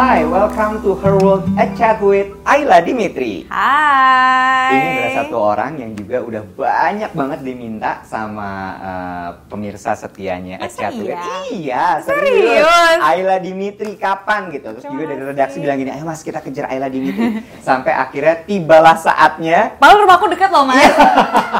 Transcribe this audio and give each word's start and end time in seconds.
Hi, 0.00 0.24
welcome 0.24 0.80
to 0.80 0.96
Her 0.96 1.12
World 1.20 1.44
a 1.60 1.68
Chat 1.76 2.00
with 2.00 2.32
Ayla 2.48 2.80
Dimitri. 2.80 3.44
Hai. 3.52 4.72
Ini 4.72 4.88
adalah 4.96 5.12
satu 5.20 5.36
orang 5.36 5.76
yang 5.76 5.92
juga 5.92 6.24
udah 6.24 6.40
banyak 6.56 7.12
banget 7.12 7.38
diminta 7.44 8.00
sama 8.08 8.48
uh, 8.80 9.28
pemirsa 9.52 9.92
setianya 9.92 10.56
A 10.56 10.72
Masa 10.72 10.88
Chat 10.88 10.96
with. 10.96 11.12
iya? 11.12 11.28
Iya, 11.52 11.84
Serius? 12.00 12.96
Ayla 12.96 13.44
Dimitri 13.44 14.00
kapan 14.00 14.48
gitu. 14.48 14.72
Terus 14.72 14.88
juga 14.88 15.04
dari 15.04 15.20
redaksi 15.20 15.60
bilang 15.60 15.76
gini, 15.76 15.92
ayo 15.92 16.08
mas 16.08 16.24
kita 16.24 16.40
kejar 16.40 16.72
Ayla 16.72 16.88
Dimitri. 16.88 17.44
Sampai 17.68 17.92
akhirnya 17.92 18.40
tibalah 18.48 18.96
saatnya. 18.96 19.76
Padahal 19.76 20.08
rumahku 20.08 20.32
dekat 20.32 20.48
loh 20.48 20.64
mas. 20.64 20.80
Iya. 20.80 20.96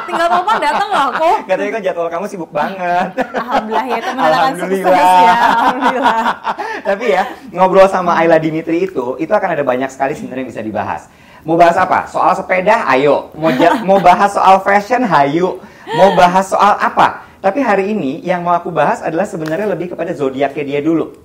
Tinggal 0.08 0.26
telepon 0.32 0.56
datang 0.64 0.88
loh 0.88 1.02
aku. 1.12 1.30
Katanya 1.44 1.70
kan 1.76 1.82
jadwal 1.84 2.08
kamu 2.08 2.24
sibuk 2.24 2.48
banget. 2.56 3.20
Alhamdulillah 3.36 3.84
ya 3.84 3.96
mendatangkan 4.00 4.54
sukses 4.64 4.80
Alhamdulillah. 4.80 5.20
ya. 5.28 5.36
Alhamdulillah. 5.44 6.24
Tapi 6.88 7.04
ya, 7.12 7.22
ngobrol 7.52 7.84
sama 7.84 8.16
Ayla 8.16 8.29
Dimitri 8.36 8.86
itu, 8.86 9.16
itu 9.16 9.32
akan 9.32 9.56
ada 9.56 9.64
banyak 9.64 9.88
sekali 9.88 10.14
sebenarnya 10.14 10.46
bisa 10.46 10.60
dibahas. 10.60 11.08
Mau 11.42 11.56
bahas 11.56 11.74
apa? 11.74 12.04
Soal 12.06 12.36
sepeda, 12.36 12.84
ayo. 12.92 13.32
Mau, 13.32 13.48
ja- 13.50 13.80
mau 13.88 13.96
bahas 13.98 14.36
soal 14.36 14.60
fashion, 14.60 15.02
hayu. 15.02 15.56
Mau 15.96 16.12
bahas 16.12 16.46
soal 16.46 16.76
apa? 16.76 17.24
Tapi 17.40 17.64
hari 17.64 17.96
ini 17.96 18.20
yang 18.20 18.44
mau 18.44 18.52
aku 18.52 18.68
bahas 18.68 19.00
adalah 19.00 19.24
sebenarnya 19.24 19.64
lebih 19.64 19.96
kepada 19.96 20.12
zodiaknya 20.12 20.62
dia 20.62 20.80
dulu. 20.84 21.16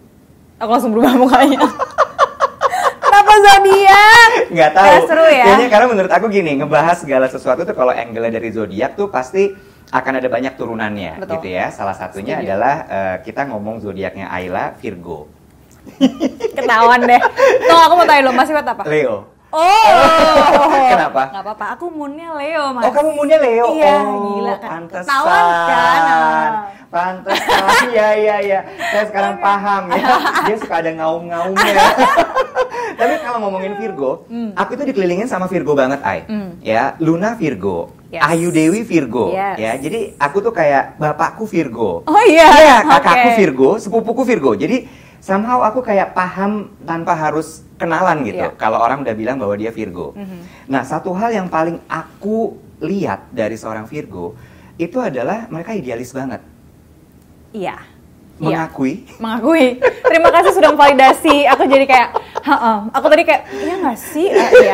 Aku 0.55 0.71
langsung 0.71 0.95
berubah 0.95 1.11
mukanya. 1.19 1.59
Kenapa 3.03 3.33
zodiak? 3.35 4.29
Nggak 4.51 4.71
tahu. 4.71 4.87
Nggak 4.87 5.03
seru 5.11 5.25
ya? 5.27 5.43
Kayaknya 5.43 5.67
karena 5.67 5.87
menurut 5.91 6.11
aku 6.11 6.25
gini, 6.31 6.51
ngebahas 6.55 6.97
segala 7.03 7.27
sesuatu 7.27 7.67
tuh 7.67 7.75
kalau 7.75 7.91
angle 7.91 8.27
dari 8.31 8.49
zodiak 8.55 8.95
tuh 8.95 9.11
pasti 9.11 9.51
akan 9.91 10.13
ada 10.23 10.27
banyak 10.31 10.53
turunannya 10.55 11.19
Betul. 11.19 11.43
gitu 11.43 11.47
ya. 11.51 11.67
Salah 11.71 11.95
satunya 11.95 12.39
Setuju. 12.39 12.47
adalah 12.47 12.75
eh, 12.87 13.15
kita 13.27 13.51
ngomong 13.51 13.83
zodiaknya 13.83 14.31
Ayla 14.31 14.75
Virgo. 14.79 15.27
Ketahuan 16.57 16.99
deh. 17.05 17.21
Tuh 17.65 17.79
aku 17.79 17.93
mau 17.99 18.05
tanya 18.07 18.21
lo 18.27 18.31
masih 18.33 18.53
buat 18.55 18.67
apa? 18.67 18.83
Leo. 18.87 19.35
Oh. 19.55 20.67
Kenapa? 20.91 21.31
Gak 21.31 21.43
apa-apa. 21.47 21.65
Aku 21.79 21.87
moonnya 21.87 22.35
Leo 22.35 22.75
mas. 22.75 22.83
Oh 22.83 22.91
kamu 22.91 23.09
moonnya 23.15 23.39
Leo? 23.39 23.65
Iya, 23.71 23.95
oh, 24.03 24.19
gila 24.35 24.55
kan. 24.59 24.69
Pantesan. 24.83 25.03
Ketahuan 25.07 25.43
kan? 25.47 26.01
Ah. 26.03 26.51
Pantesan. 26.91 27.63
Iya, 27.95 28.07
iya, 28.19 28.35
iya. 28.43 28.59
Saya 28.91 29.05
sekarang 29.07 29.39
paham 29.39 29.87
ya. 29.95 30.03
Dia 30.51 30.55
suka 30.59 30.75
ada 30.83 30.91
ngaum-ngaumnya. 30.99 31.73
Tapi 32.95 33.13
kalau 33.23 33.39
ngomongin 33.47 33.75
Virgo, 33.79 34.27
aku 34.55 34.69
itu 34.75 34.83
dikelilingin 34.91 35.27
sama 35.27 35.47
Virgo 35.47 35.75
banget, 35.75 36.03
Ay. 36.03 36.27
Hmm. 36.27 36.59
Ya, 36.59 36.95
Luna 36.99 37.39
Virgo. 37.39 37.91
Yes. 38.11 38.23
Ayu 38.31 38.49
Dewi 38.51 38.83
Virgo. 38.83 39.31
Yes. 39.31 39.55
Ya, 39.59 39.71
jadi 39.79 40.15
aku 40.19 40.39
tuh 40.39 40.51
kayak 40.55 40.99
bapakku 40.99 41.43
Virgo. 41.47 42.03
Oh 42.07 42.23
iya. 42.27 42.47
Iya, 42.51 42.77
kakakku 42.83 43.29
Oke. 43.31 43.37
Virgo, 43.39 43.69
sepupuku 43.79 44.21
Virgo. 44.23 44.51
Jadi 44.55 44.87
somehow 45.25 45.65
aku 45.65 45.81
kayak 45.81 46.13
paham 46.13 46.69
tanpa 46.85 47.17
harus 47.17 47.65
kenalan 47.81 48.21
gitu. 48.21 48.45
Iya. 48.45 48.53
Kalau 48.53 48.77
orang 48.77 49.01
udah 49.01 49.15
bilang 49.17 49.41
bahwa 49.41 49.57
dia 49.57 49.73
Virgo. 49.73 50.13
Mhm. 50.13 50.69
Nah, 50.69 50.85
satu 50.85 51.17
hal 51.17 51.33
yang 51.33 51.49
paling 51.49 51.81
aku 51.89 52.53
lihat 52.77 53.33
dari 53.33 53.57
seorang 53.57 53.89
Virgo 53.89 54.37
itu 54.77 55.01
adalah 55.01 55.49
mereka 55.49 55.73
idealis 55.73 56.13
banget. 56.13 56.45
Iya. 57.49 57.81
Iya. 58.37 58.67
Mengakui. 58.67 59.07
mengakui. 59.17 59.79
Terima 59.79 60.29
kasih 60.29 60.51
sudah 60.53 60.69
memvalidasi. 60.75 61.47
Aku 61.55 61.63
jadi 61.65 61.87
kayak, 61.87 62.09
aku 62.91 63.05
tadi 63.07 63.23
kayak, 63.23 63.47
iya 63.63 63.73
nggak 63.79 63.97
sih? 63.97 64.27
Eh, 64.27 64.49
iya. 64.61 64.73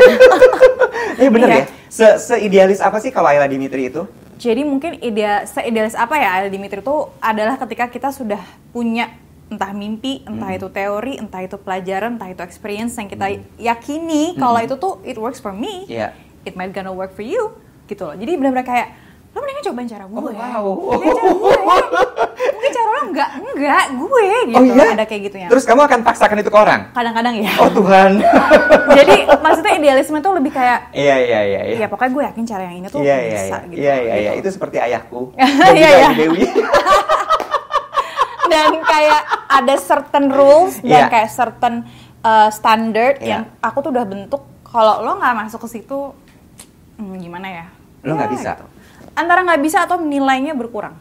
Eh 1.21 1.29
bener 1.33 1.47
Iya. 1.47 1.57
ya. 1.61 1.65
Se 1.87 2.07
seidealis 2.17 2.81
apa 2.81 2.97
sih 2.97 3.13
kalau 3.13 3.29
Ayla 3.29 3.45
Dimitri 3.45 3.87
itu? 3.87 4.03
Jadi 4.41 4.65
mungkin 4.65 4.97
ide 4.97 5.45
seidealis 5.45 5.93
apa 5.93 6.17
ya 6.17 6.41
Ayla 6.41 6.49
Dimitri 6.49 6.81
itu 6.81 6.95
adalah 7.21 7.61
ketika 7.61 7.85
kita 7.85 8.09
sudah 8.09 8.41
punya 8.73 9.13
entah 9.51 9.71
mimpi, 9.71 10.23
entah 10.23 10.47
Hmm. 10.47 10.57
itu 10.57 10.67
teori, 10.67 11.13
entah 11.15 11.43
itu 11.43 11.55
pelajaran, 11.55 12.15
entah 12.15 12.27
itu 12.27 12.39
experience 12.39 12.95
yang 12.95 13.05
kita 13.05 13.27
yakini 13.59 14.33
kalau 14.35 14.57
itu 14.57 14.75
tuh 14.75 15.03
it 15.03 15.15
works 15.15 15.37
for 15.37 15.51
me, 15.51 15.83
Hmm. 15.83 15.91
Iya. 15.91 16.07
it 16.41 16.55
might 16.55 16.71
gonna 16.71 16.89
work 16.89 17.11
for 17.11 17.21
you, 17.21 17.51
gitu 17.85 18.01
loh. 18.01 18.15
Jadi 18.15 18.31
benar-benar 18.33 18.63
kayak 18.63 18.87
lo 19.31 19.39
mendingan 19.39 19.63
cobain 19.65 19.87
cara 19.87 20.03
gue. 20.03 20.17
Oh, 20.17 20.27
wow. 20.27 20.65
Mendingan 20.91 21.15
cara 21.15 21.31
gue. 21.31 21.55
Mungkin 22.51 22.71
cara 22.73 22.87
lo 22.89 23.01
enggak, 23.05 23.29
enggak, 23.37 23.85
gue 23.93 24.23
gitu. 24.43 24.57
oh 24.59 24.63
iya? 24.65 24.85
Ada 24.91 25.05
kayak 25.05 25.21
gitunya. 25.23 25.47
Terus 25.47 25.63
kamu 25.63 25.81
akan 25.81 25.99
paksakan 26.01 26.37
itu 26.37 26.47
ke 26.47 26.57
orang? 26.57 26.81
kadang-kadang 26.91 27.35
ya. 27.39 27.51
Oh 27.55 27.71
Tuhan. 27.71 28.11
Jadi 28.99 29.15
maksudnya 29.33 29.73
idealisme 29.73 30.17
itu 30.17 30.29
lebih 30.31 30.51
kayak 30.51 30.91
Iya, 30.91 31.15
iya, 31.17 31.39
iya. 31.41 31.61
iya. 31.63 31.77
ya 31.79 31.87
pokoknya 31.87 32.11
gue 32.11 32.23
yakin 32.27 32.43
cara 32.43 32.63
yang 32.65 32.75
ini 32.77 32.87
tuh 32.87 32.99
Iya, 32.99 33.17
iya, 33.17 33.31
bisa 33.31 33.39
iya. 33.39 33.57
gitu. 33.67 33.79
Iya, 33.79 33.95
iya, 33.97 34.15
iya. 34.17 34.31
Itu 34.35 34.49
seperti 34.49 34.77
ayahku. 34.79 35.31
Iya, 35.79 35.89
iya. 35.91 36.09
Dewi. 36.11 36.43
dan 38.51 38.71
kayak 38.83 39.21
ada 39.47 39.75
certain 39.77 40.25
rules 40.27 40.75
dan 40.81 41.07
Iya. 41.07 41.07
kayak 41.07 41.29
certain 41.31 41.75
uh, 42.21 42.49
standard 42.49 43.15
Iya. 43.17 43.27
yang 43.29 43.41
aku 43.59 43.77
tuh 43.79 43.89
udah 43.89 44.03
bentuk 44.03 44.41
kalau 44.61 44.99
lo 44.99 45.15
nggak 45.15 45.35
masuk 45.41 45.63
ke 45.63 45.79
situ 45.79 46.11
hmm, 46.97 47.15
gimana 47.17 47.47
ya 47.47 47.65
Lo 48.03 48.13
nggak 48.13 48.27
Ya, 48.27 48.33
bisa? 48.33 48.51
gitu. 48.53 48.65
antara 49.13 49.39
nggak 49.41 49.61
bisa 49.61 49.77
atau 49.81 49.97
nilainya 49.97 50.51
berkurang 50.53 50.95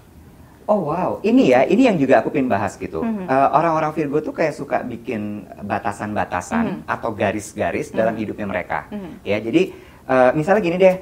Oh 0.65 0.87
wow, 0.87 1.19
ini 1.21 1.51
ya, 1.51 1.67
ini 1.67 1.83
yang 1.83 1.99
juga 1.99 2.23
aku 2.23 2.31
pengen 2.31 2.47
bahas 2.47 2.79
gitu. 2.79 3.03
Mhm. 3.03 3.27
Eh, 3.27 3.49
Orang-orang 3.51 3.91
Virgo 3.91 4.23
tuh 4.23 4.31
kayak 4.31 4.55
suka 4.55 4.87
bikin 4.87 5.43
batasan-batasan 5.67 6.65
Mhm. 6.65 6.81
atau 6.87 7.11
garis-garis 7.11 7.91
dalam 7.91 8.15
hidupnya 8.15 8.47
mereka. 8.47 8.87
Mhm. 8.87 9.27
Ya, 9.27 9.43
jadi 9.43 9.75
eh, 10.07 10.31
misalnya 10.31 10.63
gini 10.63 10.79
deh, 10.79 10.95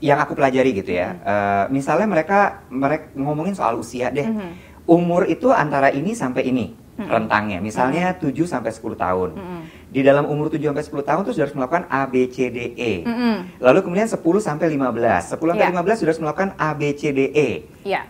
yang 0.00 0.16
aku 0.16 0.32
pelajari 0.32 0.68
gitu 0.74 0.92
ya. 0.92 1.12
Mhm. 1.12 1.20
eh, 1.24 1.64
misalnya 1.70 2.04
mereka 2.04 2.38
mereka 2.68 3.08
ngomongin 3.14 3.52
soal 3.52 3.80
usia 3.80 4.08
deh. 4.10 4.28
Mhm. 4.28 4.48
Umur 4.86 5.26
itu 5.26 5.50
antara 5.50 5.90
ini 5.90 6.14
sampai 6.14 6.46
ini 6.46 6.70
Mhm. 6.96 7.10
rentangnya. 7.10 7.58
Misalnya 7.60 8.14
7 8.14 8.46
sampai 8.46 8.70
10 8.70 8.94
tahun. 8.94 9.34
Mhm. 9.36 9.60
Di 9.90 10.00
dalam 10.00 10.24
umur 10.24 10.48
7 10.48 10.70
sampai 10.70 10.86
10 10.86 11.02
tahun 11.02 11.26
tuh 11.26 11.34
sudah 11.34 11.44
harus 11.44 11.56
melakukan 11.58 11.84
A 11.90 12.06
B 12.06 12.30
C 12.30 12.48
D 12.48 12.72
E. 12.72 12.92
Mhm. 13.02 13.60
Lalu 13.60 13.78
kemudian 13.82 14.06
10 14.06 14.38
sampai 14.38 14.70
15. 14.70 15.28
10 15.28 15.52
sampai 15.52 15.66
Iya. 15.66 15.72
15 15.74 15.96
sudah 15.98 16.10
harus 16.14 16.22
melakukan 16.22 16.50
A 16.56 16.70
B 16.72 16.82
C 16.94 17.10
D 17.10 17.20
E 17.28 17.50
iya 17.82 18.06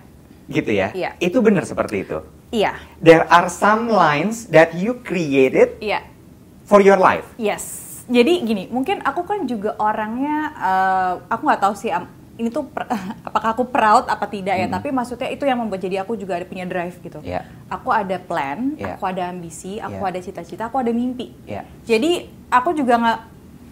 gitu 0.46 0.70
ya. 0.70 0.92
Iya. 0.94 1.10
Itu 1.18 1.40
benar 1.40 1.64
seperti 1.64 2.06
itu. 2.06 2.20
iya 2.54 2.78
There 3.02 3.26
are 3.26 3.50
some 3.50 3.90
lines 3.90 4.46
that 4.54 4.70
you 4.78 5.02
created 5.02 5.82
iya 5.82 6.06
for 6.62 6.78
your 6.78 6.94
life. 6.94 7.26
yes 7.34 7.82
jadi 8.06 8.38
gini 8.38 8.70
mungkin 8.70 9.02
aku 9.02 9.26
kan 9.26 9.50
juga 9.50 9.74
orangnya 9.82 10.54
uh, 10.54 11.12
aku 11.26 11.42
nggak 11.42 11.58
tahu 11.58 11.74
sih 11.74 11.90
ini 12.36 12.48
tuh 12.48 12.64
per- 12.64 12.88
apakah 13.28 13.48
aku 13.50 13.64
proud 13.64 14.04
apa 14.06 14.24
tidak 14.26 14.54
ya 14.54 14.64
Hmm. 14.64 14.74
tapi 14.74 14.88
maksudnya 14.90 15.28
itu 15.28 15.42
yang 15.42 15.56
membuat 15.56 15.80
jadi 15.80 16.00
aku 16.00 16.14
juga 16.14 16.36
ada 16.36 16.44
punya 16.44 16.64
drive 16.64 16.96
gitu 16.98 17.20
Iya. 17.20 17.44
aku 17.66 17.88
ada 17.88 18.16
plan 18.18 18.74
Iya. 18.74 18.94
aku 18.94 19.04
ada 19.04 19.22
ambisi 19.26 19.76
aku 19.76 19.96
Iya. 19.98 20.10
ada 20.10 20.20
cita-cita 20.20 20.62
aku 20.64 20.76
ada 20.76 20.90
mimpi 20.90 21.32
Iya. 21.44 21.64
jadi 21.82 22.10
aku 22.48 22.72
juga 22.72 22.94
nggak 22.96 23.18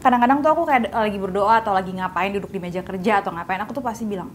kadang-kadang 0.00 0.38
tuh 0.38 0.50
aku 0.50 0.62
kayak 0.64 0.82
lagi 0.90 1.18
berdoa 1.18 1.54
atau 1.58 1.72
lagi 1.72 1.90
ngapain 1.90 2.28
duduk 2.30 2.48
di 2.48 2.58
meja 2.58 2.80
kerja 2.80 3.20
atau 3.20 3.30
ngapain 3.30 3.56
aku 3.58 3.72
tuh 3.72 3.80
pasti 3.80 4.04
bilang 4.04 4.28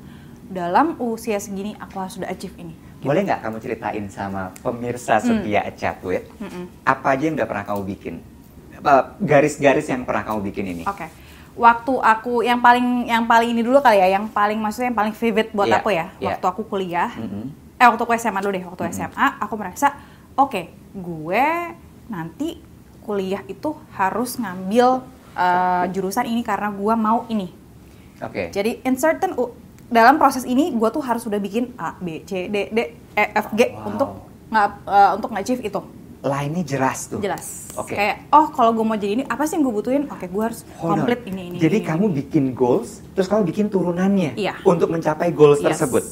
dalam 0.46 0.98
usia 1.00 1.38
segini 1.38 1.74
aku 1.76 1.96
harus 1.96 2.18
sudah 2.18 2.26
achieve 2.28 2.54
ini 2.56 2.74
Boleh 3.00 3.24
nggak 3.24 3.40
kamu 3.40 3.58
ceritain 3.60 4.06
sama 4.08 4.52
pemirsa 4.60 5.18
setia 5.20 5.64
A 5.64 5.72
Chat 5.72 6.02
With, 6.02 6.28
Hmm. 6.36 6.44
Mm-mm. 6.44 6.66
apa 6.84 7.16
aja 7.16 7.24
yang 7.24 7.34
udah 7.34 7.48
pernah 7.48 7.64
kamu 7.64 7.82
bikin? 7.88 8.16
Garis-garis 9.20 9.88
yang 9.88 10.04
pernah 10.04 10.24
kamu 10.24 10.40
bikin 10.46 10.66
ini? 10.70 10.84
Oke. 10.84 11.08
Waktu 11.60 11.92
aku 11.94 12.40
yang 12.40 12.64
paling 12.64 13.04
yang 13.06 13.28
paling 13.28 13.52
ini 13.52 13.60
dulu 13.60 13.84
kali 13.84 14.00
ya, 14.00 14.16
yang 14.16 14.32
paling 14.32 14.56
maksudnya 14.56 14.90
yang 14.90 14.98
paling 14.98 15.12
vivid 15.12 15.52
buat 15.52 15.68
Iya, 15.68 15.78
aku 15.78 15.90
ya. 15.92 16.06
iya. 16.16 16.28
Waktu 16.32 16.46
aku 16.48 16.62
kuliah, 16.66 17.12
Mm-mm. 17.14 17.52
eh 17.76 17.84
waktu 17.84 18.00
aku 18.00 18.16
SMA 18.16 18.40
dulu 18.40 18.54
deh, 18.56 18.64
waktu 18.64 18.84
SMA 18.90 19.28
aku 19.38 19.54
merasa 19.54 19.92
oke, 20.34 20.62
gue 20.96 21.46
nanti 22.08 22.64
kuliah 23.04 23.44
itu 23.46 23.76
harus 23.92 24.40
ngambil 24.40 25.04
uh, 25.36 25.84
jurusan 25.92 26.24
ini 26.26 26.42
karena 26.42 26.72
gue 26.72 26.94
mau 26.96 27.28
ini. 27.28 27.52
Oke. 28.20 28.50
Jadi 28.50 28.80
in 28.82 28.96
certain 28.96 29.36
u- 29.36 29.52
dalam 29.88 30.16
proses 30.16 30.44
ini 30.44 30.72
gue 30.72 30.90
tuh 30.90 31.04
harus 31.04 31.28
sudah 31.28 31.38
bikin 31.38 31.76
A, 31.76 31.92
B, 31.98 32.24
C, 32.24 32.48
D, 32.48 32.72
D, 32.72 32.80
E, 33.12 33.24
F, 33.36 33.52
G 33.52 33.76
Wow. 33.76 33.84
untuk 33.90 34.10
nggak 34.48 34.68
uh, 34.88 35.12
untuk 35.14 35.30
nge-achieve 35.30 35.62
itu 35.62 35.82
Line-nya 36.20 36.64
jelas 36.68 37.08
tuh. 37.08 37.20
jelas. 37.20 37.72
Oke. 37.74 37.96
Kayak 37.96 38.28
oh 38.30 38.52
kalau 38.52 38.72
gue 38.72 38.84
mau 38.84 38.94
jadi 38.94 39.14
ini 39.14 39.24
apa 39.24 39.44
sih 39.44 39.56
yang 39.56 39.64
gue 39.64 39.74
butuhin? 39.74 40.04
Oke 40.06 40.28
gue 40.28 40.44
harus 40.44 40.68
Hold 40.76 40.84
on. 40.84 40.90
komplit 41.00 41.24
ini 41.26 41.42
ini. 41.48 41.58
Jadi 41.58 41.78
ini, 41.78 41.86
kamu 41.86 42.06
ini. 42.06 42.16
bikin 42.18 42.46
goals, 42.52 43.00
terus 43.12 43.26
kamu 43.26 43.42
bikin 43.46 43.66
turunannya 43.68 44.36
Iya. 44.36 44.60
untuk 44.62 44.90
mencapai 44.90 45.32
goals 45.32 45.58
Yes. 45.58 45.80
tersebut. 45.80 46.04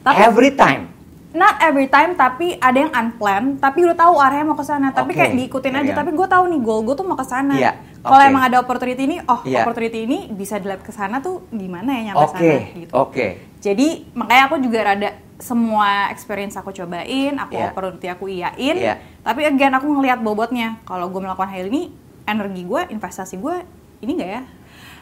Tapi 0.00 0.18
Every 0.18 0.50
time. 0.52 0.90
not 1.32 1.58
every 1.60 1.86
time 1.88 2.14
tapi 2.14 2.54
ada 2.56 2.78
yang 2.78 2.94
unplanned 2.94 3.58
tapi 3.58 3.82
udah 3.82 3.98
tahu 3.98 4.22
arahnya 4.22 4.46
mau 4.46 4.54
ke 4.54 4.62
sana 4.62 4.90
tapi 4.90 5.10
Oke, 5.10 5.18
kayak 5.18 5.34
diikutin 5.34 5.74
aja 5.74 5.82
iya. 5.84 5.90
tapi 5.92 6.14
gue 6.14 6.22
tahu 6.24 6.46
nih 6.46 6.60
goal 6.62 6.80
gue 6.82 6.94
tuh 6.94 7.02
mau 7.02 7.18
ke 7.18 7.26
sana 7.26 7.58
Iya, 7.58 7.72
kalau 8.00 8.22
oke. 8.22 8.30
emang 8.30 8.42
ada 8.44 8.56
opportunity 8.58 9.02
ini 9.02 9.16
oh 9.20 9.42
Iya. 9.42 9.66
opportunity 9.66 9.98
ini 10.00 10.30
bisa 10.30 10.62
dilihat 10.62 10.86
ke 10.86 10.94
sana 10.94 11.18
tuh 11.18 11.42
gimana 11.50 11.90
ya 11.90 12.14
nyampe 12.14 12.22
Oke, 12.22 12.38
sana 12.38 12.78
gitu 12.78 12.92
oke. 12.94 13.26
Jadi 13.64 13.88
makanya 14.12 14.42
aku 14.44 14.56
juga 14.60 14.78
rada 14.84 15.10
semua 15.34 15.88
experience 16.08 16.54
aku 16.54 16.70
cobain 16.70 17.32
aku 17.34 17.52
Iya. 17.54 17.66
opportunity 17.66 18.06
aku 18.06 18.24
iyain 18.28 18.76
Iya. 18.76 18.94
tapi 19.20 19.40
again 19.42 19.72
aku 19.72 19.88
ngelihat 19.88 20.20
bobotnya 20.20 20.76
kalau 20.82 21.08
gue 21.08 21.18
melakukan 21.18 21.48
hal 21.48 21.66
ini 21.66 21.88
energi 22.24 22.62
gue 22.62 22.82
investasi 22.88 23.34
gue 23.36 23.56
ini 24.00 24.12
enggak 24.14 24.30
ya 24.30 24.42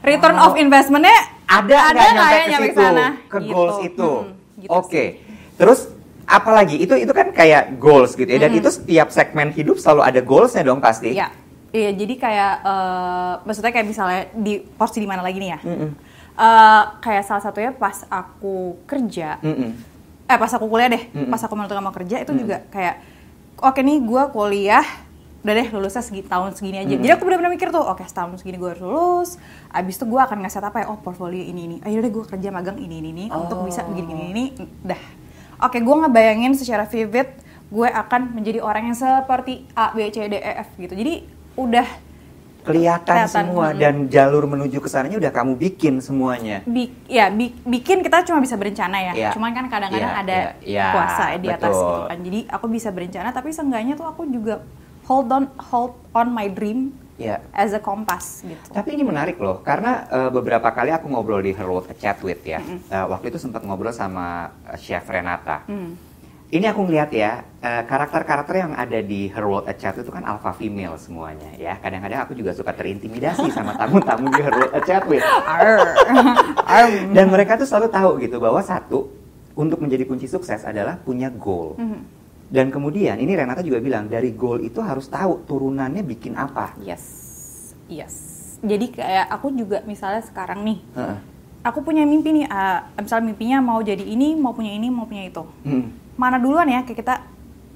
return 0.03 0.35
Wow. 0.35 0.47
of 0.47 0.53
investmentnya 0.57 1.19
ada 1.45 1.77
ada 1.85 2.01
nggak 2.01 2.13
nyampe 2.13 2.33
ya 2.33 2.39
ke 2.39 2.49
nyampe 2.49 2.69
situ 2.69 2.81
sana 2.81 3.07
ke 3.21 3.37
Gitu. 3.37 3.51
goals 3.51 3.79
itu 3.81 4.11
Mm, 4.13 4.31
gitu 4.59 4.71
oke 4.73 4.89
sih. 4.89 5.09
terus 5.53 5.81
apalagi 6.25 6.77
itu 6.77 6.95
itu 6.95 7.13
kan 7.13 7.29
kayak 7.31 7.77
goals 7.77 8.15
gitu 8.15 8.27
ya 8.27 8.41
dan 8.41 8.51
Mm-mm. 8.51 8.61
itu 8.63 8.71
setiap 8.73 9.11
segmen 9.11 9.51
hidup 9.51 9.77
selalu 9.77 10.01
ada 10.03 10.21
goalsnya 10.23 10.63
dong 10.63 10.79
pasti 10.79 11.13
Iya. 11.13 11.29
Iya, 11.73 11.89
jadi 11.95 12.15
kayak 12.17 12.53
eh, 12.63 13.33
maksudnya 13.43 13.73
kayak 13.73 13.87
misalnya 13.87 14.29
di 14.35 14.61
porsi 14.61 15.01
di 15.01 15.09
mana 15.09 15.21
lagi 15.21 15.41
nih 15.41 15.51
ya? 15.51 15.61
Mm-mm. 15.63 15.91
Eh, 16.33 16.85
kayak 17.05 17.29
salah 17.29 17.45
satunya 17.45 17.77
pas 17.77 18.09
aku 18.09 18.81
kerja, 18.89 19.37
Mm-mm. 19.45 19.77
eh 20.25 20.39
pas 20.41 20.49
aku 20.49 20.65
kuliah 20.65 20.89
deh, 20.89 21.13
Mm-mm. 21.13 21.29
pas 21.29 21.37
aku 21.45 21.53
menentukan 21.53 21.85
mau 21.85 21.93
kerja 21.93 22.25
itu 22.25 22.33
juga 22.33 22.65
kayak 22.73 23.05
oke 23.61 23.77
nih 23.85 24.01
gue 24.01 24.23
kuliah 24.33 24.81
udah 25.45 25.55
deh 25.59 25.69
lulusnya 25.77 26.01
segi, 26.01 26.25
tahun 26.25 26.57
segini 26.57 26.89
aja. 26.89 26.95
Jadi 26.97 27.13
aku 27.13 27.29
benar-benar 27.29 27.53
mikir 27.53 27.69
tuh, 27.69 27.85
oke 27.85 28.01
setahun 28.09 28.41
segini 28.41 28.57
gue 28.57 28.65
harus 28.65 28.81
lulus. 28.81 29.31
Abis 29.69 30.01
itu 30.01 30.09
gue 30.09 30.21
akan 30.25 30.41
ngeset 30.41 30.65
apa 30.65 30.81
ya? 30.81 30.87
Oh 30.89 30.97
portfolio 31.05 31.45
ini 31.45 31.69
ini. 31.69 31.77
Ayo 31.85 32.01
deh 32.01 32.09
gue 32.09 32.25
kerja 32.25 32.49
magang 32.49 32.81
ini 32.81 33.05
ini 33.05 33.11
ini 33.13 33.25
untuk 33.29 33.69
bisa 33.69 33.85
begini 33.85 34.07
gini 34.09 34.25
ini. 34.33 34.45
Dah. 34.81 35.03
Oke 35.69 35.85
gue 35.85 35.95
ngebayangin 36.01 36.57
secara 36.57 36.89
vivid 36.89 37.29
gue 37.69 37.89
akan 37.93 38.41
menjadi 38.41 38.65
orang 38.65 38.89
yang 38.89 38.97
seperti 38.97 39.69
A 39.77 39.93
B 39.93 40.09
C 40.09 40.33
D 40.33 40.41
E 40.41 40.53
F 40.65 40.81
gitu. 40.81 40.97
Jadi 40.97 41.29
udah 41.61 41.85
Kelihatan, 42.63 43.03
Kelihatan, 43.05 43.29
semua 43.29 43.67
mm. 43.75 43.79
dan 43.83 43.95
jalur 44.07 44.47
menuju 44.47 44.79
ke 44.79 44.87
sananya 44.87 45.19
udah 45.19 45.33
kamu 45.35 45.53
bikin 45.59 45.99
semuanya. 45.99 46.63
bi 46.63 46.95
ya 47.11 47.27
bi- 47.29 47.59
bikin 47.67 48.07
kita 48.07 48.23
cuma 48.23 48.39
bisa 48.39 48.55
berencana 48.55 48.99
ya. 49.03 49.13
Iya. 49.13 49.31
Cuman 49.35 49.51
kan 49.51 49.67
kadang-kadang 49.67 50.15
Iya, 50.15 50.23
ada 50.23 50.37
iya, 50.39 50.51
iya, 50.63 50.87
kuasa 50.95 51.25
ya 51.35 51.39
di 51.43 51.49
atas 51.51 51.75
betul. 51.75 51.83
gitu 51.83 52.01
kan. 52.07 52.19
Jadi 52.23 52.41
aku 52.47 52.67
bisa 52.71 52.89
berencana 52.95 53.29
tapi 53.35 53.49
seenggaknya 53.51 53.95
tuh 53.99 54.07
aku 54.07 54.23
juga 54.31 54.63
hold 55.11 55.29
on 55.29 55.45
hold 55.59 55.99
on 56.15 56.31
my 56.31 56.47
dream 56.47 56.95
Ya. 57.21 57.39
as 57.55 57.71
a 57.71 57.79
kompas 57.79 58.43
gitu. 58.43 58.73
Tapi 58.73 58.99
ini 58.99 59.05
menarik 59.07 59.39
loh, 59.39 59.63
karena 59.63 60.09
eh, 60.11 60.31
beberapa 60.33 60.67
kali 60.75 60.91
aku 60.91 61.07
ngobrol 61.07 61.39
di 61.39 61.55
Her 61.55 61.69
World 61.71 61.87
Chat 61.95 62.19
With 62.19 62.43
ya. 62.43 62.59
Eh, 62.59 63.05
waktu 63.07 63.31
itu 63.31 63.39
sempat 63.39 63.63
ngobrol 63.63 63.95
sama 63.95 64.51
eh, 64.67 64.79
Chef 64.81 65.07
Renata. 65.07 65.63
Hmm. 65.69 65.95
Ini 66.53 66.69
aku 66.69 66.85
ngeliat 66.85 67.09
ya, 67.17 67.49
eh, 67.65 67.81
karakter-karakter 67.89 68.61
yang 68.61 68.77
ada 68.77 69.01
di 69.01 69.25
Her 69.33 69.41
World 69.49 69.73
A 69.73 69.73
Chat 69.73 69.97
itu 69.97 70.13
kan 70.13 70.21
alpha 70.21 70.53
female 70.53 71.01
semuanya 71.01 71.49
ya. 71.57 71.81
Kadang-kadang 71.81 72.29
aku 72.29 72.37
juga 72.37 72.53
suka 72.53 72.77
terintimidasi 72.77 73.49
sama 73.49 73.73
tamu-tamu 73.81 74.29
di 74.29 74.41
Her 74.45 74.53
World 74.61 74.75
A 74.77 74.81
Chat 74.85 75.09
With. 75.09 75.25
Dan 77.17 77.33
mereka 77.33 77.57
tuh 77.57 77.65
selalu 77.65 77.89
tahu 77.89 78.11
gitu 78.21 78.37
bahwa 78.37 78.61
satu, 78.61 79.09
untuk 79.57 79.81
menjadi 79.81 80.05
kunci 80.05 80.29
sukses 80.29 80.61
adalah 80.69 81.01
punya 81.01 81.33
goal. 81.33 81.73
Mhm. 81.81 82.01
Dan 82.53 82.69
kemudian 82.69 83.17
ini 83.17 83.33
Renata 83.33 83.65
juga 83.65 83.81
bilang 83.81 84.13
dari 84.13 84.37
goal 84.37 84.61
itu 84.61 84.85
harus 84.85 85.09
tahu 85.09 85.49
turunannya 85.49 86.05
bikin 86.05 86.37
apa. 86.37 86.77
Yes. 86.85 87.01
Yes. 87.89 88.15
Jadi 88.61 88.93
kayak 88.93 89.33
aku 89.33 89.57
juga 89.57 89.81
misalnya 89.89 90.21
sekarang 90.21 90.61
nih, 90.69 90.85
Heeh. 91.01 91.17
aku 91.65 91.81
punya 91.81 92.05
mimpi 92.05 92.45
nih, 92.45 92.47
ah, 92.53 92.93
misalnya 93.01 93.33
mimpinya 93.33 93.59
mau 93.65 93.81
jadi 93.81 94.05
ini, 94.05 94.37
mau 94.37 94.53
punya 94.53 94.77
ini, 94.77 94.93
mau 94.93 95.09
punya 95.09 95.25
itu. 95.33 95.49
Hmm. 95.65 96.02
Mana 96.15 96.37
duluan 96.37 96.67
ya 96.67 96.83
kayak 96.83 96.99
kita 96.99 97.15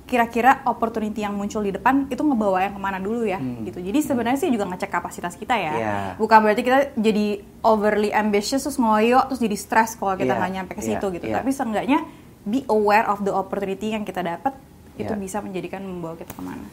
kira-kira 0.06 0.62
opportunity 0.64 1.18
yang 1.18 1.34
muncul 1.34 1.58
di 1.60 1.74
depan 1.74 2.06
itu 2.06 2.22
ngebawa 2.22 2.62
yang 2.62 2.74
ke 2.74 2.80
mana 2.80 3.02
dulu 3.02 3.26
ya 3.26 3.42
Hmm. 3.42 3.66
gitu. 3.66 3.82
Jadi 3.82 3.98
sebenarnya 3.98 4.38
sih 4.38 4.54
juga 4.54 4.62
ngecek 4.64 4.86
kapasitas 4.88 5.34
kita 5.34 5.58
ya. 5.58 5.72
Iya. 5.74 5.94
Bukan 6.14 6.38
berarti 6.40 6.62
kita 6.62 6.78
jadi 6.94 7.26
overly 7.60 8.14
ambitious 8.14 8.62
terus 8.62 8.78
ngoyo 8.78 9.26
terus 9.26 9.42
jadi 9.42 9.56
stres 9.58 9.98
kalau 9.98 10.14
kita 10.14 10.30
Iya, 10.30 10.38
nggak 10.38 10.52
nyampe 10.54 10.72
ke 10.74 10.82
iya, 10.82 10.88
situ 10.94 11.06
gitu. 11.10 11.26
iya. 11.26 11.42
Tapi 11.42 11.50
seenggaknya 11.50 11.98
be 12.46 12.62
aware 12.68 13.10
of 13.10 13.26
the 13.26 13.34
opportunity 13.34 13.90
yang 13.90 14.06
kita 14.06 14.22
dapat 14.22 14.54
itu 14.94 15.10
Iya. 15.10 15.18
bisa 15.18 15.42
menjadikan 15.42 15.82
membawa 15.82 16.14
kita 16.14 16.30
ke 16.30 16.42
mana. 16.44 16.66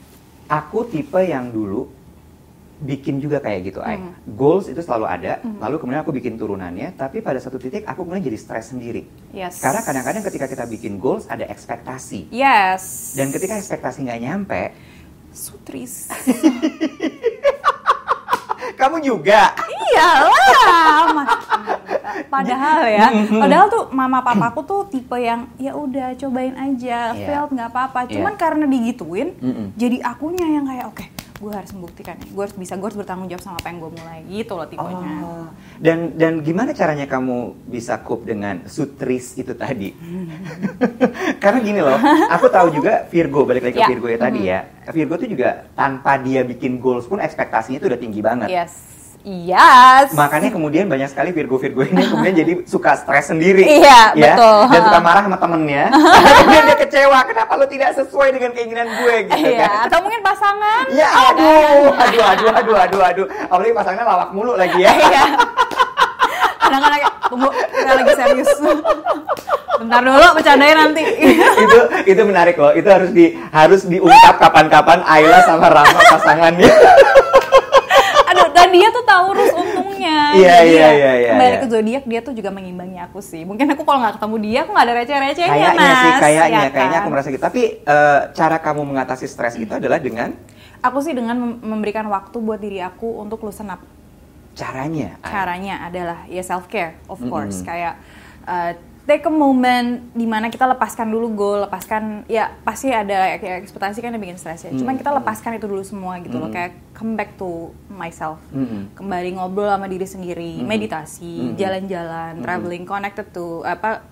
Aku 0.45 0.85
tipe 0.85 1.17
yang 1.19 1.49
dulu 1.49 1.89
bikin 2.83 3.17
juga 3.17 3.39
kayak 3.39 3.59
gitu, 3.65 3.79
Ay. 3.79 3.95
Hmm. 3.95 4.11
Goals 4.29 4.67
itu 4.67 4.77
selalu 4.77 5.07
ada, 5.07 5.33
lalu 5.57 5.79
kemudian 5.79 6.01
aku 6.01 6.11
bikin 6.11 6.35
turunannya, 6.35 6.91
tapi 6.93 7.19
pada 7.19 7.39
satu 7.39 7.55
titik 7.55 7.83
aku 7.83 8.03
kemudian 8.03 8.21
jadi 8.21 8.35
stres 8.35 8.69
sendiri. 8.69 9.07
Yes. 9.31 9.57
Karena 9.57 9.79
kadang-kadang 9.79 10.21
ketika 10.21 10.45
kita 10.45 10.63
bikin 10.65 10.99
goals 10.99 11.23
ada 11.25 11.47
ekspektasi. 11.47 12.27
Yes. 12.29 13.15
Dan 13.15 13.31
ketika 13.31 13.55
ekspektasi 13.55 14.03
nggak 14.03 14.19
nyampe, 14.21 14.61
sutris. 15.31 16.11
kamu 18.73 18.99
juga. 18.99 19.55
Iyalah. 19.55 21.27
Padahal 22.27 22.81
ya, 22.85 23.07
Mm-hmm. 23.13 23.39
padahal 23.39 23.67
tuh 23.69 23.83
mama 23.89 24.19
papaku 24.19 24.61
tuh 24.63 24.81
tipe 24.87 25.13
yang 25.15 25.45
ya 25.55 25.73
udah 25.73 26.13
cobain 26.15 26.53
aja, 26.53 27.13
Iya. 27.13 27.25
failed 27.25 27.51
nggak 27.53 27.69
apa-apa. 27.69 27.99
Cuman 28.07 28.33
Iya. 28.33 28.41
karena 28.41 28.65
digituin, 28.65 29.29
Mm-mm. 29.37 29.67
jadi 29.73 29.97
akunya 30.03 30.45
yang 30.47 30.65
kayak 30.65 30.85
oke, 30.87 31.05
gue 31.43 31.51
harus 31.51 31.71
membuktikan 31.75 32.15
nih, 32.15 32.31
gue 32.31 32.43
harus 32.47 32.55
bisa, 32.55 32.79
gue 32.79 32.87
harus 32.87 32.95
bertanggung 32.95 33.27
jawab 33.27 33.43
sama 33.43 33.57
apa 33.59 33.67
yang 33.67 33.79
gue 33.83 33.91
mulai 33.99 34.19
gitu 34.31 34.53
loh 34.55 34.67
tipenya. 34.71 35.11
Oh. 35.27 35.47
Dan 35.75 36.15
dan 36.15 36.39
gimana 36.39 36.71
caranya 36.71 37.03
kamu 37.03 37.67
bisa 37.67 37.99
cope 37.99 38.23
dengan 38.23 38.63
sutris 38.71 39.35
itu 39.35 39.51
tadi? 39.51 39.91
Karena 41.43 41.59
gini 41.59 41.83
loh, 41.83 41.99
aku 42.31 42.47
tahu 42.47 42.71
juga 42.71 43.03
Virgo 43.11 43.43
balik 43.43 43.67
lagi 43.67 43.75
ke 43.75 43.81
Ya. 43.83 43.89
Virgo 43.91 44.07
ya 44.07 44.19
tadi 44.21 44.41
ya. 44.47 44.59
Virgo 44.95 45.13
tuh 45.19 45.27
juga 45.27 45.67
tanpa 45.75 46.15
dia 46.15 46.47
bikin 46.47 46.79
goals 46.79 47.03
pun 47.03 47.19
ekspektasinya 47.19 47.83
itu 47.83 47.87
udah 47.91 47.99
tinggi 47.99 48.23
banget. 48.23 48.47
Yes, 48.47 48.92
yes. 49.23 50.11
Makanya 50.13 50.51
kemudian 50.51 50.85
banyak 50.85 51.09
sekali 51.09 51.31
Virgo-Virgo 51.31 51.81
ini 51.87 52.03
kemudian 52.05 52.35
jadi 52.35 52.53
suka 52.67 52.99
stres 52.99 53.31
sendiri. 53.31 53.63
Iya, 53.63 54.13
ya? 54.13 54.35
betul. 54.35 54.59
Dan 54.69 54.81
suka 54.87 54.99
marah 54.99 55.21
sama 55.25 55.37
temennya. 55.39 55.83
kemudian 56.43 56.63
dia 56.67 56.77
kecewa, 56.77 57.19
kenapa 57.23 57.51
lo 57.55 57.65
tidak 57.65 57.89
sesuai 57.95 58.29
dengan 58.35 58.51
keinginan 58.51 58.87
gue 58.87 59.15
gitu 59.31 59.47
Iya, 59.55 59.67
kan. 59.67 59.85
atau 59.87 59.99
mungkin 60.03 60.21
pasangan. 60.21 60.83
Ya 60.91 61.07
aduh, 61.09 61.91
aduh, 61.95 62.23
aduh, 62.23 62.49
aduh, 62.51 62.75
aduh, 62.77 63.01
aduh. 63.01 63.25
Apalagi 63.47 63.73
pasangannya 63.73 64.05
lawak 64.05 64.29
mulu 64.31 64.53
lagi 64.53 64.79
ya. 64.83 64.91
Iya. 64.91 65.23
Kadang-kadang 66.63 66.99
kayak, 66.99 67.13
tunggu, 67.27 67.49
kita 67.51 67.91
lagi 67.91 68.13
serius. 68.15 68.51
Bentar 69.73 69.99
dulu, 69.99 70.27
bercandain 70.39 70.77
nanti. 70.79 71.03
itu 71.59 71.79
itu 72.07 72.21
menarik 72.23 72.55
loh. 72.55 72.71
Itu 72.71 72.87
harus 72.87 73.11
di 73.11 73.35
harus 73.51 73.83
diungkap 73.83 74.39
kapan-kapan 74.39 75.03
Ayla 75.03 75.43
sama 75.43 75.67
Rama 75.67 75.99
pasangannya. 76.07 76.71
Aduh, 78.31 78.47
dan 78.55 78.71
dia 78.71 78.87
tuh 78.89 79.03
Taurus 79.03 79.51
untungnya. 79.51 80.22
Iya, 80.33 80.55
iya, 80.59 80.79
ya, 80.79 80.89
iya, 80.91 81.11
iya, 81.15 81.29
Kembali 81.31 81.49
iya. 81.49 81.61
ke 81.61 81.67
zodiak 81.67 82.03
dia 82.03 82.19
tuh 82.19 82.33
juga 82.33 82.49
mengimbangi 82.49 82.97
aku 82.97 83.19
sih. 83.19 83.41
Mungkin 83.41 83.65
aku 83.69 83.81
kalau 83.81 84.01
nggak 84.01 84.15
ketemu 84.17 84.35
dia, 84.39 84.59
aku 84.61 84.71
nggak 84.71 84.85
ada 84.85 84.95
receh-recehnya, 84.95 85.49
kayaknya 85.49 85.77
Mas. 85.79 85.99
sih, 85.99 86.11
kayaknya, 86.17 86.59
Ya 86.59 86.69
kayaknya 86.69 86.97
kan? 86.97 87.01
aku 87.01 87.09
merasa 87.09 87.27
gitu. 87.29 87.43
Tapi 87.43 87.61
eh, 87.79 88.19
cara 88.31 88.57
kamu 88.57 88.81
mengatasi 88.83 89.25
stres 89.25 89.55
itu 89.55 89.71
adalah 89.71 89.97
dengan 89.97 90.33
Aku 90.81 90.99
sih 90.99 91.15
dengan 91.15 91.35
mem- 91.35 91.59
memberikan 91.63 92.03
waktu 92.05 92.35
buat 92.37 92.59
diri 92.59 92.79
aku 92.79 93.07
untuk 93.17 93.39
loosen 93.41 93.67
up. 93.67 93.79
caranya. 94.53 95.17
Caranya 95.23 95.81
adalah 95.81 96.27
ya 96.27 96.41
self 96.41 96.67
care, 96.67 96.99
of 97.07 97.17
course. 97.23 97.63
Kayak 97.63 97.97
uh, 98.43 98.77
take 99.03 99.21
a 99.21 99.29
moment 99.29 99.99
di 100.11 100.23
mana 100.23 100.47
kita 100.47 100.63
lepaskan 100.65 101.07
dulu 101.07 101.27
goal, 101.29 101.59
lepaskan 101.61 102.23
ya 102.25 102.55
pasti 102.63 102.87
ada 102.87 103.35
ya, 103.35 103.59
ekspektasi 103.59 103.99
kan 103.99 104.09
yang 104.09 104.21
bikin 104.21 104.37
stres 104.37 104.63
ya. 104.63 104.71
Cuman 104.71 104.95
Mm. 104.95 104.99
kita 104.99 105.11
lepaskan 105.13 105.51
itu 105.53 105.67
dulu 105.67 105.83
semua 105.83 106.19
gitu 106.19 106.37
loh. 106.37 106.47
Mm. 106.47 106.55
Kayak 106.55 106.71
come 106.93 107.13
back 107.13 107.35
to 107.35 107.49
myself. 107.87 108.39
Mm-mm. 108.49 108.93
Kembali 108.93 109.35
ngobrol 109.35 109.67
sama 109.67 109.85
diri 109.85 110.05
sendiri, 110.05 110.51
Mm-mm. 110.55 110.65
meditasi, 110.65 111.51
Mm-mm. 111.51 111.59
jalan-jalan, 111.59 112.31
Mm-mm. 112.33 112.43
traveling, 112.43 112.83
connected 112.83 113.27
to 113.29 113.59
apa 113.61 114.07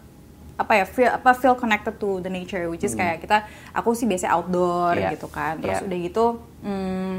apa 0.53 0.74
ya 0.75 0.86
feel 0.86 1.10
apa 1.10 1.33
feel 1.33 1.55
connected 1.55 1.98
to 1.98 2.19
the 2.19 2.29
nature 2.29 2.69
which 2.69 2.83
is 2.83 2.93
kayak 2.93 3.17
kita 3.17 3.41
aku 3.74 3.98
sih 3.98 4.05
biasa 4.05 4.29
outdoor 4.29 4.93
Iya. 4.93 5.17
gitu 5.17 5.25
kan 5.25 5.57
terus 5.57 5.81
Iya. 5.81 5.88
udah 5.89 5.98
gitu 6.05 6.25
hmm, 6.62 7.15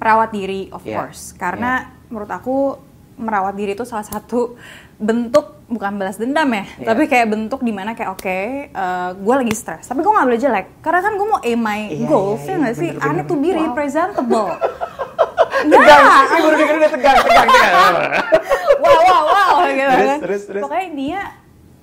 merawat 0.00 0.30
diri 0.32 0.72
of 0.72 0.80
Iya. 0.80 0.96
course 0.96 1.36
karena 1.36 1.92
menurut 2.08 2.30
aku 2.30 2.80
merawat 3.16 3.52
diri 3.52 3.72
itu 3.72 3.84
salah 3.84 4.00
satu 4.00 4.56
bentuk 4.96 5.60
bukan 5.66 5.92
balas 5.94 6.16
dendam 6.16 6.48
ya 6.48 6.64
Iya. 6.74 6.86
tapi 6.86 7.04
kayak 7.04 7.26
bentuk 7.28 7.60
di 7.60 7.68
mana 7.68 7.92
kayak 7.92 8.10
oke 8.12 8.38
gue 9.14 9.34
lagi 9.36 9.52
stres 9.52 9.84
tapi 9.84 10.00
gue 10.00 10.08
nggak 10.08 10.24
boleh 10.24 10.40
jelek 10.40 10.66
karena 10.80 11.00
kan 11.00 11.12
gue 11.14 11.26
mau 11.26 11.40
aim 11.40 11.58
my 11.58 11.80
Iya, 11.86 12.06
goals 12.06 12.40
iya, 12.40 12.46
ya 12.46 12.48
iya, 12.48 12.56
nggak 12.58 12.74
sih 12.74 12.90
bener, 12.90 13.04
I 13.04 13.10
need 13.12 13.26
to 13.26 13.34
bener. 13.34 13.42
be 13.42 13.50
Wow. 13.50 13.64
representable 13.66 14.48
Tegang, 15.56 15.82
ya 15.98 16.20
Ih, 16.28 16.40
baru 16.42 16.54
denger 16.54 16.76
udah 16.76 16.90
tegang, 16.92 17.16
tegang, 17.18 17.48
tegang. 17.48 17.94
wow 18.84 19.00
wow 19.02 19.22
wow 19.26 19.54
gitu 19.66 19.80
Terus, 19.82 20.06
kan. 20.06 20.18
terus, 20.20 20.42
terus. 20.46 20.62
pokoknya 20.62 20.88
dia 20.92 21.20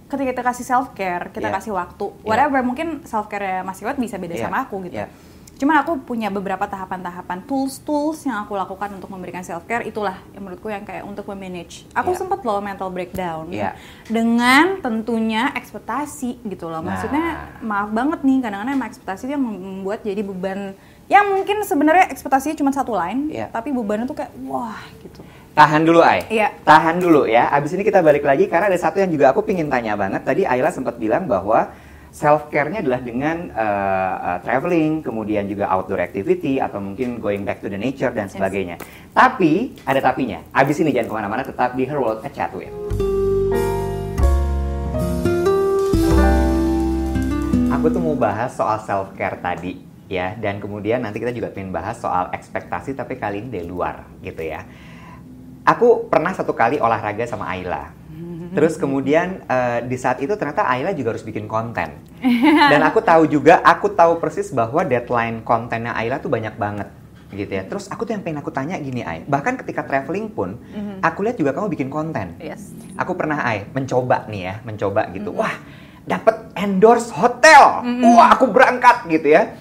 ketika 0.05 0.29
kita 0.31 0.43
kasih 0.45 0.63
self 0.63 0.87
care 0.93 1.25
kita 1.29 1.47
Iya. 1.47 1.55
kasih 1.57 1.71
waktu 1.73 2.05
Iya. 2.07 2.23
whatever 2.23 2.59
mungkin 2.61 2.87
self 3.03 3.27
care 3.27 3.61
Mas 3.61 3.77
Iwat 3.77 3.97
bisa 3.97 4.15
beda 4.15 4.33
Iya. 4.33 4.43
sama 4.43 4.63
aku 4.63 4.81
gitu 4.83 4.95
Iya. 4.95 5.09
Cuman 5.53 5.79
aku 5.79 6.01
punya 6.01 6.27
beberapa 6.27 6.65
tahapan-tahapan 6.65 7.45
tools-tools 7.45 8.25
yang 8.25 8.41
aku 8.41 8.53
lakukan 8.53 8.89
untuk 8.91 9.07
memberikan 9.07 9.41
self 9.41 9.63
care 9.63 9.85
itulah 9.85 10.17
yang 10.33 10.41
menurutku 10.41 10.67
yang 10.67 10.81
kayak 10.81 11.05
untuk 11.05 11.29
memanage 11.29 11.85
aku 11.91 12.11
Iya. 12.11 12.19
sempat 12.19 12.41
low 12.41 12.57
mental 12.57 12.89
breakdown 12.89 13.47
Iya. 13.47 13.77
dengan 14.05 14.81
tentunya 14.81 15.53
ekspektasi 15.53 16.41
gitu 16.43 16.67
loh 16.67 16.81
maksudnya 16.81 17.53
Nah. 17.55 17.61
maaf 17.61 17.89
banget 17.89 18.19
nih 18.21 18.37
kadang-kadang 18.41 18.73
emang 18.73 18.89
ekspektasi 18.89 19.29
yang 19.29 19.41
membuat 19.41 20.01
jadi 20.01 20.21
beban 20.21 20.73
yang 21.05 21.25
mungkin 21.29 21.61
sebenarnya 21.61 22.09
ekspektasinya 22.09 22.55
cuma 22.55 22.71
satu 22.71 22.91
line 22.91 23.29
Iya. 23.29 23.47
tapi 23.47 23.69
bebannya 23.69 24.09
tuh 24.09 24.17
kayak 24.17 24.33
wah 24.43 24.81
gitu 24.99 25.21
Tahan 25.53 25.85
dulu, 25.85 26.01
Ay. 26.01 26.25
Iya. 26.33 26.49
Tahan 26.65 26.97
dulu 26.97 27.29
ya. 27.29 27.45
Abis 27.53 27.77
ini 27.77 27.85
kita 27.85 28.01
balik 28.01 28.25
lagi 28.25 28.49
karena 28.49 28.73
ada 28.73 28.79
satu 28.81 28.97
yang 28.97 29.13
juga 29.13 29.29
aku 29.29 29.45
pingin 29.45 29.69
tanya 29.69 29.93
banget. 29.93 30.25
Tadi 30.25 30.49
Ayla 30.49 30.73
sempat 30.73 30.97
bilang 30.97 31.29
bahwa 31.29 31.69
self 32.13 32.53
care-nya 32.53 32.85
adalah 32.85 33.01
dengan 33.01 33.49
uh, 33.49 34.15
uh, 34.21 34.39
traveling, 34.45 35.01
kemudian 35.01 35.49
juga 35.49 35.65
outdoor 35.65 35.97
activity 35.97 36.61
atau 36.61 36.77
mungkin 36.77 37.17
going 37.17 37.41
back 37.41 37.57
to 37.57 37.67
the 37.67 37.75
nature 37.75 38.13
dan 38.13 38.29
Yes. 38.29 38.37
sebagainya. 38.37 38.77
Tapi 39.11 39.73
ada 39.81 39.97
tapinya. 39.97 40.45
Abis 40.53 40.77
ini 40.85 40.93
jangan 40.93 41.09
ke 41.09 41.15
mana-mana, 41.17 41.41
tetap 41.41 41.73
di 41.73 41.89
Her 41.89 41.97
World 41.97 42.21
at 42.21 42.31
Chatwin. 42.31 42.69
Aku 47.73 47.89
tuh 47.89 47.99
mau 47.99 48.15
bahas 48.15 48.53
soal 48.53 48.77
self 48.85 49.17
care 49.17 49.41
tadi. 49.41 49.91
ya 50.03 50.37
dan 50.37 50.61
kemudian 50.61 51.01
nanti 51.01 51.17
kita 51.17 51.33
juga 51.33 51.49
pengen 51.49 51.73
bahas 51.73 51.97
soal 51.97 52.29
ekspektasi 52.37 52.93
tapi 52.93 53.17
kali 53.17 53.41
ini 53.41 53.49
dari 53.49 53.65
luar 53.65 54.05
gitu 54.21 54.45
ya. 54.45 54.61
Aku 55.65 56.05
pernah 56.05 56.29
satu 56.37 56.53
kali 56.53 56.77
olahraga 56.77 57.25
sama 57.25 57.49
Ayla. 57.49 58.02
Terus 58.53 58.77
kemudian 58.77 59.41
uh, 59.49 59.81
di 59.81 59.97
saat 59.97 60.21
itu 60.21 60.33
ternyata 60.37 60.69
Ayla 60.69 60.93
juga 60.93 61.17
harus 61.17 61.25
bikin 61.25 61.49
konten. 61.49 61.97
Dan 62.71 62.81
aku 62.85 63.01
tahu 63.01 63.25
juga, 63.25 63.59
aku 63.65 63.91
tahu 63.91 64.21
persis 64.21 64.53
bahwa 64.53 64.85
deadline 64.85 65.41
kontennya 65.41 65.97
Ayla 65.97 66.21
tuh 66.21 66.29
banyak 66.29 66.55
banget 66.55 66.87
gitu 67.35 67.53
ya. 67.53 67.63
Terus 67.65 67.89
aku 67.89 68.05
tuh 68.05 68.13
yang 68.15 68.23
pengen 68.23 68.39
aku 68.39 68.53
tanya 68.53 68.77
gini 68.77 69.01
Ay, 69.01 69.25
bahkan 69.25 69.57
ketika 69.57 69.83
traveling 69.83 70.29
pun, 70.29 70.61
mm-hmm. 70.61 71.01
aku 71.01 71.25
lihat 71.25 71.37
juga 71.37 71.51
kamu 71.51 71.67
bikin 71.73 71.89
konten. 71.89 72.37
Yes. 72.39 72.71
Aku 72.95 73.17
pernah 73.17 73.41
Ay 73.41 73.65
mencoba 73.73 74.29
nih 74.29 74.41
ya, 74.53 74.55
mencoba 74.63 75.09
gitu. 75.11 75.33
Mm-hmm. 75.33 75.41
Wah, 75.41 75.55
dapat 76.05 76.35
endorse 76.53 77.09
hotel. 77.11 77.83
Mm-hmm. 77.83 78.13
Wah, 78.13 78.27
aku 78.37 78.45
berangkat 78.49 79.09
gitu 79.09 79.33
ya. 79.33 79.57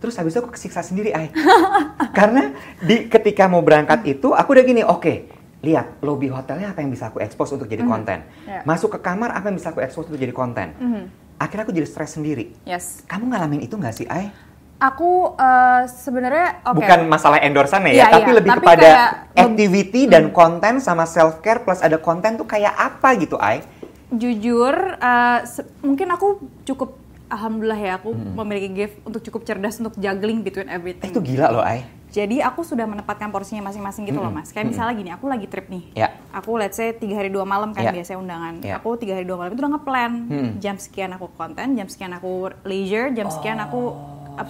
Terus 0.00 0.16
habis 0.16 0.32
itu 0.32 0.40
aku 0.40 0.56
kesiksa 0.56 0.80
sendiri 0.80 1.12
Ay. 1.12 1.28
Karena 2.18 2.56
di 2.80 3.06
ketika 3.06 3.46
mau 3.46 3.60
berangkat 3.60 4.08
itu 4.08 4.32
aku 4.32 4.56
udah 4.56 4.64
gini, 4.64 4.82
oke. 4.82 5.00
Okay, 5.04 5.16
lihat 5.60 6.00
lobby 6.00 6.32
hotelnya 6.32 6.72
apa 6.72 6.80
yang 6.80 6.88
bisa 6.88 7.12
aku 7.12 7.20
expose 7.20 7.52
untuk 7.52 7.68
jadi 7.68 7.84
mm 7.84 7.88
-hmm. 7.88 7.92
konten. 7.92 8.18
Yeah. 8.48 8.62
Masuk 8.64 8.96
ke 8.96 8.98
kamar 9.04 9.36
apa 9.36 9.52
yang 9.52 9.56
bisa 9.60 9.72
aku 9.72 9.84
expose 9.84 10.08
untuk 10.08 10.20
jadi 10.20 10.32
konten. 10.32 10.72
Mm 10.80 10.88
-hmm. 10.88 11.04
Akhirnya 11.40 11.64
aku 11.68 11.74
jadi 11.76 11.88
stres 11.88 12.16
sendiri. 12.16 12.52
Yes. 12.64 13.04
Kamu 13.08 13.28
ngalamin 13.32 13.64
itu 13.64 13.76
nggak 13.76 13.94
sih, 13.96 14.06
Ay? 14.08 14.32
Aku 14.80 15.36
uh, 15.36 15.84
sebenarnya 15.84 16.64
okay. 16.64 16.76
bukan 16.80 17.00
masalah 17.04 17.36
endorsan 17.44 17.84
ya, 17.92 18.00
yeah, 18.00 18.08
tapi 18.08 18.32
yeah. 18.32 18.38
lebih 18.40 18.50
tapi 18.56 18.64
kepada 18.64 18.88
activity 19.36 20.02
dan 20.08 20.32
konten 20.32 20.80
sama 20.80 21.04
self 21.04 21.44
care 21.44 21.60
plus 21.60 21.84
ada 21.84 22.00
konten 22.00 22.40
tuh 22.40 22.48
kayak 22.48 22.72
apa 22.72 23.12
gitu, 23.20 23.36
Ay? 23.36 23.60
Jujur, 24.08 24.72
uh, 24.96 25.44
mungkin 25.84 26.08
aku 26.16 26.40
cukup 26.64 26.96
alhamdulillah 27.28 27.76
ya 27.76 27.92
aku 28.00 28.10
hmm. 28.16 28.34
memiliki 28.40 28.68
gift 28.72 28.96
untuk 29.04 29.20
cukup 29.20 29.44
cerdas 29.44 29.76
untuk 29.78 29.94
juggling 30.00 30.40
between 30.40 30.72
everything. 30.72 31.08
Eh, 31.08 31.14
itu 31.14 31.20
gila 31.20 31.52
loh, 31.52 31.64
Ay. 31.64 31.84
Jadi 32.10 32.42
aku 32.42 32.66
sudah 32.66 32.84
menempatkan 32.90 33.30
porsinya 33.30 33.70
masing-masing 33.70 34.02
gitu 34.10 34.18
loh 34.18 34.34
mas. 34.34 34.50
Kayak 34.50 34.66
hmm. 34.66 34.72
misalnya 34.74 34.94
gini, 34.98 35.10
aku 35.14 35.24
lagi 35.30 35.46
trip 35.46 35.66
nih. 35.70 35.84
Yeah. 35.94 36.10
Aku 36.34 36.58
let's 36.58 36.74
say 36.74 36.90
tiga 36.90 37.22
hari 37.22 37.30
dua 37.30 37.46
malam 37.46 37.70
kan 37.70 37.86
yeah. 37.86 37.94
biasanya 37.94 38.18
undangan. 38.18 38.54
Yeah. 38.62 38.78
Aku 38.82 38.98
tiga 38.98 39.18
hari 39.18 39.26
dua 39.26 39.38
malam 39.38 39.54
itu 39.54 39.62
udah 39.62 39.72
ngeplan. 39.78 40.12
Hmm. 40.26 40.50
Jam 40.58 40.76
sekian 40.78 41.10
aku 41.14 41.30
konten, 41.38 41.78
jam 41.78 41.86
sekian 41.86 42.12
aku 42.14 42.50
leisure, 42.66 43.14
jam 43.14 43.30
sekian 43.30 43.62
aku 43.62 43.94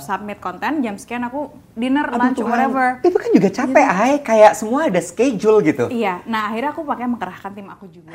submit 0.00 0.38
konten 0.40 0.80
jam 0.80 0.96
sekian 0.96 1.26
aku 1.26 1.52
dinner 1.76 2.06
Aduh, 2.08 2.18
lunch 2.18 2.38
Tuhan. 2.40 2.48
whatever. 2.48 2.86
Itu 3.04 3.18
kan 3.18 3.30
juga 3.34 3.48
capek 3.50 3.84
yeah. 3.84 4.02
ay 4.06 4.12
kayak 4.24 4.52
semua 4.56 4.88
ada 4.88 5.00
schedule 5.02 5.58
gitu. 5.66 5.84
Iya. 5.90 6.24
Nah 6.24 6.48
akhirnya 6.48 6.70
aku 6.72 6.82
pakai 6.86 7.06
mengerahkan 7.10 7.50
tim 7.52 7.68
aku 7.68 7.84
juga. 7.90 8.14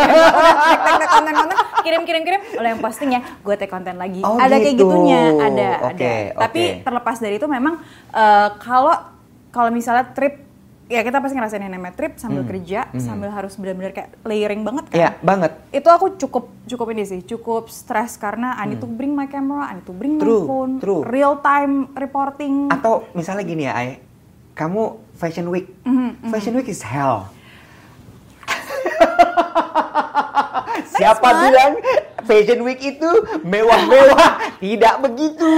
Udah 0.96 1.08
konten 1.10 1.34
konten 1.34 1.56
kirim 1.84 2.02
kirim 2.06 2.22
kirim. 2.22 2.40
Oleh 2.56 2.68
yang 2.72 2.80
posting 2.80 3.10
ya 3.12 3.20
gue 3.20 3.54
take 3.58 3.72
konten 3.72 3.98
lagi. 3.98 4.22
Oh, 4.22 4.40
ada 4.40 4.56
gitu. 4.56 4.64
kayak 4.64 4.76
gitunya. 4.80 5.22
Ada 5.36 5.42
okay, 5.42 5.52
ada. 5.52 5.68
Okay. 5.92 6.20
tapi 6.38 6.62
terlepas 6.86 7.16
dari 7.18 7.34
itu 7.36 7.46
memang 7.50 7.74
uh, 8.14 8.48
kalau 8.62 8.96
kalau 9.50 9.70
misalnya 9.74 10.12
trip 10.14 10.45
ya 10.86 11.02
kita 11.02 11.18
pasti 11.18 11.34
ngerasain 11.34 11.66
yang 11.66 11.74
namanya 11.74 11.98
trip 11.98 12.14
sambil 12.14 12.46
hmm. 12.46 12.50
kerja 12.54 12.80
hmm. 12.94 13.02
sambil 13.02 13.30
harus 13.34 13.58
benar-benar 13.58 13.90
kayak 13.90 14.10
layering 14.22 14.62
banget 14.62 14.84
kan. 14.90 14.96
Iya 14.96 15.10
banget. 15.18 15.52
Itu 15.74 15.88
aku 15.90 16.14
cukup 16.14 16.44
cukup 16.70 16.86
ini 16.94 17.02
sih 17.02 17.20
cukup 17.26 17.66
stres 17.66 18.14
karena 18.14 18.54
I 18.54 18.70
need 18.70 18.78
hmm. 18.78 18.86
to 18.86 18.94
bring 18.94 19.12
my 19.14 19.26
camera 19.26 19.70
I 19.70 19.82
need 19.82 19.88
to 19.90 19.94
bring 19.94 20.22
true, 20.22 20.42
my 20.42 20.46
phone 20.46 20.72
true. 20.78 21.02
real 21.02 21.42
time 21.42 21.90
reporting. 21.98 22.70
Atau 22.70 23.10
misalnya 23.18 23.42
gini 23.42 23.66
ya 23.66 23.74
Ay 23.74 23.98
kamu 24.56 24.96
fashion 25.18 25.52
week. 25.52 25.68
Mm 25.84 25.92
-hmm, 25.92 26.32
fashion 26.32 26.54
week 26.56 26.70
is 26.70 26.80
hell. 26.80 27.28
Siapa 30.96 31.28
bilang 31.44 31.76
fashion 32.24 32.64
week 32.64 32.80
itu 32.80 33.10
mewah-mewah? 33.44 34.48
Tidak 34.64 34.94
begitu 35.04 35.52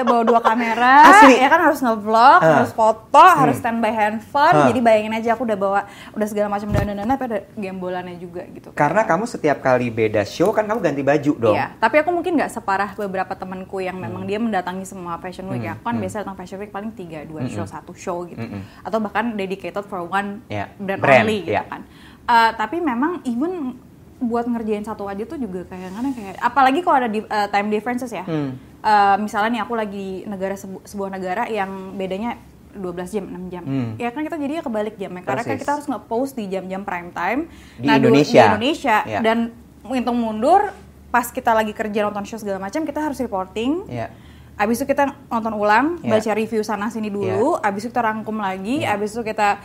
udah 0.00 0.06
bawa 0.08 0.22
dua 0.24 0.40
kamera, 0.40 0.94
Asli. 1.12 1.36
ya 1.36 1.48
kan 1.52 1.60
harus 1.60 1.80
ngevlog, 1.84 2.40
uh. 2.40 2.56
harus 2.64 2.72
foto, 2.72 3.20
hmm. 3.20 3.38
harus 3.44 3.56
standby 3.60 3.92
handphone. 3.92 4.56
Uh. 4.56 4.66
Jadi 4.72 4.80
bayangin 4.80 5.12
aja 5.20 5.36
aku 5.36 5.44
udah 5.44 5.58
bawa 5.60 5.80
udah 6.16 6.26
segala 6.26 6.48
macam 6.48 6.72
dandan 6.72 7.04
tapi 7.04 7.24
ada 7.28 7.38
gembolannya 7.52 8.16
juga 8.16 8.42
gitu. 8.48 8.72
Karena 8.72 9.04
kamu 9.04 9.28
setiap 9.28 9.60
kali 9.60 9.92
beda 9.92 10.24
show 10.24 10.56
kan 10.56 10.64
kamu 10.64 10.80
ganti 10.80 11.02
baju 11.04 11.32
dong. 11.36 11.54
Iya, 11.54 11.76
tapi 11.76 12.00
aku 12.00 12.10
mungkin 12.16 12.40
nggak 12.40 12.52
separah 12.56 12.90
beberapa 12.96 13.36
temanku 13.36 13.84
yang 13.84 14.00
memang 14.00 14.24
hmm. 14.24 14.30
dia 14.32 14.38
mendatangi 14.40 14.84
semua 14.88 15.20
fashion 15.20 15.44
week 15.52 15.60
ya. 15.60 15.76
hmm. 15.76 15.76
ya. 15.76 15.80
Aku 15.80 15.84
kan 15.84 15.94
hmm. 15.94 16.02
biasa 16.02 16.16
datang 16.24 16.36
fashion 16.40 16.58
week 16.64 16.72
paling 16.72 16.90
tiga, 16.96 17.20
dua 17.28 17.44
hmm. 17.44 17.52
show, 17.52 17.66
satu 17.68 17.92
show 17.92 18.24
gitu. 18.24 18.40
Hmm. 18.40 18.64
Atau 18.80 18.98
bahkan 19.04 19.36
dedicated 19.36 19.84
for 19.84 20.00
one 20.00 20.40
yeah. 20.48 20.72
brand, 20.80 21.04
brand 21.04 21.28
only 21.28 21.44
gitu 21.44 21.60
yeah. 21.60 21.68
kan. 21.68 21.84
Uh, 22.24 22.50
tapi 22.56 22.80
memang 22.80 23.20
even 23.28 23.76
buat 24.20 24.44
ngerjain 24.44 24.84
satu 24.84 25.08
aja 25.08 25.24
tuh 25.24 25.40
juga 25.40 25.64
kayak 25.64 25.96
kadang 25.96 26.12
kayak 26.12 26.36
apalagi 26.44 26.84
kalau 26.84 26.96
ada 27.00 27.08
di, 27.08 27.24
uh, 27.24 27.48
time 27.48 27.68
differences 27.72 28.12
ya. 28.12 28.24
Hmm 28.24 28.69
uh, 28.84 29.16
misalnya 29.20 29.60
nih 29.60 29.62
aku 29.64 29.74
lagi 29.76 30.08
negara 30.24 30.54
sebu 30.56 30.84
sebuah 30.84 31.10
negara 31.12 31.44
yang 31.48 31.96
bedanya 31.96 32.36
12 32.70 33.14
jam, 33.14 33.24
6 33.26 33.52
jam. 33.52 33.64
Hmm. 33.66 33.90
Ya 33.98 34.14
kan 34.14 34.22
kita 34.22 34.38
jadinya 34.38 34.62
kebalik 34.62 34.94
jamnya. 34.94 35.22
Karena 35.26 35.42
kan 35.42 35.58
kita 35.58 35.72
harus 35.78 35.86
nge-post 35.90 36.38
di 36.38 36.46
jam-jam 36.46 36.86
prime 36.86 37.10
time. 37.10 37.50
Di 37.78 37.86
nah, 37.86 37.98
Indonesia. 37.98 38.42
Di 38.46 38.46
Indonesia. 38.54 38.96
Yeah. 39.06 39.22
Dan 39.22 39.38
ngitung 39.82 40.18
mundur, 40.18 40.70
pas 41.10 41.26
kita 41.34 41.50
lagi 41.50 41.74
kerja 41.74 42.06
nonton 42.06 42.22
show 42.22 42.38
segala 42.38 42.62
macam, 42.62 42.86
kita 42.86 43.00
harus 43.02 43.18
reporting. 43.18 43.90
Yeah. 43.90 44.14
Abis 44.60 44.84
itu 44.84 44.92
kita 44.92 45.16
nonton 45.32 45.56
ulang, 45.56 45.98
yeah. 46.04 46.20
baca 46.20 46.30
review 46.36 46.62
sana 46.62 46.92
sini 46.92 47.10
dulu. 47.10 47.58
Yeah. 47.58 47.66
Abis 47.66 47.88
itu 47.88 47.90
kita 47.90 48.06
rangkum 48.06 48.38
lagi. 48.38 48.86
Yeah. 48.86 48.94
Abis 48.94 49.18
itu 49.18 49.22
kita 49.26 49.58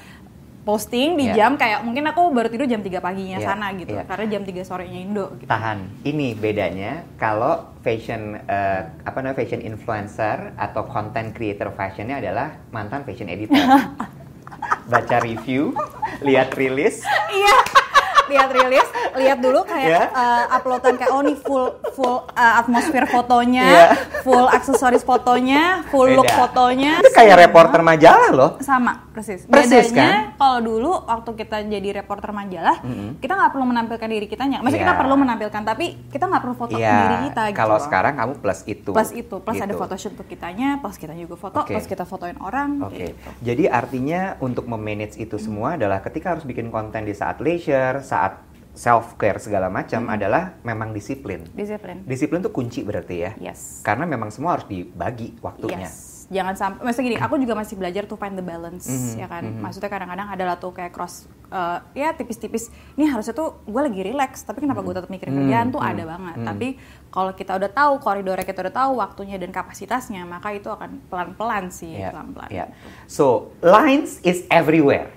posting 0.66 1.14
di 1.14 1.30
yeah. 1.30 1.46
jam 1.46 1.52
kayak 1.62 1.86
mungkin 1.86 2.10
aku 2.10 2.34
baru 2.34 2.50
tidur 2.50 2.66
jam 2.66 2.82
3 2.82 2.98
paginya 2.98 3.38
yeah. 3.38 3.46
sana 3.46 3.70
gitu 3.78 3.94
yeah. 3.94 4.10
karena 4.10 4.26
jam 4.34 4.42
3 4.42 4.66
sorenya 4.66 5.00
Indo 5.00 5.26
gitu. 5.38 5.46
Tahan. 5.48 6.02
Ini 6.02 6.28
bedanya 6.34 7.06
kalau 7.22 7.78
fashion 7.86 8.42
uh, 8.50 8.82
apa 9.06 9.18
namanya 9.22 9.38
fashion 9.38 9.62
influencer 9.62 10.58
atau 10.58 10.90
content 10.90 11.32
creator 11.38 11.70
fashionnya 11.78 12.18
adalah 12.18 12.58
mantan 12.74 13.06
fashion 13.06 13.30
editor. 13.30 13.62
Baca 14.92 15.18
review, 15.22 15.78
lihat 16.26 16.58
rilis. 16.58 17.06
Iya 17.30 17.86
lihat 18.26 18.50
rilis, 18.58 18.88
lihat 19.22 19.38
dulu 19.38 19.62
kayak 19.66 19.86
yeah. 19.86 20.08
Ya. 20.10 20.18
uh, 20.18 20.44
uploadan 20.58 20.98
kayak 20.98 21.14
oh 21.14 21.22
nih 21.22 21.38
full 21.38 21.78
full 21.94 22.26
uh, 22.34 22.62
atmosfer 22.62 23.06
fotonya, 23.06 23.66
yeah. 23.70 23.94
full 24.26 24.50
aksesoris 24.50 25.06
fotonya, 25.06 25.86
full 25.94 26.10
Beda. 26.10 26.18
look 26.18 26.32
fotonya. 26.34 27.06
Itu 27.06 27.14
kayak 27.14 27.50
reporter 27.50 27.86
majalah 27.86 28.32
loh. 28.34 28.52
Sama, 28.66 29.05
persis. 29.16 29.42
Persis 29.48 29.96
Bedanya, 29.96 30.36
kan? 30.36 30.36
kalau 30.36 30.60
dulu 30.60 30.92
waktu 31.08 31.32
kita 31.40 31.58
jadi 31.64 32.04
reporter 32.04 32.36
majalah, 32.36 32.84
mm 32.84 32.92
-hmm. 32.92 33.10
kita 33.24 33.34
nggak 33.40 33.52
perlu 33.56 33.66
menampilkan 33.72 34.10
diri 34.12 34.28
kita 34.28 34.44
nya. 34.44 34.60
Maksudnya 34.60 34.84
yeah. 34.84 34.92
kita 34.92 35.02
perlu 35.08 35.16
menampilkan, 35.16 35.62
tapi 35.64 35.86
kita 36.12 36.24
nggak 36.28 36.42
perlu 36.44 36.56
foto 36.60 36.76
yeah. 36.76 37.00
diri 37.08 37.18
kita 37.32 37.44
gitu. 37.56 37.60
Kalau 37.64 37.78
sekarang 37.80 38.14
kamu 38.20 38.34
plus 38.44 38.60
itu. 38.68 38.92
Plus 38.92 39.12
itu, 39.16 39.36
plus 39.40 39.56
gitu. 39.56 39.64
ada 39.64 39.74
photoshoot 39.80 40.14
untuk 40.20 40.28
kitanya, 40.28 40.84
plus 40.84 41.00
kita 41.00 41.16
juga 41.16 41.36
foto, 41.40 41.64
okay. 41.64 41.80
plus 41.80 41.88
kita 41.88 42.04
fotoin 42.04 42.36
orang. 42.44 42.84
Oke. 42.84 42.92
Okay. 42.92 43.08
Gitu. 43.16 43.30
Jadi 43.48 43.64
artinya 43.72 44.22
untuk 44.44 44.68
memanage 44.68 45.16
itu 45.16 45.40
semua 45.40 45.80
adalah 45.80 46.04
ketika 46.04 46.36
harus 46.36 46.44
bikin 46.44 46.68
konten 46.68 47.08
di 47.08 47.16
saat 47.16 47.40
leisure, 47.40 48.04
saat 48.04 48.44
self 48.76 49.16
care 49.16 49.40
segala 49.40 49.72
macam 49.72 50.06
hmm. 50.06 50.16
adalah 50.20 50.60
memang 50.62 50.92
disiplin. 50.92 51.48
Disiplin. 51.56 52.04
Disiplin 52.04 52.44
tuh 52.44 52.52
kunci 52.52 52.84
berarti 52.84 53.16
ya. 53.24 53.32
Yes. 53.40 53.80
Karena 53.82 54.04
memang 54.04 54.30
semua 54.30 54.60
harus 54.60 54.68
dibagi 54.68 55.40
waktunya. 55.40 55.88
Yes. 55.88 56.15
Jangan 56.26 56.56
sampai, 56.58 56.80
maksudnya 56.90 57.06
gini, 57.14 57.20
aku 57.22 57.38
juga 57.38 57.54
masih 57.54 57.76
belajar 57.78 58.10
to 58.10 58.18
find 58.18 58.34
the 58.34 58.42
balance, 58.42 58.90
mm 58.90 58.98
-hmm. 58.98 59.16
ya 59.22 59.28
kan. 59.30 59.44
Mm 59.46 59.52
-hmm. 59.54 59.62
Maksudnya 59.62 59.90
kadang-kadang 59.94 60.28
adalah 60.34 60.56
tuh 60.58 60.74
kayak 60.74 60.90
cross, 60.90 61.30
uh, 61.54 61.86
ya 61.94 62.18
tipis-tipis. 62.18 62.74
Ini 62.98 63.14
harusnya 63.14 63.38
tuh 63.38 63.62
gue 63.62 63.82
lagi 63.82 64.02
relax, 64.02 64.42
tapi 64.42 64.66
kenapa 64.66 64.82
mm 64.82 64.90
-hmm. 64.90 64.90
gue 64.90 65.00
tetap 65.02 65.10
mikirin 65.14 65.30
mm 65.30 65.38
-hmm. 65.38 65.48
kerjaan 65.50 65.68
tuh 65.70 65.82
mm 65.82 65.86
-hmm. 65.86 66.00
ada 66.02 66.04
banget. 66.10 66.36
Mm 66.36 66.42
-hmm. 66.42 66.50
Tapi 66.50 66.68
kalau 67.14 67.32
kita 67.38 67.52
udah 67.56 67.72
tahu 67.72 67.94
koridornya, 68.02 68.46
kita 68.46 68.60
udah 68.66 68.76
tahu 68.76 68.92
waktunya 68.98 69.38
dan 69.38 69.52
kapasitasnya, 69.54 70.22
maka 70.26 70.50
itu 70.52 70.68
akan 70.68 71.06
pelan-pelan 71.14 71.70
sih, 71.70 71.94
iya, 71.94 72.10
pelan-pelan. 72.10 72.50
Yeah, 72.50 72.68
yeah. 72.74 73.06
So 73.06 73.54
lines 73.62 74.18
is 74.26 74.50
everywhere. 74.50 75.14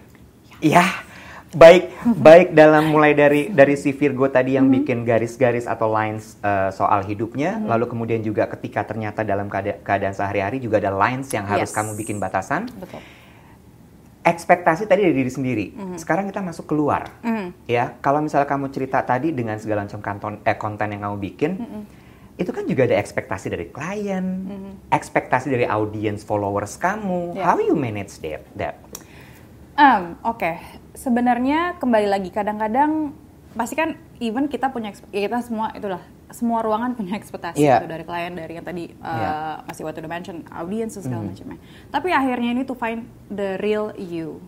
Ya. 0.60 0.84
Yeah 0.84 1.07
baik 1.48 1.96
baik 2.20 2.48
dalam 2.52 2.92
mulai 2.92 3.16
dari 3.16 3.48
dari 3.48 3.72
si 3.80 3.96
Virgo 3.96 4.28
tadi 4.28 4.60
yang 4.60 4.68
mm-hmm. 4.68 4.84
bikin 4.84 4.98
garis-garis 5.08 5.64
atau 5.64 5.88
lines 5.88 6.36
uh, 6.44 6.68
soal 6.68 7.00
hidupnya 7.08 7.56
mm-hmm. 7.56 7.72
lalu 7.72 7.84
kemudian 7.88 8.20
juga 8.20 8.44
ketika 8.52 8.84
ternyata 8.84 9.24
dalam 9.24 9.48
keada 9.48 9.80
keadaan 9.80 10.12
sehari-hari 10.12 10.60
juga 10.60 10.76
ada 10.76 10.92
lines 10.92 11.32
yang 11.32 11.48
harus 11.48 11.72
yes. 11.72 11.76
kamu 11.76 11.96
bikin 11.96 12.20
batasan 12.20 12.68
Betul. 12.68 13.00
ekspektasi 14.28 14.84
tadi 14.84 15.08
dari 15.08 15.16
diri 15.16 15.32
sendiri 15.32 15.66
mm-hmm. 15.72 15.96
sekarang 15.96 16.28
kita 16.28 16.44
masuk 16.44 16.68
keluar 16.68 17.16
mm-hmm. 17.24 17.64
ya 17.64 17.96
kalau 18.04 18.20
misalnya 18.20 18.44
kamu 18.44 18.68
cerita 18.68 19.00
tadi 19.00 19.32
dengan 19.32 19.56
segala 19.56 19.88
macam 19.88 20.04
kanton 20.04 20.44
eh, 20.44 20.58
konten 20.60 20.92
yang 20.92 21.00
kamu 21.08 21.16
bikin 21.32 21.52
mm-hmm. 21.64 21.82
itu 22.44 22.50
kan 22.52 22.68
juga 22.68 22.84
ada 22.92 23.00
ekspektasi 23.00 23.48
dari 23.48 23.72
klien 23.72 24.24
mm-hmm. 24.44 24.72
ekspektasi 24.92 25.48
dari 25.48 25.64
audience 25.64 26.28
followers 26.28 26.76
kamu 26.76 27.40
yeah. 27.40 27.48
how 27.48 27.56
you 27.56 27.72
manage 27.72 28.20
that 28.20 28.44
that 28.52 28.76
um, 29.80 30.12
oke 30.28 30.36
okay 30.36 30.60
sebenarnya 30.98 31.78
kembali 31.78 32.10
lagi 32.10 32.34
kadang-kadang 32.34 33.14
pasti 33.54 33.78
kan 33.78 33.94
even 34.18 34.50
kita 34.50 34.74
punya 34.74 34.90
ya 35.14 35.30
kita 35.30 35.38
semua 35.46 35.70
itulah 35.70 36.02
semua 36.28 36.60
ruangan 36.60 36.92
punya 36.92 37.16
ekspektasi 37.16 37.62
yeah. 37.62 37.80
gitu, 37.80 37.88
dari 37.88 38.04
klien 38.04 38.34
dari 38.34 38.52
yang 38.58 38.66
tadi 38.66 38.92
uh, 39.00 39.06
yeah. 39.06 39.54
masih 39.64 39.86
waktu 39.86 40.02
udah 40.02 40.12
mention 40.12 40.42
audience 40.52 40.98
segala 40.98 41.24
mm. 41.24 41.28
macamnya 41.32 41.58
tapi 41.88 42.12
akhirnya 42.12 42.50
ini 42.52 42.62
to 42.66 42.74
find 42.74 43.06
the 43.30 43.56
real 43.62 43.94
you 43.94 44.42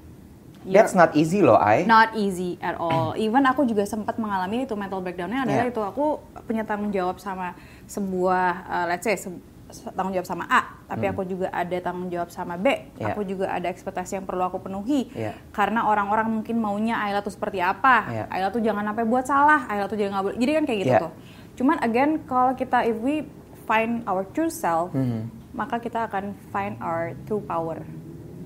You're 0.61 0.77
That's 0.77 0.93
not 0.93 1.17
easy 1.17 1.41
loh, 1.41 1.57
I. 1.57 1.89
Not 1.89 2.13
easy 2.21 2.61
at 2.61 2.77
all. 2.77 3.17
Even 3.25 3.49
aku 3.49 3.65
juga 3.65 3.89
sempat 3.89 4.21
mengalami 4.21 4.69
itu 4.69 4.77
mental 4.77 5.01
breakdownnya 5.01 5.49
adalah 5.49 5.65
yeah. 5.65 5.73
itu 5.73 5.81
aku 5.81 6.21
punya 6.45 6.69
tanggung 6.69 6.93
jawab 6.93 7.17
sama 7.17 7.57
sebuah 7.89 8.69
uh, 8.69 8.85
let's 8.93 9.09
say 9.09 9.17
se 9.17 9.33
tanggung 9.71 10.13
jawab 10.13 10.27
sama 10.27 10.45
A, 10.47 10.61
tapi 10.85 11.07
Hmm. 11.07 11.13
aku 11.15 11.23
juga 11.25 11.47
ada 11.49 11.77
tanggung 11.79 12.09
jawab 12.09 12.29
sama 12.29 12.55
B. 12.55 12.67
Iya. 12.97 13.13
Aku 13.13 13.23
juga 13.23 13.49
ada 13.49 13.67
ekspektasi 13.67 14.19
yang 14.19 14.27
perlu 14.27 14.43
aku 14.43 14.59
penuhi. 14.59 15.11
Iya. 15.13 15.35
Karena 15.51 15.87
orang-orang 15.87 16.29
mungkin 16.31 16.59
maunya 16.59 16.99
Ayla 16.99 17.21
tuh 17.21 17.31
seperti 17.31 17.59
apa. 17.59 18.07
Iya. 18.07 18.25
Ayla 18.29 18.49
tuh 18.49 18.61
jangan 18.61 18.85
sampai 18.85 19.05
buat 19.05 19.25
salah. 19.25 19.65
Ayla 19.67 19.87
tuh 19.87 19.97
jangan 19.97 20.13
nggak 20.15 20.25
boleh. 20.27 20.39
Jadi 20.39 20.53
kan 20.53 20.65
kayak 20.65 20.79
gitu 20.81 20.95
Iya. 20.95 21.03
tuh. 21.03 21.13
Cuman 21.57 21.77
again 21.81 22.11
kalau 22.25 22.53
kita 22.53 22.79
if 22.85 22.97
we 22.99 23.25
find 23.65 24.03
our 24.05 24.27
true 24.31 24.51
self, 24.51 24.91
Mhm. 24.91 25.31
maka 25.53 25.79
kita 25.79 26.07
akan 26.07 26.35
find 26.51 26.75
our 26.79 27.15
true 27.25 27.41
power. 27.41 27.83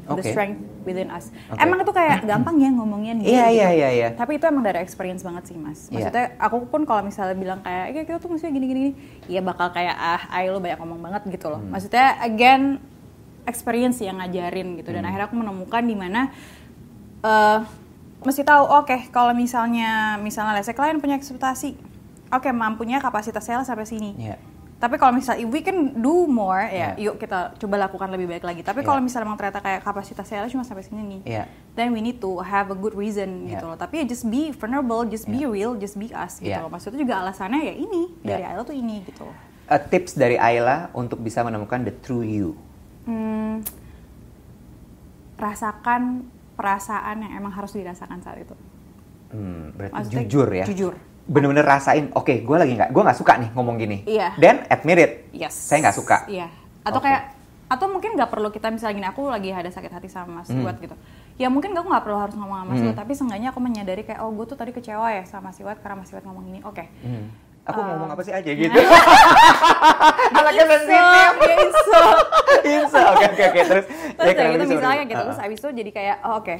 The 0.04 0.12
Oke. 0.14 0.24
strength 0.26 0.60
within 0.84 1.08
us. 1.08 1.32
Oke. 1.48 1.56
Emang 1.58 1.80
itu 1.80 1.88
kayak 1.90 2.22
gampang 2.22 2.60
ya 2.60 2.68
ngomongnya 2.68 3.12
nih. 3.16 3.24
Iya, 3.24 3.30
gitu. 3.48 3.56
iya, 3.56 3.68
iya, 3.72 3.88
iya. 3.90 4.08
Tapi 4.12 4.36
itu 4.36 4.44
emang 4.44 4.60
dari 4.60 4.78
experience 4.78 5.24
banget 5.24 5.48
sih 5.48 5.56
mas. 5.56 5.88
Iya. 5.88 6.12
Maksudnya 6.12 6.24
aku 6.36 6.56
pun 6.68 6.84
kalau 6.84 7.00
misalnya 7.00 7.32
bilang 7.32 7.60
kayak, 7.60 7.90
ya 7.90 8.02
kita 8.04 8.18
tuh 8.18 8.28
maksudnya 8.28 8.52
gini 8.52 8.66
gini, 8.66 8.80
gini," 8.80 8.92
iya 9.26 9.40
bakal 9.40 9.72
kayak 9.72 9.96
ah, 9.96 10.22
ay 10.28 10.48
lo 10.48 10.60
banyak 10.60 10.76
ngomong 10.76 11.00
banget 11.00 11.22
gitu 11.30 11.48
Hmm. 11.48 11.56
loh. 11.56 11.60
Maksudnya 11.72 12.20
again 12.20 12.84
experience 13.44 13.98
yang 13.98 14.20
ngajarin 14.20 14.76
gitu 14.76 14.88
Hmm. 14.88 14.96
dan 14.98 15.04
akhirnya 15.04 15.26
aku 15.26 15.36
menemukan 15.36 15.82
di 15.82 15.96
mana 15.96 16.28
eh 17.20 17.58
mesti 18.20 18.40
tahu 18.40 18.64
oke 18.64 19.08
kalau 19.08 19.32
misalnya 19.32 20.16
misalnya 20.16 20.60
say 20.60 20.72
klien 20.72 20.96
punya 20.96 21.16
ekspektasi, 21.16 21.76
oke 22.28 22.48
mampunya 22.52 22.96
kapasitas 22.96 23.40
sales 23.40 23.64
sampai 23.64 23.84
sini. 23.84 24.16
Iya. 24.16 24.36
Tapi 24.74 25.00
kalau 25.00 25.16
misalnya 25.16 25.40
if 25.40 25.48
we 25.48 25.62
can 25.62 25.96
do 25.96 26.26
more 26.26 26.60
ya, 26.60 26.92
Iya. 26.92 27.08
yuk 27.08 27.16
kita 27.16 27.56
coba 27.56 27.88
lakukan 27.88 28.10
lebih 28.10 28.26
baik 28.28 28.44
lagi. 28.44 28.60
Tapi 28.60 28.82
Iya. 28.82 28.86
kalau 28.86 29.00
misalnya 29.00 29.24
emang 29.24 29.38
ternyata 29.38 29.60
kayak 29.60 29.80
kapasitas 29.80 30.26
sales 30.26 30.52
cuma 30.52 30.60
sampai 30.60 30.84
sini 30.84 31.00
nih, 31.00 31.20
Iya. 31.24 31.44
then 31.72 31.88
we 31.90 32.04
need 32.04 32.18
to 32.18 32.36
have 32.38 32.68
a 32.68 32.76
good 32.76 32.92
reason 32.92 33.48
Iya. 33.48 33.56
gitu 33.56 33.64
loh. 33.64 33.78
Tapi 33.78 34.02
ya 34.02 34.04
just 34.04 34.28
be 34.28 34.52
vulnerable, 34.52 35.06
just 35.06 35.24
be 35.24 35.40
Iya. 35.40 35.48
real, 35.48 35.72
just 35.74 35.96
be 35.96 36.12
us 36.12 36.36
gitu 36.36 36.52
Iya. 36.52 36.60
loh. 36.60 36.68
Maksudnya 36.68 37.00
juga 37.00 37.22
alasannya 37.22 37.64
ya 37.64 37.74
ini 37.74 38.02
Iya. 38.20 38.28
dari 38.28 38.42
Ayla 38.44 38.60
tuh 38.62 38.76
ini 38.76 38.96
gitu. 39.02 39.24
loh. 39.24 39.36
A 39.64 39.80
tips 39.80 40.12
dari 40.12 40.36
Ayla 40.36 40.92
untuk 40.92 41.16
bisa 41.18 41.40
menemukan 41.40 41.80
the 41.80 41.94
true 42.04 42.20
you. 42.20 42.52
Hmm, 43.08 43.64
rasakan 45.36 46.28
perasaan 46.54 47.24
yang 47.24 47.32
emang 47.36 47.52
harus 47.52 47.72
dirasakan 47.72 48.20
saat 48.20 48.42
itu. 48.42 48.54
Hmm, 49.32 49.74
berarti 49.74 49.94
Maksudnya 49.96 50.22
jujur 50.24 50.48
ya. 50.52 50.64
jujur. 50.66 50.94
Bener-bener 51.24 51.64
rasain. 51.64 52.12
Oke, 52.12 52.40
gue 52.40 52.56
lagi 52.56 52.72
nggak, 52.74 52.90
gue 52.90 53.02
nggak 53.02 53.16
suka 53.16 53.32
nih 53.36 53.48
ngomong 53.52 53.76
gini. 53.76 54.04
Iya. 54.04 54.36
Dan 54.36 54.68
admit 54.68 54.98
it. 54.98 55.12
Yes. 55.32 55.56
Saya 55.56 55.80
nggak 55.82 55.96
suka. 55.96 56.16
Iya. 56.26 56.52
Atau 56.82 57.00
Oke. 57.00 57.08
kayak 57.08 57.32
atau 57.64 57.88
mungkin 57.88 58.12
nggak 58.12 58.28
perlu 58.28 58.52
kita 58.52 58.68
misalnya 58.68 58.94
gini 58.94 59.08
aku 59.08 59.26
lagi 59.26 59.48
ada 59.48 59.66
sakit 59.66 59.88
hati 59.90 60.06
sama 60.06 60.44
Mas 60.44 60.52
Hmm. 60.52 60.60
Iwat 60.60 60.76
gitu. 60.78 60.92
Ya 61.34 61.48
mungkin 61.48 61.72
aku 61.72 61.88
nggak 61.88 62.04
perlu 62.04 62.18
harus 62.20 62.36
ngomong 62.36 62.60
sama 62.60 62.68
Mas 62.68 62.76
Hmm. 62.76 62.86
Iwat, 62.86 62.96
tapi 62.98 63.12
seenggaknya 63.14 63.48
aku 63.50 63.58
menyadari 63.58 64.04
kayak 64.04 64.20
oh 64.20 64.30
gue 64.30 64.44
tuh 64.44 64.54
tadi 64.54 64.70
kecewa 64.70 65.08
ya 65.10 65.24
sama 65.24 65.48
Mas 65.48 65.58
Iwat 65.58 65.80
karena 65.80 65.96
Mas 65.96 66.12
Iwat 66.12 66.24
ngomong 66.24 66.44
gini. 66.44 66.60
Oke. 66.60 66.84
Hmm. 67.00 67.32
Aku 67.64 67.80
Uh, 67.80 67.86
ngomong 67.88 68.12
apa 68.12 68.20
sih 68.20 68.30
aja 68.30 68.50
gitu. 68.60 68.76
Anaknya 70.30 70.64
sensitif. 70.68 71.00
ya 71.40 71.56
iso. 71.64 72.02
Bisa. 72.60 73.00
Oke, 73.10 73.24
oke, 73.26 73.44
oke. 73.48 73.60
Terus, 73.64 73.84
Terus 73.88 74.28
ya, 74.28 74.32
kayak 74.34 74.50
gitu 74.52 74.64
misalnya 74.68 75.02
gitu 75.04 75.22
terus 75.24 75.40
abis 75.40 75.58
itu 75.58 75.68
jadi 75.72 75.90
kayak 75.90 76.16
oh, 76.22 76.36
oke 76.38 76.54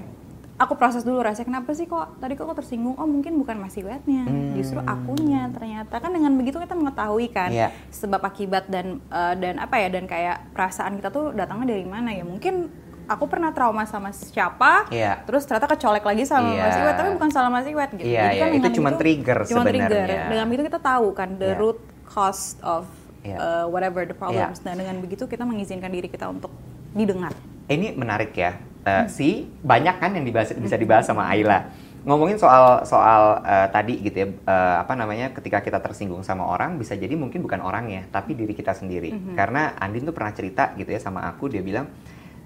aku 0.54 0.75
proses 0.75 1.02
dulu 1.02 1.18
rasanya 1.18 1.50
kenapa 1.50 1.70
sih 1.73 1.84
kok 1.84 2.16
tadi 2.16 2.32
kok 2.32 2.44
aku 2.44 2.54
tersinggung 2.56 2.94
oh 2.94 3.04
mungkin 3.04 3.34
bukan 3.37 3.56
Mas 3.56 3.75
Iwatnya 3.75 4.23
Hmm. 4.23 4.54
justru 4.54 4.78
akunya 4.78 5.50
ternyata 5.50 5.99
kan 5.99 6.08
dengan 6.08 6.30
begitu 6.32 6.56
kita 6.56 6.73
mengetahui 6.73 7.26
kan 7.28 7.50
Iya. 7.50 7.75
sebab 7.88 8.23
akibat 8.23 8.66
dan 8.66 9.02
eh, 9.04 9.34
dan 9.37 9.58
apa 9.58 9.76
ya 9.76 9.88
dan 9.88 10.04
kayak 10.04 10.52
perasaan 10.52 10.94
kita 10.94 11.11
tuh 11.11 11.30
datangnya 11.30 11.73
dari 11.73 11.82
mana 11.84 12.11
ya 12.11 12.23
mungkin 12.23 12.70
aku 13.04 13.26
pernah 13.26 13.50
trauma 13.50 13.82
sama 13.82 14.08
siapa 14.11 14.87
Iya. 14.88 15.20
terus 15.23 15.42
ternyata 15.42 15.68
kecolek 15.68 16.00
lagi 16.02 16.23
sama 16.23 16.49
Iya. 16.49 16.62
Mas 16.62 16.76
Iwat 16.78 16.94
tapi 16.94 17.08
bukan 17.12 17.30
salah 17.30 17.50
Mas 17.50 17.66
Iwat 17.66 17.90
gitu 17.92 18.06
Iya, 18.06 18.25
iya, 18.30 18.46
itu 18.46 18.62
dengan 18.62 18.73
cuma 18.73 18.90
trigger 18.94 19.38
cuma 19.44 19.62
trigger 19.62 19.90
sebenarnya. 19.90 20.23
dengan 20.30 20.46
begitu 20.46 20.64
kita 20.64 20.80
tahu 20.80 21.06
kan 21.12 21.28
the 21.34 21.50
Iya. 21.50 21.58
root 21.58 21.78
cause 22.06 22.54
of 22.61 22.87
Iya. 23.20 23.37
uh, 23.37 23.64
whatever 23.66 24.04
the 24.04 24.14
problems 24.14 24.58
Iya. 24.58 24.64
dan 24.64 24.75
dengan 24.78 24.96
begitu 25.00 25.26
kita 25.26 25.43
mengizinkan 25.43 25.88
diri 25.88 26.06
kita 26.06 26.28
untuk 26.28 26.54
didengar 26.93 27.34
Ini 27.64 27.93
menarik 27.93 28.30
ya. 28.32 28.54
Eh, 28.84 29.04
Si 29.08 29.28
banyak 29.64 29.97
kan 29.97 30.12
yang 30.12 30.25
dibahas, 30.28 30.52
bisa 30.52 30.76
dibahas 30.76 31.08
sama 31.08 31.25
Ayla. 31.25 31.73
Ngomongin 32.04 32.36
soal 32.36 32.84
soal 32.84 33.40
eh, 33.40 33.68
tadi 33.73 33.97
gitu 34.04 34.16
ya, 34.20 34.28
eh, 34.28 34.76
apa 34.84 34.92
namanya, 34.92 35.32
ketika 35.32 35.64
kita 35.64 35.80
tersinggung 35.80 36.20
sama 36.20 36.44
orang, 36.44 36.76
bisa 36.76 36.92
jadi 36.92 37.16
mungkin 37.16 37.40
bukan 37.40 37.64
orangnya, 37.64 38.04
tapi 38.12 38.36
diri 38.36 38.52
kita 38.52 38.76
sendiri. 38.76 39.08
Mhm. 39.16 39.32
Karena 39.32 39.73
Andin 39.80 40.04
tuh 40.04 40.12
pernah 40.12 40.36
cerita 40.36 40.76
gitu 40.76 40.92
ya 40.92 41.00
sama 41.00 41.25
aku, 41.25 41.49
dia 41.49 41.64
bilang 41.64 41.88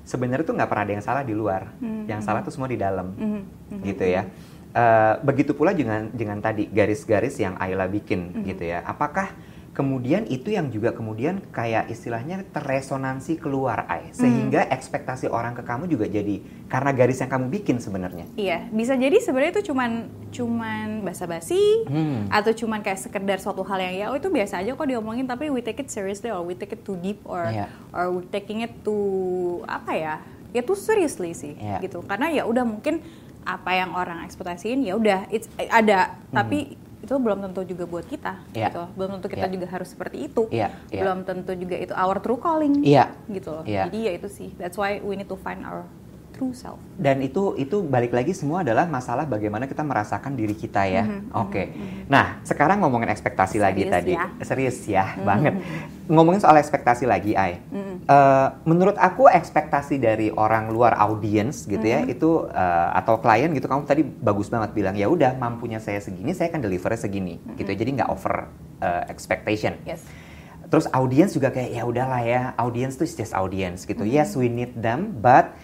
sebenarnya 0.06 0.46
tuh 0.46 0.54
nggak 0.54 0.70
pernah 0.70 0.84
ada 0.86 0.92
yang 0.94 1.04
salah 1.04 1.22
di 1.26 1.34
luar, 1.34 1.74
Mhm. 1.82 2.06
yang 2.06 2.22
salah 2.22 2.46
tuh 2.46 2.54
semua 2.54 2.70
di 2.70 2.78
dalam, 2.78 3.12
Mhm, 3.18 3.40
mhm. 3.74 3.82
gitu 3.82 4.04
ya. 4.06 4.22
Eh, 4.78 5.14
begitu 5.26 5.58
pula 5.58 5.74
dengan 5.74 6.06
dengan 6.14 6.38
tadi 6.38 6.70
garis-garis 6.70 7.34
yang 7.42 7.58
Ayla 7.58 7.90
bikin 7.90 8.38
Mhm. 8.38 8.46
gitu 8.46 8.62
ya. 8.62 8.86
Apakah 8.86 9.34
kemudian 9.72 10.26
itu 10.26 10.50
yang 10.50 10.68
juga 10.68 10.90
kemudian 10.90 11.38
kayak 11.48 11.86
istilahnya 11.86 12.42
terresonansi 12.50 13.38
keluar 13.38 13.86
Ay, 13.86 14.10
sehingga 14.10 14.66
ekspektasi 14.66 15.30
orang 15.30 15.54
ke 15.54 15.62
kamu 15.62 15.86
juga 15.86 16.04
jadi 16.04 16.40
karena 16.66 16.90
garis 16.90 17.18
yang 17.18 17.30
kamu 17.30 17.46
bikin 17.48 17.78
sebenarnya. 17.78 18.26
Iya, 18.34 18.66
bisa 18.68 18.98
jadi 18.98 19.14
sebenarnya 19.16 19.52
itu 19.54 19.70
cuman 19.70 19.90
cuman 20.28 20.86
basa-basi 21.02 21.86
Hmm. 21.86 22.26
atau 22.28 22.52
cuman 22.52 22.82
kayak 22.82 23.00
sekedar 23.00 23.38
suatu 23.38 23.62
hal 23.62 23.78
yang 23.80 23.94
ya 23.94 24.06
oh 24.10 24.16
itu 24.16 24.28
biasa 24.28 24.60
aja 24.60 24.72
kok 24.72 24.84
diomongin 24.84 25.24
tapi 25.24 25.48
we 25.48 25.60
take 25.60 25.78
it 25.78 25.88
seriously 25.88 26.28
or 26.28 26.42
we 26.42 26.52
take 26.52 26.70
it 26.70 26.82
too 26.82 26.98
deep 26.98 27.22
or 27.24 27.46
Iya. 27.46 27.70
or 27.90 28.12
we 28.12 28.26
taking 28.26 28.60
it 28.60 28.74
too 28.82 29.62
apa 29.64 29.92
ya? 29.94 30.14
Ya 30.50 30.60
too 30.60 30.74
seriously 30.74 31.32
sih 31.32 31.54
Iya. 31.54 31.78
gitu. 31.80 32.02
Karena 32.02 32.28
ya 32.28 32.44
udah 32.44 32.64
mungkin 32.64 33.00
apa 33.46 33.72
yang 33.72 33.94
orang 33.94 34.26
ekspektasiin 34.26 34.82
ya 34.82 34.92
udah 34.92 35.30
it's 35.30 35.48
ada 35.56 36.18
tapi 36.28 36.76
itu 37.08 37.16
belum 37.16 37.40
tentu 37.40 37.64
juga 37.64 37.88
buat 37.88 38.04
kita. 38.04 38.44
Iya. 38.52 38.68
gitu. 38.68 38.82
Belum 38.92 39.10
tentu 39.16 39.26
kita 39.32 39.48
Iya. 39.48 39.54
juga 39.56 39.66
harus 39.72 39.88
seperti 39.88 40.28
itu. 40.28 40.42
Iya, 40.52 40.68
iya. 40.92 41.00
Belum 41.00 41.24
tentu 41.24 41.52
juga 41.56 41.76
itu 41.80 41.96
our 41.96 42.20
true 42.20 42.36
calling. 42.36 42.84
Iya. 42.84 43.16
Gitu 43.32 43.48
loh. 43.48 43.64
Iya. 43.64 43.88
Jadi 43.88 43.98
ya 44.04 44.12
itu 44.12 44.28
sih. 44.28 44.52
That's 44.60 44.76
why 44.76 45.00
we 45.00 45.16
need 45.16 45.32
to 45.32 45.40
find 45.40 45.64
our 45.64 45.88
true 46.38 46.54
self. 46.54 46.78
Dan 46.94 47.18
itu 47.20 47.58
itu 47.58 47.82
balik 47.82 48.14
lagi 48.14 48.30
semua 48.30 48.62
adalah 48.62 48.86
masalah 48.86 49.26
bagaimana 49.26 49.66
kita 49.66 49.82
merasakan 49.82 50.38
diri 50.38 50.54
kita 50.54 50.86
ya. 50.86 51.02
Mhm, 51.02 51.34
Oke. 51.34 51.74
Nah, 52.06 52.38
sekarang 52.46 52.78
ngomongin 52.78 53.10
ekspektasi 53.10 53.58
lagi 53.58 53.90
Serius 53.90 53.94
tadi. 53.98 54.12
ya. 54.14 54.26
Serius 54.46 54.78
ya, 54.86 55.04
banget. 55.26 55.58
Ngomongin 56.06 56.40
soal 56.40 56.56
ekspektasi 56.62 57.04
lagi, 57.04 57.34
Ai. 57.34 57.58
Eh, 58.08 58.48
menurut 58.64 58.94
aku 58.96 59.26
ekspektasi 59.26 59.98
dari 59.98 60.30
orang 60.30 60.70
luar 60.70 60.94
audiens 60.96 61.66
gitu 61.66 61.82
ya, 61.84 62.06
itu 62.06 62.46
eh, 62.48 62.88
atau 62.94 63.18
klien 63.18 63.50
gitu 63.50 63.66
kamu 63.66 63.82
tadi 63.84 64.06
bagus 64.06 64.46
banget 64.48 64.72
bilang 64.72 64.94
ya 64.94 65.10
udah 65.10 65.34
mampunya 65.36 65.82
saya 65.82 65.98
segini, 65.98 66.32
saya 66.32 66.54
akan 66.54 66.62
delivernya 66.62 67.02
segini 67.02 67.42
gitu. 67.58 67.68
ya. 67.68 67.76
Jadi 67.76 67.90
nggak 67.98 68.08
over 68.14 68.46
eh, 68.78 69.02
expectation. 69.10 69.74
Yes. 69.82 70.06
Terus 70.68 70.84
audiens 70.92 71.32
juga 71.32 71.48
kayak 71.48 71.70
ya 71.72 71.82
udahlah 71.88 72.22
ya, 72.24 72.40
audiens 72.60 72.96
tuh 72.96 73.08
just 73.08 73.32
audience 73.32 73.88
gitu. 73.88 74.04
Mm-hmm. 74.04 74.20
Yes, 74.20 74.36
we 74.36 74.52
need 74.52 74.76
them, 74.76 75.16
but 75.16 75.56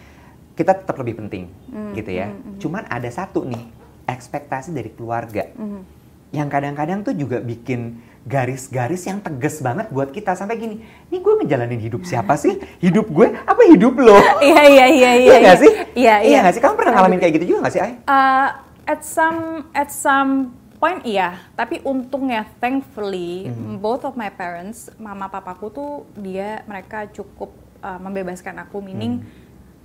kita 0.55 0.73
tetap 0.73 0.95
lebih 0.97 1.19
penting 1.19 1.51
Mm-hmm. 1.69 1.93
gitu 1.95 2.11
ya. 2.11 2.27
Cuman 2.57 2.87
ada 2.87 3.07
satu 3.09 3.43
nih, 3.43 3.63
ekspektasi 4.05 4.71
dari 4.71 4.89
keluarga. 4.89 5.51
Mm-hmm. 5.51 5.83
Yang 6.31 6.49
kadang-kadang 6.51 6.99
tuh 7.03 7.15
juga 7.15 7.39
bikin 7.39 7.99
garis-garis 8.25 9.05
yang 9.05 9.21
tegas 9.21 9.61
banget 9.61 9.87
buat 9.89 10.09
kita 10.09 10.33
sampai 10.33 10.57
gini, 10.57 10.77
nih 11.07 11.21
gue 11.21 11.35
ngejalanin 11.39 11.77
hidup 11.79 12.03
siapa 12.03 12.35
sih? 12.35 12.57
Hidup 12.79 13.07
gue 13.07 13.37
apa 13.37 13.63
hidup 13.69 13.95
lo? 13.97 14.17
Iya 14.41 14.63
iya 14.65 14.87
iya 14.89 15.11
Iya 15.15 15.37
nggak 15.41 15.59
sih? 15.59 15.73
Iya 15.95 16.15
iya. 16.23 16.39
nggak 16.41 16.55
sih? 16.55 16.63
Kamu 16.63 16.75
pernah 16.75 16.93
ngalamin 16.95 17.19
kayak 17.19 17.33
gitu 17.37 17.45
juga 17.51 17.59
nggak 17.67 17.75
sih, 17.75 17.83
Ay? 17.83 17.93
Uh, 18.03 18.49
at 18.85 19.01
some 19.03 19.41
at 19.73 19.91
some 19.91 20.33
point 20.75 21.01
iya, 21.03 21.37
tapi 21.53 21.81
untungnya 21.83 22.49
thankfully 22.59 23.47
Hmm. 23.47 23.77
both 23.77 24.03
of 24.03 24.15
my 24.15 24.29
parents, 24.29 24.89
mama 24.97 25.27
papaku 25.27 25.69
tuh 25.69 25.91
dia 26.15 26.65
mereka 26.65 27.05
cukup 27.07 27.53
uh, 27.79 27.97
membebaskan 27.99 28.57
aku 28.59 28.81
meaning 28.81 29.21
Hmm. 29.21 29.44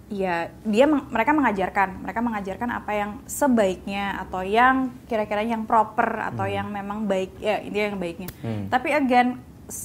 Ya 0.09 0.35
dia 0.65 0.85
mereka 0.85 1.31
mengajarkan 1.31 2.01
mereka 2.01 2.19
mengajarkan 2.19 2.69
apa 2.71 2.91
yang 2.91 3.11
sebaiknya 3.23 4.17
atau 4.19 4.41
yang 4.41 4.89
kira-kira 5.05 5.41
yang 5.41 5.63
proper 5.63 6.25
atau 6.25 6.43
yang 6.43 6.65
memang 6.67 7.05
baik 7.05 7.37
ya 7.37 7.61
intinya 7.61 7.87
yang 7.87 7.99
baiknya 7.99 8.29
Hmm. 8.39 8.65
tapi 8.67 8.89
again 8.89 9.37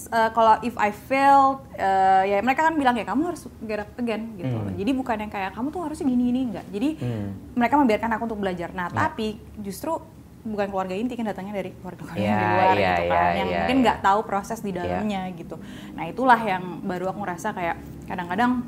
uh, 0.09 0.33
kalau 0.33 0.57
if 0.61 0.73
I 0.75 0.91
failed 0.91 1.61
uh, 1.77 2.25
ya 2.25 2.41
mereka 2.41 2.65
kan 2.65 2.75
bilang 2.75 2.97
ya 2.97 3.05
kamu 3.05 3.21
harus 3.27 3.45
get 3.61 3.85
up 3.85 3.93
again 3.95 4.33
gitu 4.35 4.49
Hmm. 4.51 4.73
jadi 4.73 4.91
bukan 4.91 5.17
yang 5.19 5.31
kayak 5.31 5.53
kamu 5.53 5.69
tuh 5.69 5.81
harusnya 5.85 6.07
gini 6.07 6.23
gini 6.25 6.41
enggak 6.49 6.67
jadi 6.69 6.89
Hmm. 6.97 7.29
mereka 7.53 7.75
membiarkan 7.77 8.11
aku 8.11 8.23
untuk 8.25 8.41
belajar 8.41 8.73
nah 8.73 8.89
Ya. 8.89 8.97
tapi 9.07 9.37
justru 9.61 10.01
bukan 10.41 10.69
keluarga 10.69 10.93
inti 10.93 11.17
kan 11.17 11.25
datangnya 11.25 11.53
dari 11.55 11.73
keluarga-keluarga 11.75 12.21
Ya, 12.23 12.33
di 12.35 12.45
luar 12.47 12.77
ya, 12.77 12.89
gitu 12.91 13.03
kan 13.09 13.33
yang 13.35 13.49
ya, 13.49 13.57
mungkin 13.61 13.77
ya. 13.77 13.83
nggak 13.83 13.99
tahu 14.01 14.21
proses 14.25 14.59
di 14.61 14.73
dalamnya 14.73 15.21
gitu 15.33 15.57
nah 15.93 16.05
itulah 16.05 16.37
yang 16.39 16.81
baru 16.81 17.13
aku 17.13 17.21
ngerasa 17.21 17.53
kayak 17.53 17.77
kadang-kadang 18.05 18.61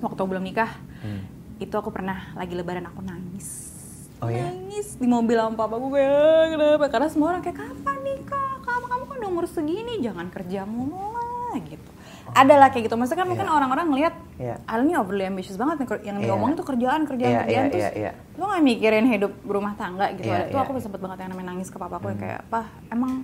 waktu 0.00 0.20
belum 0.20 0.42
nikah 0.42 0.70
Hmm. 0.98 1.22
itu 1.56 1.70
aku 1.70 1.88
pernah 1.88 2.34
lagi 2.34 2.52
lebaran 2.52 2.84
aku 2.84 3.00
nangis 3.00 3.70
Oh 4.18 4.26
ya? 4.26 4.42
nangis 4.44 4.94
di 4.94 5.06
mobil 5.06 5.34
sama 5.34 5.54
papa 5.56 5.76
gue 5.76 5.90
kayak 5.92 6.46
kenapa 6.52 6.86
karena 6.88 7.08
semua 7.08 7.26
orang 7.30 7.40
kayak 7.40 7.54
kapan 7.56 7.98
nikah 8.00 8.50
kamu 8.60 8.84
kamu 8.84 9.02
kan 9.04 9.16
udah 9.16 9.28
umur 9.28 9.46
segini 9.46 9.94
jangan 9.98 10.26
kerja 10.26 10.60
mulu 10.62 11.14
lah 11.14 11.54
gitu 11.60 11.90
ada 12.28 12.54
lah 12.56 12.68
kayak 12.68 12.84
gitu 12.84 12.94
maksudnya 12.94 13.18
kan 13.18 13.28
mungkin 13.28 13.46
Iya. 13.46 13.54
orang-orang 13.54 13.86
ngelihat 13.88 14.14
Iya. 14.36 14.56
Al 14.64 14.80
ini 14.82 14.94
overly 14.94 15.24
ambitious 15.24 15.54
banget 15.54 15.76
nih 15.80 15.88
yang 16.04 16.16
Iya. 16.16 16.26
diomongin 16.26 16.54
tuh 16.54 16.66
kerjaan 16.66 17.00
kerjaan 17.04 17.30
Iya, 17.32 17.40
kerjaan 17.40 17.64
iya, 17.64 17.72
terus 17.72 17.84
iya, 17.84 17.90
iya. 17.94 18.12
lo 18.34 18.44
gak 18.44 18.60
mikirin 18.60 19.06
hidup 19.08 19.32
rumah 19.44 19.72
tangga 19.74 20.06
gitu 20.12 20.26
Iya, 20.26 20.34
ada 20.36 20.44
itu 20.44 20.52
iya, 20.52 20.62
aku 20.62 20.72
iya. 20.72 20.82
sempet 20.82 21.00
banget 21.00 21.18
yang 21.20 21.30
namanya 21.32 21.48
nangis 21.48 21.68
ke 21.68 21.76
papaku 21.76 22.06
Hmm. 22.08 22.18
kayak 22.18 22.40
apa 22.44 22.60
emang 22.88 23.22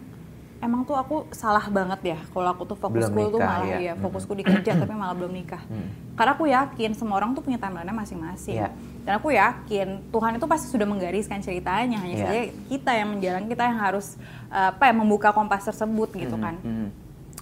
emang 0.62 0.86
tuh 0.86 0.96
aku 0.96 1.26
salah 1.30 1.66
banget 1.68 2.14
ya 2.14 2.18
kalau 2.30 2.48
aku 2.50 2.62
tuh 2.64 2.78
fokusku 2.78 3.12
Belum 3.12 3.34
tuh 3.36 3.40
malah 3.42 3.66
ya. 3.66 3.78
ya 3.90 3.92
fokusku 3.98 4.32
di 4.34 4.44
kerja 4.46 4.74
tapi 4.78 4.92
malah 4.92 5.14
belum 5.14 5.32
nikah. 5.32 5.60
Hmm. 5.66 5.88
Karena 6.14 6.32
aku 6.36 6.44
yakin 6.46 6.90
semua 6.94 7.18
orang 7.18 7.34
tuh 7.34 7.42
punya 7.42 7.58
timeline-nya 7.58 7.92
masing-masing. 7.92 8.62
Iya. 8.62 8.68
Dan 9.04 9.12
aku 9.20 9.34
yakin 9.34 10.08
Tuhan 10.08 10.32
itu 10.40 10.46
pasti 10.48 10.66
sudah 10.72 10.86
menggariskan 10.88 11.44
ceritanya 11.44 12.00
hanya 12.00 12.14
Iya. 12.16 12.24
saja 12.24 12.40
kita 12.70 12.90
yang 12.96 13.08
menjalankan 13.12 13.48
kita 13.50 13.62
yang 13.68 13.78
harus 13.80 14.06
uh, 14.48 14.72
apa 14.72 14.84
ya 14.88 14.94
membuka 14.96 15.28
kompas 15.34 15.64
tersebut 15.64 16.10
gitu 16.16 16.36
kan. 16.40 16.56
hmm. 16.62 16.88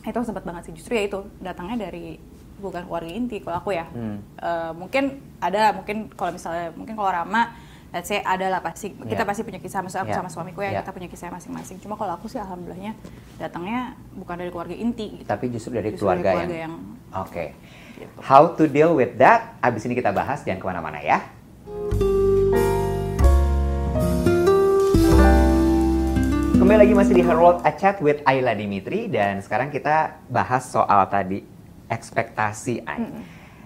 Itu 0.03 0.19
sempat 0.27 0.43
banget 0.43 0.71
sih 0.71 0.75
justru 0.75 0.99
ya 0.99 1.07
itu 1.07 1.23
datangnya 1.39 1.87
dari 1.87 2.19
bukan 2.59 2.87
keluarga 2.87 3.11
inti 3.11 3.43
kalau 3.43 3.59
aku 3.59 3.71
ya. 3.75 3.87
Hmm. 3.91 4.19
Eh, 4.39 4.73
mungkin 4.79 5.19
ada 5.43 5.75
mungkin 5.75 6.11
kalau 6.15 6.31
misalnya 6.31 6.71
mungkin 6.75 6.95
kalau 6.95 7.11
Rama 7.11 7.55
let's 7.93 8.09
say 8.09 8.25
ada 8.25 8.49
lah 8.49 8.65
pasti 8.65 8.97
kita 8.97 9.23
Iya. 9.23 9.29
pasti 9.29 9.43
punya 9.45 9.61
kisah 9.61 9.85
aku 9.85 10.09
Iya. 10.09 10.17
sama 10.17 10.33
suamiku 10.33 10.65
ya 10.65 10.73
Iya. 10.73 10.81
kita 10.81 10.97
punya 10.97 11.09
kisah 11.13 11.29
masing-masing 11.29 11.77
cuma 11.85 12.01
kalau 12.01 12.17
aku 12.17 12.25
sih 12.25 12.41
alhamdulillahnya 12.41 12.97
datangnya 13.37 14.01
bukan 14.17 14.41
dari 14.41 14.49
keluarga 14.49 14.73
inti 14.73 15.21
gitu. 15.21 15.29
Tapi 15.29 15.53
justru 15.53 15.77
dari 15.77 15.93
Justru 15.93 16.09
keluarga, 16.09 16.33
keluarga 16.33 16.57
yang... 16.57 16.73
yang 16.73 17.21
Oke. 17.21 17.53
Gitu. 18.01 18.17
How 18.25 18.57
to 18.57 18.65
deal 18.65 18.97
with 18.97 19.21
that? 19.21 19.61
Abis 19.61 19.85
ini 19.85 19.93
kita 19.93 20.09
bahas, 20.11 20.41
jangan 20.41 20.65
ke 20.65 20.67
mana-mana 20.73 20.99
ya. 21.05 21.21
Kembali 26.57 26.79
lagi 26.89 26.95
masih 26.95 27.15
di 27.19 27.23
Her 27.27 27.37
World 27.37 27.61
A 27.67 27.75
Chat 27.75 28.01
with 28.01 28.23
Ayla 28.25 28.55
Dimitri 28.55 29.11
dan 29.11 29.43
sekarang 29.43 29.69
kita 29.69 30.23
bahas 30.31 30.65
soal 30.65 31.05
tadi 31.11 31.43
ekspektasi 31.91 32.87
Ay. 32.87 33.11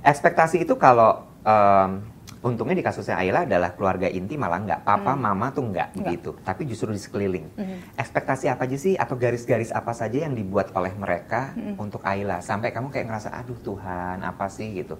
Ekspektasi 0.03 0.65
itu 0.65 0.75
kalau 0.75 1.23
em, 1.45 2.03
untungnya 2.41 2.75
di 2.75 2.85
kasusnya 2.85 3.17
Ayla 3.17 3.43
adalah 3.43 3.73
keluarga 3.73 4.07
inti 4.07 4.35
malah 4.35 4.61
nggak 4.61 4.81
papa 4.83 5.12
mama 5.15 5.51
tuh 5.51 5.67
nggak 5.67 5.89
Nggak. 5.95 6.11
gitu 6.12 6.31
tapi 6.41 6.62
justru 6.65 6.91
di 6.91 6.99
sekeliling. 6.99 7.47
Mhm. 7.55 7.77
Ekspektasi 7.97 8.47
apa 8.47 8.65
aja 8.65 8.77
sih 8.77 8.95
atau 8.95 9.15
garis-garis 9.15 9.71
apa 9.71 9.91
saja 9.91 10.23
yang 10.23 10.33
dibuat 10.33 10.71
oleh 10.73 10.93
mereka 10.93 11.51
untuk 11.77 12.03
Ayla 12.03 12.39
sampai 12.41 12.71
kamu 12.71 12.89
kayak 12.89 13.07
ngerasa 13.07 13.31
aduh 13.33 13.59
Tuhan 13.59 14.21
apa 14.21 14.47
sih 14.47 14.75
gitu. 14.75 14.95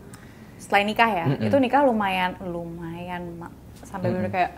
Selain 0.57 0.85
nikah 0.85 1.07
ya, 1.07 1.25
Mm-mm. 1.29 1.47
itu 1.47 1.57
nikah 1.57 1.85
lumayan 1.85 2.33
lumayan 2.41 3.23
Ma. 3.37 3.53
sampai 3.79 4.09
bener 4.09 4.33
kayak 4.33 4.51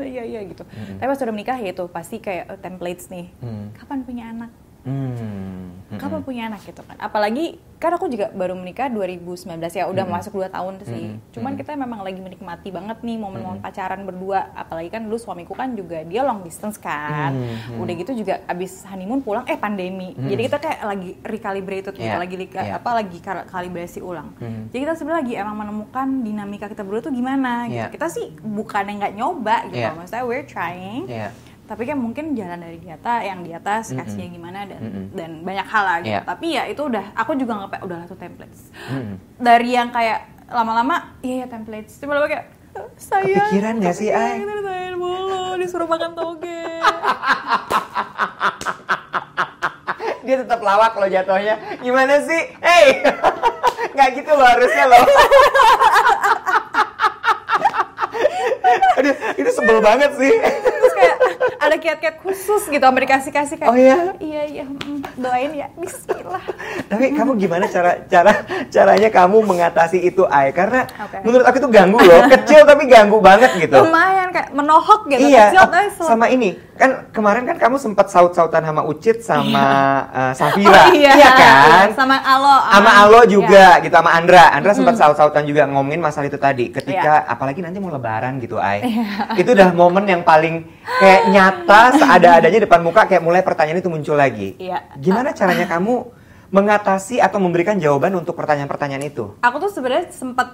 "Heh, 0.00 0.06
iya 0.08 0.22
iya 0.24 0.40
gitu. 0.42 0.64
Tapi 0.64 1.04
pas 1.04 1.20
udah 1.20 1.30
menikah 1.30 1.60
ya 1.60 1.70
itu 1.70 1.84
pasti 1.86 2.16
kayak 2.18 2.44
eh, 2.48 2.58
templates 2.58 3.06
nih. 3.06 3.28
Hmm. 3.38 3.68
Kapan 3.76 4.00
punya 4.00 4.24
anak? 4.32 4.50
Hmm. 4.82 5.76
Kapan 5.90 6.22
punya 6.22 6.42
anak 6.46 6.62
gitu 6.62 6.80
kan? 6.80 6.94
Apalagi 6.96 7.58
kan 7.76 7.90
aku 7.90 8.06
juga 8.06 8.30
baru 8.30 8.54
menikah 8.54 8.86
2019 8.86 9.34
ya, 9.72 9.88
udah 9.88 10.04
Mm-mm. 10.04 10.14
masuk 10.14 10.38
2 10.38 10.46
tahun 10.46 10.74
sih. 10.84 11.16
Mm-mm. 11.16 11.32
Cuman 11.32 11.50
Mm-mm. 11.50 11.60
kita 11.60 11.70
memang 11.74 12.00
lagi 12.00 12.20
menikmati 12.20 12.68
banget 12.70 13.00
nih 13.00 13.16
momen-momen 13.16 13.58
pacaran 13.58 14.04
berdua. 14.04 14.52
Apalagi 14.54 14.88
kan 14.88 15.02
dulu 15.02 15.16
suamiku 15.16 15.52
kan 15.52 15.74
juga 15.74 16.04
dia 16.04 16.22
long 16.22 16.40
distance 16.40 16.76
kan. 16.76 17.34
Mm-mm. 17.34 17.82
Udah 17.82 17.94
gitu 17.96 18.12
juga 18.14 18.44
abis 18.46 18.86
honeymoon 18.86 19.20
pulang 19.20 19.44
eh 19.44 19.56
pandemi. 19.56 20.14
Mm. 20.14 20.28
Jadi 20.28 20.40
kita 20.46 20.58
kayak 20.58 20.80
lagi 20.84 21.10
recalibrated 21.20 21.92
gitu, 21.92 22.06
Yeah, 22.06 22.20
lagi 22.20 22.36
yeah. 22.38 22.78
apa 22.78 22.90
lagi 22.94 23.18
kal- 23.18 23.48
kalibrasi 23.48 23.98
ulang. 23.98 24.30
Mm. 24.38 24.70
Jadi 24.70 24.78
kita 24.78 24.94
sebenarnya 24.94 25.20
lagi 25.20 25.34
emang 25.34 25.56
menemukan 25.58 26.06
dinamika 26.22 26.66
kita 26.68 26.86
berdua 26.86 27.02
tuh 27.02 27.12
gimana 27.12 27.66
gitu. 27.66 27.82
Yeah. 27.82 27.90
Kita 27.90 28.06
sih 28.06 28.30
bukannya 28.38 28.94
nggak 29.00 29.14
nyoba 29.16 29.56
gitu. 29.68 29.82
Yeah. 29.82 29.96
Maksudnya 29.96 30.24
we're 30.24 30.46
trying 30.46 31.04
Iya. 31.10 31.34
Tapi 31.70 31.86
kan 31.86 32.02
mungkin 32.02 32.34
jalan 32.34 32.58
dari 32.58 32.82
di 32.82 32.90
atas 32.90 33.22
yang 33.22 33.46
di 33.46 33.54
atas 33.54 33.94
Mm-mm. 33.94 34.02
kasihnya 34.02 34.28
gimana 34.34 34.66
dan 34.66 34.82
Mm-mm. 34.82 35.14
dan 35.14 35.46
banyak 35.46 35.66
hal 35.70 35.84
lah 35.86 36.02
gitu. 36.02 36.18
Iya. 36.18 36.26
Tapi 36.26 36.46
ya 36.50 36.66
itu 36.66 36.82
udah 36.82 37.14
aku 37.14 37.38
juga 37.38 37.62
nggak 37.62 37.86
udah 37.86 38.10
tuh 38.10 38.18
templates. 38.18 38.74
Mm. 38.90 39.22
Dari 39.38 39.70
yang 39.70 39.94
kayak 39.94 40.50
lama-lama 40.50 41.14
iya 41.22 41.46
ya 41.46 41.48
templates. 41.54 41.94
Cuma 42.02 42.18
lama 42.18 42.26
kayak 42.26 42.50
"Eh, 42.74 42.90
saya 42.98 43.22
Kepikiran 43.22 43.78
nggak 43.78 43.94
sih, 43.94 44.10
Ay? 44.10 44.42
Kita 44.42 44.50
ditanyain 44.50 44.98
mulu, 44.98 45.54
disuruh 45.62 45.86
makan 45.86 46.10
toge. 46.18 46.58
Dia 50.26 50.42
tetap 50.42 50.66
lawak 50.66 50.98
loh 50.98 51.06
jatuhnya. 51.06 51.54
Gimana 51.86 52.18
sih? 52.26 52.50
Hey, 52.58 53.06
nggak 53.94 54.08
gitu 54.18 54.34
loh 54.34 54.58
harusnya 54.58 54.90
loh. 54.90 55.06
Aduh, 59.00 59.14
itu 59.38 59.50
sebel 59.54 59.78
banget 59.80 60.10
sih. 60.18 60.34
Ada 61.60 61.76
kiat-kiat 61.76 62.16
khusus 62.24 62.62
gitu 62.66 62.80
sama 62.80 62.98
dikasih-kasih 62.98 63.56
kayak 63.60 63.68
Oh, 63.68 63.76
iya? 63.76 63.96
iya 64.16 64.42
iya 64.48 64.64
mm, 64.64 64.89
doain 65.20 65.52
ya 65.52 65.68
Bismillah. 65.76 66.44
Tapi 66.88 67.04
kamu 67.14 67.30
gimana 67.36 67.64
cara 67.68 67.92
cara 68.08 68.32
caranya 68.68 69.08
kamu 69.08 69.36
mengatasi 69.44 69.98
itu, 70.00 70.24
Ay? 70.26 70.50
Karena 70.50 70.88
Oke. 70.98 71.22
menurut 71.22 71.44
aku 71.44 71.56
itu 71.60 71.68
ganggu 71.68 71.98
loh. 72.00 72.20
Kecil 72.26 72.60
tapi 72.64 72.82
ganggu 72.88 73.20
banget 73.20 73.50
gitu. 73.56 73.76
Lumayan 73.76 74.28
kayak 74.30 74.48
menohok 74.50 75.10
gitu 75.10 75.26
iya, 75.26 75.50
kecil 75.50 75.62
oh, 75.62 75.68
tapi 75.68 75.88
sama 75.98 76.26
ini 76.30 76.54
kan 76.80 77.12
kemarin 77.12 77.44
kan 77.44 77.60
kamu 77.60 77.76
sempat 77.76 78.08
saut-sautan 78.08 78.64
sama 78.64 78.80
Ucit 78.88 79.20
sama 79.20 79.66
eh, 80.08 80.32
Safira, 80.32 80.88
Oh, 80.88 80.96
iya, 80.96 81.12
kan? 81.12 81.20
iya, 81.20 81.92
sama 81.92 82.16
Alo 82.16 82.56
sama. 82.72 82.90
Alo 83.04 83.20
Iya. 83.20 83.28
juga 83.28 83.66
gitu 83.84 83.92
sama 83.92 84.10
Andra. 84.16 84.48
Andra 84.48 84.72
sempat 84.72 84.96
saut-sautan 84.96 85.44
juga 85.44 85.68
ngomongin 85.68 86.00
masalah 86.00 86.32
itu 86.32 86.40
tadi. 86.40 86.72
Ketika 86.72 87.28
apalagi 87.28 87.60
nanti 87.60 87.76
mau 87.76 87.92
lebaran 87.92 88.40
gitu, 88.40 88.56
Ay. 88.56 88.80
Iya. 88.86 89.36
Itu 89.36 89.52
udah 89.52 89.68
momen 89.76 90.08
yang 90.08 90.22
paling 90.24 90.64
kayak 91.02 91.22
nyata 91.28 91.80
seada-adanya 92.00 92.64
depan 92.64 92.80
muka 92.80 93.04
kayak 93.04 93.20
mulai 93.20 93.44
pertanyaan 93.44 93.84
itu 93.84 93.90
muncul 93.92 94.16
lagi. 94.16 94.56
Iya. 94.56 94.78
Gimana 95.10 95.34
caranya 95.34 95.66
kamu 95.66 95.94
mengatasi 96.50 97.22
atau 97.22 97.38
memberikan 97.38 97.78
jawaban 97.78 98.14
untuk 98.14 98.34
pertanyaan-pertanyaan 98.34 99.04
itu? 99.06 99.34
aku 99.42 99.56
tuh 99.62 99.70
sebenarnya 99.70 100.10
sempet 100.10 100.46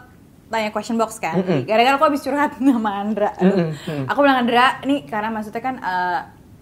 tanya 0.47 0.71
question 0.71 0.97
box 0.97 1.19
kan. 1.19 1.40
Gara-gara 1.66 1.97
aku 1.97 2.07
habis 2.07 2.23
curhat 2.23 2.57
sama 2.61 2.90
Andra. 3.03 3.33
Aduh. 3.37 3.73
Mm. 3.73 4.05
aku 4.07 4.19
bilang 4.23 4.38
Andra 4.45 4.79
nih 4.85 5.05
karena 5.09 5.29
maksudnya 5.33 5.62
kan 5.64 5.75
eh, 5.81 6.21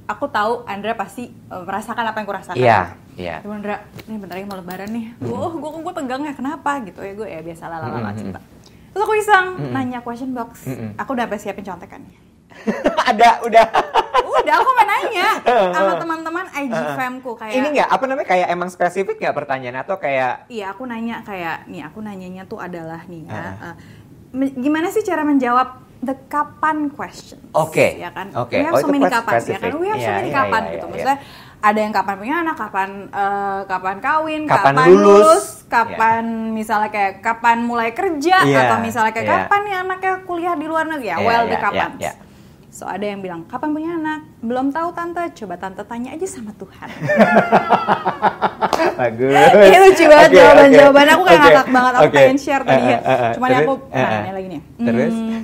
aku 0.08 0.24
tahu 0.30 0.64
Andra 0.64 0.94
pasti 0.96 1.28
eh, 1.28 1.62
merasakan 1.66 2.04
apa 2.08 2.16
yang 2.22 2.26
aku 2.26 2.34
rasakan 2.34 2.56
Iya, 2.58 2.80
iya. 3.18 3.36
Cuma 3.44 3.60
Andra 3.60 3.84
nih 4.08 4.16
bentar 4.16 4.34
lagi 4.40 4.46
mau 4.48 4.56
lebaran 4.56 4.88
nih. 4.90 5.06
Wah 5.28 5.52
gue 5.52 5.70
gue 5.82 5.94
tegang 5.98 6.22
ya 6.24 6.32
kenapa? 6.32 6.70
Gitu 6.86 7.00
ya 7.02 7.12
gue 7.12 7.28
ya 7.28 7.40
biasa 7.44 7.64
lah 7.68 8.14
cerita. 8.16 8.40
Terus 8.94 9.02
aku 9.02 9.14
iseng 9.18 9.46
nanya 9.74 10.00
question 10.00 10.30
box. 10.32 10.64
Aku 10.96 11.12
udah 11.12 11.26
siapin 11.36 11.66
contekannya 11.66 12.23
Ada, 13.10 13.30
udah. 13.44 13.66
udah 14.24 14.54
aku 14.56 14.70
mau 14.72 14.86
nanya 14.86 15.28
sama 15.76 15.92
teman-teman 15.96 16.46
IG 16.52 16.74
famku 16.94 17.32
kayak 17.34 17.54
Ini 17.54 17.66
nggak 17.70 17.88
apa 17.90 18.04
namanya 18.04 18.28
kayak 18.28 18.46
emang 18.50 18.68
spesifik 18.68 19.16
nggak 19.16 19.36
pertanyaan 19.36 19.80
atau 19.80 19.96
kayak 19.96 20.48
Iya, 20.48 20.72
aku 20.72 20.84
nanya 20.84 21.20
kayak 21.22 21.66
nih, 21.66 21.82
aku 21.84 21.98
nanyanya 22.00 22.42
tuh 22.44 22.58
adalah 22.58 23.04
nih 23.04 23.24
ya, 23.24 23.76
me- 24.34 24.54
gimana 24.54 24.90
sih 24.90 25.00
cara 25.00 25.22
menjawab 25.22 25.68
the 26.02 26.14
kapan 26.28 26.92
question? 26.92 27.40
Oke, 27.56 27.96
ya 27.96 28.12
kan? 28.12 28.28
oke. 28.34 28.52
We 28.52 28.60
have 28.60 28.76
Oh, 28.76 28.82
so 28.82 28.86
itu 28.86 28.92
many 28.92 29.06
quite 29.08 29.16
kapan, 29.16 29.32
ya 29.32 29.38
kan? 29.38 29.40
specific. 29.40 29.70
We 29.72 29.86
have 29.88 29.96
so 29.96 30.04
Iya, 30.04 30.16
many 30.18 30.28
iya, 30.28 30.36
kapan 30.36 30.60
iya, 30.60 30.72
gitu. 30.74 30.84
iya, 30.84 30.90
Maksudnya 30.92 31.18
ada 31.64 31.78
yang 31.80 31.92
kapan 31.96 32.14
punya 32.20 32.34
anak, 32.44 32.56
kapan 32.60 32.90
eh, 33.08 33.60
kapan 33.64 33.96
kawin, 33.98 34.42
Kapan 34.44 34.74
kapan, 34.74 34.86
lulus. 34.90 35.00
lulus, 35.00 35.46
kapan 35.64 36.24
misalnya 36.52 36.90
kayak 36.92 37.12
kapan 37.20 37.56
mulai 37.64 37.90
kerja 37.96 38.36
Iya, 38.44 38.58
atau 38.68 38.76
misalnya 38.78 39.12
kayak 39.16 39.24
iya. 39.24 39.36
kapan 39.40 39.60
nih 39.64 39.74
anaknya 39.80 40.12
kuliah 40.28 40.54
di 40.54 40.66
luar 40.68 40.84
negeri 40.84 41.08
ya? 41.08 41.16
Iya, 41.16 41.24
well, 41.24 41.42
iya, 41.42 41.50
the 41.50 41.58
kapan. 41.58 41.90
iya, 41.96 42.04
iya. 42.04 42.12
So 42.74 42.90
ada 42.90 43.06
yang 43.06 43.22
bilang 43.22 43.46
kapan 43.46 43.70
punya 43.70 43.94
anak? 43.94 44.26
Belum 44.42 44.74
tahu 44.74 44.90
tante. 44.90 45.22
Coba 45.38 45.54
tante 45.54 45.86
tanya 45.86 46.10
aja 46.10 46.26
sama 46.26 46.50
Tuhan. 46.58 46.90
bagus. 48.98 49.30
Ini 49.70 49.78
lucu 49.78 50.04
banget 50.10 50.30
Oke, 50.34 50.38
jawaban-jawaban 50.42 51.06
aku 51.06 51.22
kayak 51.22 51.38
oke, 51.38 51.46
ngakak 51.46 51.68
banget. 51.70 51.92
Aku 51.94 52.02
oke. 52.02 52.16
pengen 52.18 52.38
share 52.42 52.64
tadi 52.66 52.86
ya. 52.90 52.98
eh, 52.98 53.14
eh, 53.14 53.32
Cuman 53.38 53.48
terus, 53.54 53.62
aku 53.62 53.72
eh, 53.78 53.94
nah, 53.94 54.02
eh. 54.02 54.10
nanya 54.18 54.32
lagi 54.34 54.48
nih. 54.50 54.62
Terus? 54.90 55.14
Hmm, 55.14 55.40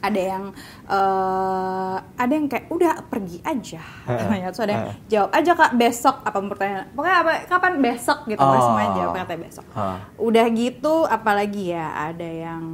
ada 0.00 0.20
yang 0.20 0.44
eh 0.90 1.96
ada 2.20 2.32
yang 2.36 2.46
kayak 2.52 2.66
udah 2.68 2.92
pergi 3.08 3.38
aja. 3.40 3.82
Namanya. 4.04 4.46
Terus 4.52 4.62
ada 4.68 4.72
yang 4.76 4.86
jawab 5.08 5.30
aja 5.32 5.50
kak 5.56 5.72
besok 5.80 6.16
apa 6.28 6.38
pertanyaan. 6.44 6.86
Pokoknya 6.92 7.16
apa 7.24 7.32
kapan 7.48 7.72
besok 7.80 8.18
gitu. 8.28 8.44
Oh. 8.44 8.60
Semuanya 8.60 8.90
jawab 9.00 9.12
katanya 9.16 9.40
besok. 9.48 9.64
Hah. 9.72 9.96
Udah 10.20 10.44
gitu 10.52 11.08
apalagi 11.08 11.72
ya 11.72 12.12
ada 12.12 12.28
yang 12.28 12.64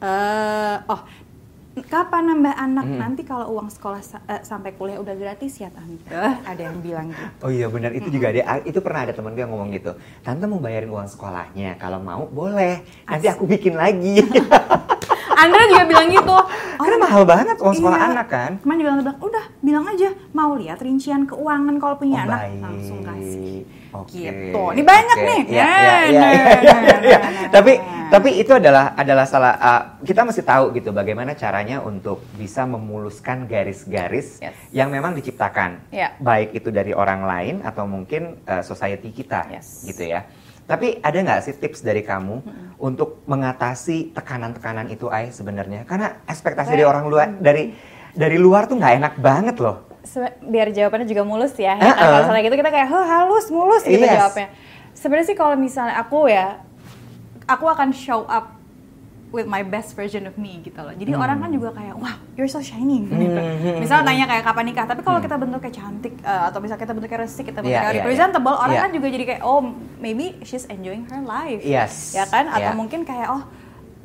eh 0.00 0.76
oh 0.88 1.27
kapan 1.82 2.22
nambah 2.28 2.54
anak 2.54 2.84
Hmm. 2.84 2.98
nanti 2.98 3.22
kalau 3.22 3.54
uang 3.54 3.68
sekolah 3.68 4.00
sa- 4.00 4.24
eh, 4.24 4.40
sampai 4.40 4.72
kuliah 4.72 4.96
udah 4.96 5.14
gratis 5.14 5.58
ya 5.58 5.68
tante 5.68 6.02
ada 6.44 6.58
yang 6.58 6.78
bilang 6.78 7.08
gitu 7.08 7.24
Oh 7.40 7.50
iya 7.50 7.66
benar 7.66 7.92
itu 7.92 8.08
juga 8.08 8.30
dia 8.30 8.44
itu 8.62 8.78
pernah 8.78 9.04
ada 9.04 9.12
temen 9.12 9.32
gue 9.32 9.40
yang 9.40 9.50
ngomong 9.50 9.70
gitu. 9.70 9.92
Tante 10.20 10.44
mau 10.44 10.58
bayarin 10.58 10.88
uang 10.88 11.06
sekolahnya 11.06 11.76
kalau 11.76 11.98
mau 11.98 12.24
boleh. 12.24 12.80
Nanti 13.04 13.26
aku 13.26 13.44
bikin 13.44 13.74
lagi. 13.74 14.24
Andra 15.38 15.62
juga 15.64 15.84
bilang 15.86 16.08
gitu 16.08 16.36
Karena 16.78 16.96
mahal 17.00 17.22
banget 17.22 17.56
uang 17.58 17.74
sekolah 17.74 17.98
Iya. 17.98 18.08
anak 18.08 18.26
kan. 18.28 18.50
Kemarin 18.58 18.78
juga 18.78 18.90
bilang, 18.96 19.18
udah 19.20 19.44
bilang 19.60 19.84
aja 19.84 20.08
mau 20.30 20.54
lihat 20.54 20.78
rincian 20.78 21.22
keuangan 21.24 21.74
kalau 21.76 21.94
punya 21.96 22.16
Oh, 22.18 22.24
anak 22.24 22.38
baik. 22.38 22.58
langsung 22.60 22.98
kasih. 23.02 23.58
Oke. 23.90 24.20
Gitu. 24.20 24.62
Ini 24.72 24.82
banyak 24.84 25.16
Oke. 25.16 25.26
nih. 25.26 25.40
Iya, 25.48 25.64
Nah, 25.64 25.74
iya, 25.74 25.96
iya, 26.06 26.20
nah, 26.20 26.30
iya, 26.30 26.44
iya, 26.54 26.76
nah, 26.76 26.98
iya. 27.02 27.18
Tapi 27.48 27.72
tapi 28.08 28.30
itu 28.36 28.48
adalah 28.50 28.94
adalah 28.94 29.26
salah 29.26 29.52
uh, 29.54 29.82
kita 30.00 30.24
mesti 30.24 30.40
tahu 30.40 30.72
gitu 30.72 30.90
bagaimana 30.90 31.34
caranya 31.34 31.82
untuk 31.82 32.24
bisa 32.32 32.64
memuluskan 32.64 33.44
garis-garis 33.44 34.38
Yes. 34.38 34.56
yang 34.70 34.88
memang 34.88 35.12
diciptakan. 35.12 35.90
Iya. 35.90 36.16
Baik 36.16 36.54
itu 36.54 36.70
dari 36.70 36.92
orang 36.92 37.22
lain 37.22 37.54
atau 37.60 37.84
mungkin 37.84 38.40
uh, 38.44 38.62
society 38.62 39.10
kita 39.10 39.44
Yes. 39.50 39.84
gitu 39.84 40.08
ya. 40.08 40.24
Tapi 40.68 41.00
ada 41.00 41.16
nggak 41.16 41.40
sih 41.48 41.56
tips 41.56 41.80
dari 41.80 42.04
kamu 42.04 42.44
untuk 42.76 43.24
mengatasi 43.24 44.12
tekanan-tekanan 44.12 44.92
itu, 44.92 45.08
Ai 45.08 45.32
sebenarnya? 45.32 45.88
Karena 45.88 46.20
ekspektasi 46.28 46.76
dari 46.76 46.84
orang 46.84 47.08
luar 47.08 47.32
dari 47.40 47.72
dari 48.12 48.36
luar 48.36 48.68
tuh 48.68 48.76
nggak 48.76 48.94
enak 49.00 49.14
banget 49.16 49.56
loh. 49.58 49.88
biar 50.40 50.72
jawabannya 50.72 51.04
juga 51.04 51.20
mulus 51.24 51.52
ya. 51.60 51.76
Uh-uh. 51.76 51.92
Kalau 51.92 52.16
misalnya 52.24 52.42
gitu 52.48 52.56
kita 52.56 52.70
kayak, 52.72 52.88
"Huh, 52.88 53.04
halus, 53.04 53.46
mulus 53.52 53.84
gitu 53.84 54.00
Yes. 54.00 54.16
jawabnya. 54.16 54.48
Sebenarnya 54.96 55.26
sih 55.28 55.36
kalau 55.36 55.52
misalnya 55.52 56.00
aku 56.00 56.32
ya, 56.32 56.64
aku 57.44 57.64
akan 57.68 57.92
show 57.92 58.24
up 58.24 58.57
with 59.28 59.44
my 59.44 59.60
best 59.60 59.92
version 59.92 60.24
of 60.24 60.34
me 60.40 60.64
gitu 60.64 60.80
loh. 60.80 60.88
Jadi 60.90 61.12
orang 61.12 61.36
kan 61.36 61.50
juga 61.52 61.76
kayak, 61.76 62.00
"Wow, 62.00 62.16
you're 62.32 62.48
so 62.48 62.64
shiny." 62.64 63.04
gitu. 63.04 63.12
Hmm. 63.12 63.76
Misalnya 63.76 64.04
tanya 64.08 64.24
kayak 64.24 64.40
kapan 64.42 64.64
nikah, 64.66 64.84
tapi 64.88 65.04
kalau 65.04 65.20
kita 65.20 65.36
bentuknya 65.36 65.68
cantik 65.68 66.14
eh, 66.18 66.42
atau 66.48 66.58
misalnya 66.58 66.80
kita 66.80 66.92
bentuknya 66.96 67.18
resik, 67.20 67.44
kita 67.44 67.60
bentuknya 67.60 67.76
Yeah, 67.76 67.92
yeah, 67.92 67.98
representable, 68.00 68.54
yeah. 68.56 68.62
orang 68.64 68.74
Yeah. 68.74 68.84
kan 68.88 68.90
juga 68.96 69.06
jadi 69.12 69.24
kayak, 69.26 69.42
"Oh, 69.44 69.60
maybe 69.98 70.40
she's 70.42 70.64
enjoying 70.66 71.04
her 71.06 71.20
life." 71.20 71.60
Yes. 71.60 72.16
Ya 72.16 72.24
kan? 72.24 72.48
Atau 72.48 72.72
Yeah. 72.72 72.76
mungkin 72.76 73.04
kayak, 73.04 73.28
"Oh, 73.28 73.42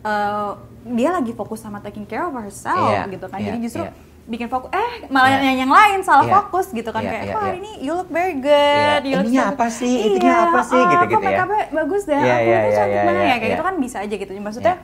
eh, 0.04 0.52
dia 0.92 1.10
lagi 1.10 1.32
fokus 1.32 1.64
sama 1.64 1.80
taking 1.80 2.04
care 2.04 2.22
of 2.22 2.36
herself." 2.36 2.92
Yeah, 2.92 3.08
gitu 3.08 3.26
kan. 3.26 3.40
yeah, 3.40 3.48
Jadi 3.48 3.58
justru 3.64 3.84
yeah. 3.88 4.12
bikin 4.24 4.48
fokus 4.48 4.72
eh 4.72 5.08
malah 5.08 5.36
Yeah. 5.36 5.44
yang 5.48 5.58
yang 5.64 5.72
lain 5.72 6.00
salah 6.00 6.24
Yeah. 6.24 6.36
fokus 6.38 6.72
gitu 6.72 6.92
kan 6.92 7.00
Yeah, 7.00 7.12
kayak 7.12 7.24
yeah, 7.24 7.32
yeah. 7.32 7.44
hari 7.44 7.58
ini 7.60 7.72
you 7.80 7.92
look 7.92 8.08
very 8.08 8.36
good 8.36 9.00
Yeah. 9.04 9.08
you 9.08 9.16
look 9.20 9.28
Ininya 9.32 9.44
so 9.44 9.52
apa 9.56 9.66
good." 9.68 9.80
sih? 9.80 9.96
Itunya 10.12 10.36
apa 10.36 10.60
sih? 10.64 10.80
oh, 10.80 10.88
Gitu-gitu 10.92 11.20
kok 11.20 11.32
ya. 11.32 11.46
bagus 11.72 12.02
deh 12.04 12.16
Yeah, 12.16 12.24
aku 12.24 12.44
yeah, 12.44 12.44
yeah, 12.44 12.76
cantik 12.76 12.92
yeah, 12.92 13.04
banget 13.04 13.20
yeah, 13.20 13.24
ya 13.24 13.32
kayak 13.32 13.44
yeah. 13.44 13.52
gitu 13.56 13.64
kan 13.64 13.76
bisa 13.80 13.98
aja 14.04 14.16
gitu 14.20 14.32
maksudnya 14.40 14.76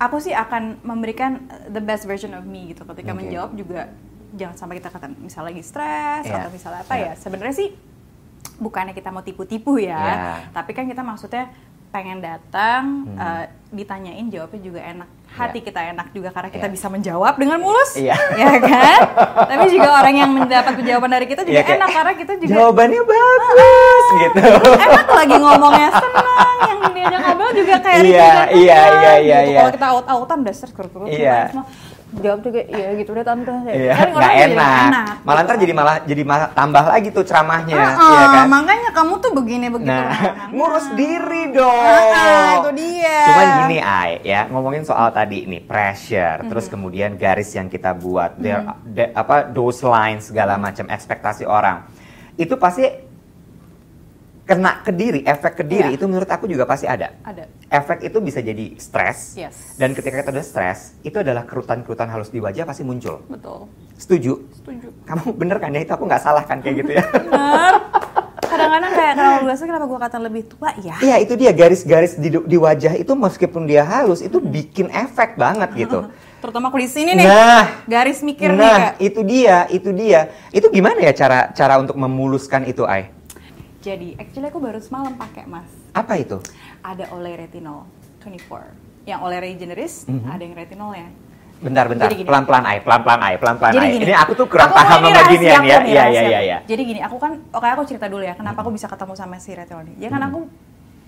aku 0.00 0.16
sih 0.18 0.32
akan 0.32 0.80
memberikan 0.80 1.44
uh, 1.46 1.68
the 1.68 1.78
best 1.78 2.08
version 2.08 2.32
of 2.32 2.48
me 2.48 2.72
gitu 2.72 2.82
ketika 2.88 3.12
Okay. 3.12 3.18
menjawab 3.20 3.52
juga 3.52 3.92
jangan 4.32 4.56
sampai 4.56 4.80
kita 4.80 4.88
kata 4.88 5.06
misalnya 5.20 5.52
lagi 5.52 5.62
stres 5.62 6.24
Yeah. 6.24 6.40
atau 6.40 6.50
misalnya 6.50 6.80
apa 6.82 6.94
Yeah. 6.96 7.12
ya 7.12 7.20
sebenarnya 7.20 7.54
sih 7.54 7.68
bukannya 8.56 8.96
kita 8.96 9.12
mau 9.12 9.20
tipu-tipu 9.20 9.76
ya 9.76 10.00
Yeah. 10.00 10.36
tapi 10.56 10.72
kan 10.72 10.88
kita 10.88 11.04
maksudnya 11.04 11.52
pengen 11.90 12.18
datang 12.18 12.82
Hmm. 13.04 13.18
uh, 13.18 13.44
ditanyain 13.70 14.26
jawabnya 14.26 14.60
juga 14.60 14.80
enak 14.80 15.08
hati 15.30 15.58
Yeah. 15.58 15.66
kita 15.66 15.80
enak 15.90 16.06
juga 16.10 16.28
karena 16.30 16.48
kita 16.48 16.66
Yeah. 16.66 16.74
bisa 16.74 16.86
menjawab 16.86 17.34
dengan 17.34 17.58
mulus 17.58 17.90
Iya. 17.94 18.14
ya 18.40 18.50
kan 18.58 19.00
tapi 19.46 19.64
juga 19.68 19.88
orang 19.92 20.14
yang 20.16 20.30
mendapat 20.30 20.74
jawaban 20.80 21.10
dari 21.10 21.26
kita 21.26 21.42
juga 21.42 21.54
Iya, 21.54 21.62
kayak, 21.64 21.78
enak 21.78 21.90
karena 21.92 22.12
kita 22.14 22.32
juga 22.36 22.50
Jawabannya 22.52 23.00
bagus 23.02 24.04
gitu. 24.16 24.42
enak 24.76 25.06
lagi 25.08 25.36
ngomongnya 25.36 25.88
senang 25.92 26.58
yang 26.60 26.80
diajak 26.90 27.20
ngobrol 27.24 27.50
juga 27.52 27.76
kayak 27.78 27.98
Iya, 27.98 28.02
Ricky 28.02 28.18
Ganteng 28.18 28.58
iya, 28.58 28.78
kan, 28.80 28.90
iya, 28.94 29.12
iya, 29.18 29.38
gitu. 29.38 29.50
iya. 29.50 29.58
kalau 29.60 29.72
kita 29.74 29.86
out-outan 29.88 30.38
dasar 30.42 30.68
kerut-kerut 30.70 31.08
Iya. 31.10 31.38
semua 31.50 31.64
jawab 32.12 32.40
juga 32.40 32.60
iya 32.64 32.88
gitu 32.94 33.10
deh 33.10 33.22
tante 33.22 33.54
Iya, 33.64 33.92
Kan 33.92 34.08
orang 34.08 34.18
nggak 34.18 34.34
jadi 34.34 34.54
enak. 34.56 35.14
Malah 35.22 35.40
ntar 35.40 35.54
gitu. 35.54 35.62
jadi 35.62 35.72
malah 35.72 35.96
jadi 36.02 36.22
malah 36.22 36.48
tambah 36.50 36.84
lagi 36.84 37.08
tuh 37.08 37.22
ceramahnya, 37.22 37.76
Heeh, 37.76 38.10
iya 38.10 38.24
kan? 38.26 38.44
makanya 38.46 38.90
kamu 38.90 39.14
tuh 39.16 39.30
begini 39.32 39.66
begitu 39.68 39.88
Nah, 39.88 40.10
Nah, 40.10 40.48
ngurus 40.50 40.86
diri 40.92 41.42
dong. 41.50 41.70
Ah, 42.10 42.50
itu 42.58 42.70
dia. 42.76 43.18
Cuman 43.24 43.46
gini, 43.60 43.78
Ai, 43.78 44.10
ya 44.22 44.40
ngomongin 44.46 44.82
soal 44.82 45.10
tadi 45.10 45.44
nih 45.44 45.62
pressure, 45.62 46.42
terus 46.42 46.62
Mm-hmm. 46.62 46.72
kemudian 46.72 47.10
garis 47.14 47.50
yang 47.50 47.66
kita 47.66 47.92
buat, 47.92 48.34
there, 48.36 48.62
the- 48.84 49.12
apa 49.12 49.46
those 49.46 49.80
lines 49.80 50.26
segala 50.26 50.56
macam 50.56 50.86
ekspektasi 50.86 51.42
orang, 51.42 51.86
itu 52.34 52.54
pasti 52.54 52.88
kena 54.50 54.82
ke 54.82 54.90
diri, 54.90 55.22
efek 55.22 55.52
ke 55.54 55.64
diri 55.64 55.94
Iya. 55.94 55.96
itu 55.96 56.04
menurut 56.04 56.26
aku 56.26 56.50
juga 56.50 56.66
pasti 56.66 56.90
ada. 56.90 57.14
ada 57.22 57.46
Efek 57.70 58.02
itu 58.02 58.18
bisa 58.18 58.42
jadi 58.42 58.74
stres, 58.74 59.38
Yes. 59.38 59.78
dan 59.78 59.94
ketika 59.94 60.18
kita 60.18 60.34
udah 60.34 60.42
stres, 60.42 60.98
itu 61.00 61.14
adalah 61.14 61.46
kerutan-kerutan 61.46 62.10
halus 62.10 62.34
di 62.34 62.42
wajah 62.42 62.66
pasti 62.66 62.82
muncul. 62.82 63.22
betul 63.24 63.70
Setuju? 63.94 64.42
setuju 64.50 64.90
Kamu 65.06 65.38
bener 65.38 65.56
kan 65.56 65.70
ya 65.70 65.80
itu 65.80 65.92
aku 65.92 66.02
nggak 66.02 66.18
salah 66.18 66.42
kan 66.42 66.58
kayak 66.58 66.82
gitu 66.82 66.98
ya? 66.98 67.04
benar 67.30 67.74
kadang-kadang 68.42 68.92
kayak 68.92 69.14
kalau 69.14 69.36
gue 69.40 69.54
kenapa 69.54 69.86
gue 69.86 70.00
kata 70.02 70.18
lebih 70.18 70.42
tua 70.50 70.70
ya 70.76 70.96
Iya 70.98 71.16
itu 71.22 71.38
dia 71.38 71.54
garis-garis 71.54 72.18
di, 72.18 72.34
di 72.34 72.56
wajah 72.58 72.98
itu 72.98 73.12
meskipun 73.14 73.62
dia 73.62 73.86
halus 73.86 74.18
itu 74.18 74.42
bikin 74.42 74.90
efek 74.90 75.38
banget 75.38 75.70
gitu. 75.78 76.10
terutama 76.42 76.72
kulit 76.72 76.88
sini 76.88 77.14
nih 77.14 77.28
Nah, 77.28 77.84
garis 77.86 78.24
mikir 78.24 78.50
nih 78.50 78.58
nah 78.58 78.82
itu 78.96 79.20
dia, 79.22 79.68
itu 79.68 79.92
dia. 79.92 80.32
Itu 80.50 80.72
gimana 80.72 80.98
ya 80.98 81.12
cara 81.12 81.52
cara 81.52 81.76
untuk 81.78 81.94
memuluskan 81.94 82.64
itu, 82.64 82.82
Ai? 82.88 83.12
Jadi 83.80 84.16
actually 84.16 84.46
aku 84.46 84.58
baru 84.58 84.78
semalam 84.78 85.12
pakai 85.14 85.44
mas 85.44 85.68
Apa 85.90 86.16
itu? 86.16 86.38
ada 86.80 87.08
oleh 87.10 87.36
retinol 87.38 87.88
24 88.20 88.76
yang 89.04 89.20
oleh 89.20 89.40
regeneris 89.40 90.04
Mhm. 90.06 90.28
ada 90.28 90.42
yang 90.42 90.54
retinolnya 90.54 91.08
Bentar, 91.60 91.92
bentar. 91.92 92.08
Gini. 92.08 92.24
Pelan-pelan, 92.24 92.64
Ai. 92.64 92.80
Pelan-pelan, 92.80 93.20
Ai. 93.20 93.36
Pelan-pelan, 93.36 93.76
Ai. 93.76 93.92
gini, 93.92 94.08
Ini 94.08 94.16
aku 94.16 94.32
tuh 94.32 94.48
kurang 94.48 94.72
aku- 94.72 94.80
paham 94.80 94.96
sama 95.04 95.28
ginian 95.28 95.60
aku 95.60 95.68
ya. 95.68 95.76
Iya, 95.84 96.04
iya, 96.08 96.22
iya, 96.24 96.40
iya. 96.40 96.58
Jadi 96.64 96.82
gini, 96.88 97.00
aku 97.04 97.20
kan, 97.20 97.36
oke 97.52 97.68
aku 97.68 97.84
cerita 97.84 98.08
dulu 98.08 98.24
ya, 98.24 98.32
kenapa 98.32 98.64
aku 98.64 98.72
bisa 98.72 98.88
ketemu 98.88 99.12
sama 99.12 99.36
si 99.36 99.52
retinol 99.52 99.84
ini. 99.84 100.00
Ya 100.00 100.08
kan 100.08 100.24
Hmm. 100.24 100.28
aku 100.32 100.38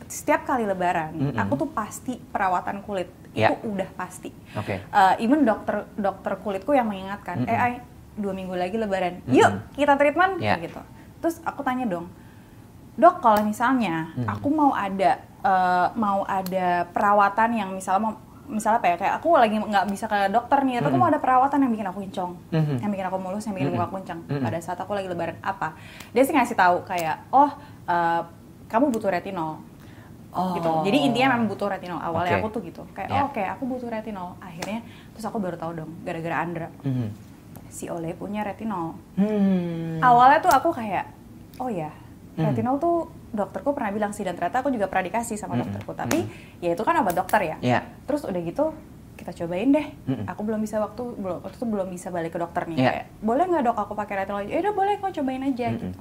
setiap 0.05 0.45
kali 0.45 0.69
lebaran, 0.69 1.17
Mm-mm. 1.17 1.41
aku 1.41 1.57
tuh 1.57 1.69
pasti 1.73 2.21
perawatan 2.21 2.85
kulit 2.85 3.09
Ya. 3.33 3.49
itu 3.49 3.65
udah 3.65 3.89
pasti. 3.97 4.29
Oke. 4.53 4.77
Eh, 4.77 5.15
even 5.21 5.41
dokter 5.43 5.89
dokter 5.91 6.37
kulitku 6.37 6.77
yang 6.77 6.85
mengingatkan, 6.85 7.37
Mm-mm. 7.39 7.49
eh 7.49 7.57
Ai, 7.59 7.75
dua 8.13 8.37
minggu 8.37 8.53
lagi 8.53 8.77
lebaran, 8.77 9.25
Mm-mm. 9.25 9.33
yuk 9.33 9.51
kita 9.73 9.97
treatment 9.97 10.37
Ya. 10.37 10.61
kayak 10.61 10.69
gitu. 10.69 10.81
Terus 11.19 11.41
aku 11.41 11.65
tanya 11.65 11.89
dong, 11.89 12.13
dok 12.95 13.19
kalau 13.19 13.41
misalnya 13.41 14.13
Mm. 14.13 14.29
aku 14.29 14.49
mau 14.49 14.71
ada 14.71 15.17
eh, 15.41 15.87
mau 15.95 16.23
ada 16.23 16.85
perawatan 16.87 17.51
yang 17.53 17.71
misalnya 17.71 18.03
mau 18.03 18.15
misalnya 18.45 18.79
apa 18.79 18.89
ya 18.89 18.97
kayak 18.97 19.15
aku 19.17 19.29
lagi 19.33 19.57
nggak 19.57 19.87
bisa 19.89 20.05
ke 20.05 20.29
dokter 20.29 20.61
nih 20.61 20.77
atau 20.77 20.87
aku 20.87 20.93
Mm-mm. 20.93 21.01
mau 21.01 21.11
ada 21.11 21.19
perawatan 21.19 21.59
yang 21.59 21.73
bikin 21.73 21.87
aku 21.87 21.99
kincong 22.01 22.33
Mhm. 22.51 22.75
yang 22.79 22.91
bikin 22.91 23.07
aku 23.07 23.17
mulus 23.17 23.43
yang 23.43 23.55
bikin 23.55 23.67
Mm-mm. 23.67 23.81
muka 23.81 23.87
aku 23.87 23.97
kencang 23.99 24.21
Mm-mm. 24.25 24.43
pada 24.43 24.59
saat 24.59 24.77
aku 24.77 24.93
lagi 24.93 25.09
lebaran 25.09 25.39
apa 25.41 25.73
dia 26.11 26.23
sih 26.23 26.31
ngasih 26.31 26.55
tahu 26.55 26.85
kayak 26.85 27.27
oh 27.29 27.49
eh, 27.87 28.21
kamu 28.67 28.89
butuh 28.91 29.11
retinol 29.11 29.57
Oh. 30.31 30.57
gitu 30.57 30.65
jadi 30.83 30.99
intinya 31.03 31.29
memang 31.31 31.45
butuh 31.47 31.69
retinol 31.69 32.01
awalnya 32.01 32.35
Oke. 32.35 32.41
aku 32.41 32.49
tuh 32.51 32.61
gitu 32.63 32.83
kayak 32.91 33.05
Ya. 33.07 33.21
oh, 33.21 33.25
oke 33.27 33.43
aku 33.43 33.63
butuh 33.67 33.89
retinol 33.91 34.33
akhirnya 34.39 34.81
terus 35.13 35.25
aku 35.25 35.37
baru 35.37 35.57
tahu 35.57 35.73
dong 35.75 35.93
gara-gara 36.03 36.37
Andra 36.39 36.69
Mhm. 36.81 37.09
si 37.69 37.85
Oleh 37.87 38.13
punya 38.13 38.41
retinol 38.41 38.97
Hmm. 39.15 40.01
awalnya 40.01 40.41
tuh 40.41 40.49
aku 40.51 40.73
kayak 40.73 41.05
oh 41.57 41.69
ya 41.69 41.93
Hmm. 42.33 42.49
retinol 42.49 42.77
tuh 42.77 42.97
dokterku 43.29 43.73
pernah 43.73 43.91
bilang 43.91 44.11
sih 44.11 44.23
dan 44.23 44.33
ternyata 44.33 44.61
aku 44.61 44.69
juga 44.69 44.87
pernah 44.87 45.05
dikasih 45.05 45.37
sama 45.37 45.55
Hmm. 45.55 45.65
dokterku 45.65 45.93
tapi 45.93 46.25
ya 46.59 46.73
itu 46.73 46.81
kan 46.81 46.97
obat 46.97 47.13
dokter 47.13 47.41
ya 47.43 47.57
Ya. 47.61 47.81
terus 48.05 48.23
udah 48.23 48.41
gitu 48.41 48.73
kita 49.13 49.31
cobain 49.37 49.69
deh 49.69 49.87
Mm-mm. 50.03 50.25
aku 50.25 50.41
belum 50.43 50.59
bisa 50.59 50.77
waktu 50.79 51.05
belum 51.15 51.39
waktu 51.41 51.55
itu 51.55 51.67
belum 51.67 51.89
bisa 51.89 52.09
balik 52.09 52.33
ke 52.33 52.41
dokter 52.41 52.65
nih 52.67 52.77
Iya. 52.77 52.91
kayak 52.91 53.07
boleh 53.21 53.45
nggak 53.47 53.63
dok 53.65 53.77
aku 53.79 53.93
pakai 53.95 54.15
retinol 54.19 54.43
ya 54.43 54.59
udah 54.59 54.73
boleh 54.73 54.93
kok 54.97 55.13
cobain 55.13 55.43
aja 55.43 55.67
Mm-mm. 55.67 55.77
gitu 55.79 55.99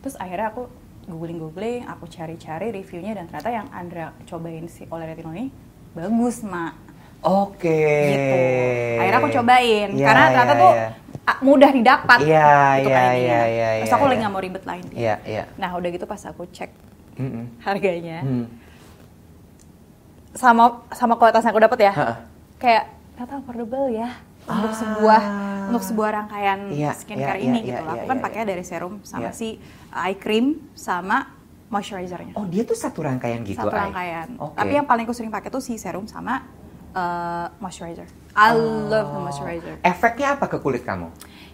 terus 0.00 0.14
akhirnya 0.16 0.48
aku 0.48 0.62
googling 1.06 1.38
googling 1.38 1.82
aku 1.82 2.04
cari-cari 2.06 2.70
reviewnya 2.70 3.12
dan 3.14 3.24
ternyata 3.26 3.50
yang 3.50 3.66
Andra 3.70 4.12
cobain 4.22 4.64
si 4.66 4.84
oleh 4.86 5.04
retinol 5.04 5.34
ini 5.34 5.48
bagus 5.90 6.40
mak 6.42 6.76
Oke. 7.20 7.80
gitu 8.08 8.36
akhirnya 8.96 9.18
aku 9.18 9.30
cobain 9.30 9.88
Iya, 9.92 10.06
karena 10.06 10.24
ternyata 10.26 10.48
iya, 10.50 10.58
tuh 10.58 10.72
iya. 10.72 10.88
ah, 11.22 11.36
mudah 11.40 11.70
didapat 11.70 12.18
Iya, 12.20 12.52
iya, 12.80 13.02
iya, 13.12 13.40
iya, 13.46 13.68
terus 13.80 13.92
aku 13.92 14.04
lagi 14.04 14.14
iya. 14.14 14.22
nggak 14.22 14.32
mau 14.32 14.40
ribet 14.40 14.64
lain 14.64 14.84
Iya, 14.90 15.14
iya. 15.24 15.42
nah 15.54 15.70
udah 15.72 15.88
gitu 15.88 16.04
pas 16.04 16.22
aku 16.22 16.44
cek 16.46 16.70
Mhm. 17.14 17.42
harganya 17.60 18.18
Hmm. 18.22 18.46
sama 20.32 20.64
sama 20.90 21.14
kualitas 21.14 21.42
yang 21.42 21.52
aku 21.52 21.60
dapat 21.60 21.78
ya 21.82 21.92
Ha-ha. 21.92 22.14
kayak 22.56 22.84
ternyata 23.12 23.34
affordable 23.36 23.86
ya 23.90 24.08
untuk 24.42 24.72
Ah. 24.72 24.78
sebuah 24.78 25.22
untuk 25.68 25.82
sebuah 25.84 26.10
rangkaian 26.14 26.60
Iya, 26.68 26.90
skincare 26.94 27.38
iya, 27.38 27.44
ini 27.44 27.58
iya, 27.60 27.66
gitu 27.68 27.80
loh. 27.84 27.92
Aku 27.92 28.04
kan 28.06 28.18
iya. 28.18 28.24
pakai 28.24 28.42
dari 28.42 28.64
serum 28.64 28.98
sama 29.04 29.28
Iya. 29.28 29.32
si 29.32 29.48
eye 29.92 30.16
cream 30.16 30.46
sama 30.72 31.30
moisturizernya. 31.68 32.34
Oh, 32.34 32.42
dia 32.44 32.64
tuh 32.64 32.74
satu 32.74 32.98
rangkaian 33.00 33.44
gitu, 33.44 33.60
Satu 33.60 33.70
Ai? 33.70 33.86
rangkaian. 33.86 34.28
Oke. 34.34 34.56
Tapi 34.56 34.72
yang 34.72 34.86
paling 34.88 35.04
aku 35.04 35.14
sering 35.14 35.30
pakai 35.30 35.46
tuh 35.46 35.60
si 35.60 35.76
serum 35.76 36.06
sama 36.06 36.42
uh, 36.92 37.46
moisturizer. 37.58 38.06
I 38.32 38.54
love 38.54 39.10
the 39.10 39.20
moisturizer. 39.20 39.74
Efeknya 39.82 40.34
apa 40.34 40.46
ke 40.46 40.58
kulit 40.58 40.82
kamu? 40.82 41.10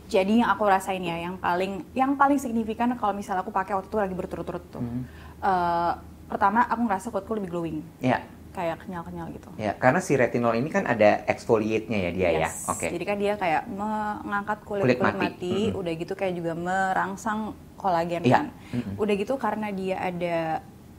Jadi 0.06 0.38
yang 0.38 0.50
aku 0.50 0.62
rasain 0.64 1.02
ya, 1.02 1.18
yang 1.18 1.34
paling 1.36 1.82
yang 1.90 2.14
paling 2.14 2.38
signifikan 2.38 2.94
kalau 2.94 3.10
misalnya 3.10 3.42
aku 3.42 3.50
pakai 3.50 3.74
waktu 3.74 3.90
itu 3.90 3.98
lagi 3.98 4.14
berturut-turut 4.14 4.64
tuh. 4.70 4.78
Hmm. 4.78 5.02
Uh, 5.42 5.92
pertama 6.26 6.62
aku 6.62 6.80
ngerasa 6.86 7.06
kulitku 7.10 7.34
lebih 7.34 7.50
glowing, 7.50 7.78
Ya, 7.98 8.22
kayak 8.50 8.82
kenyal-kenyal 8.82 9.30
gitu. 9.30 9.50
ya. 9.58 9.74
Karena 9.74 9.98
si 9.98 10.14
retinol 10.14 10.54
ini 10.54 10.70
kan 10.70 10.86
ada 10.86 11.26
exfoliate-nya 11.26 11.98
ya 11.98 12.10
dia 12.10 12.28
ya. 12.30 12.40
Yes. 12.46 12.66
Oke. 12.66 12.86
Jadi 12.90 13.04
kan 13.04 13.16
dia 13.18 13.34
kayak 13.34 13.66
mengangkat 13.66 14.58
kulit 14.62 14.82
Kulit 14.86 14.98
kulit, 14.98 15.14
mati. 15.14 15.22
mati, 15.26 15.54
Mm-mm. 15.70 15.78
udah 15.82 15.92
gitu 15.94 16.12
kayak 16.14 16.34
juga 16.34 16.52
merangsang 16.54 17.38
kolagen 17.74 18.22
Iya. 18.22 18.36
kan. 18.42 18.46
Mm-mm. 18.74 18.94
Udah 18.98 19.14
gitu 19.18 19.34
karena 19.36 19.68
dia 19.70 19.96
ada 19.98 20.36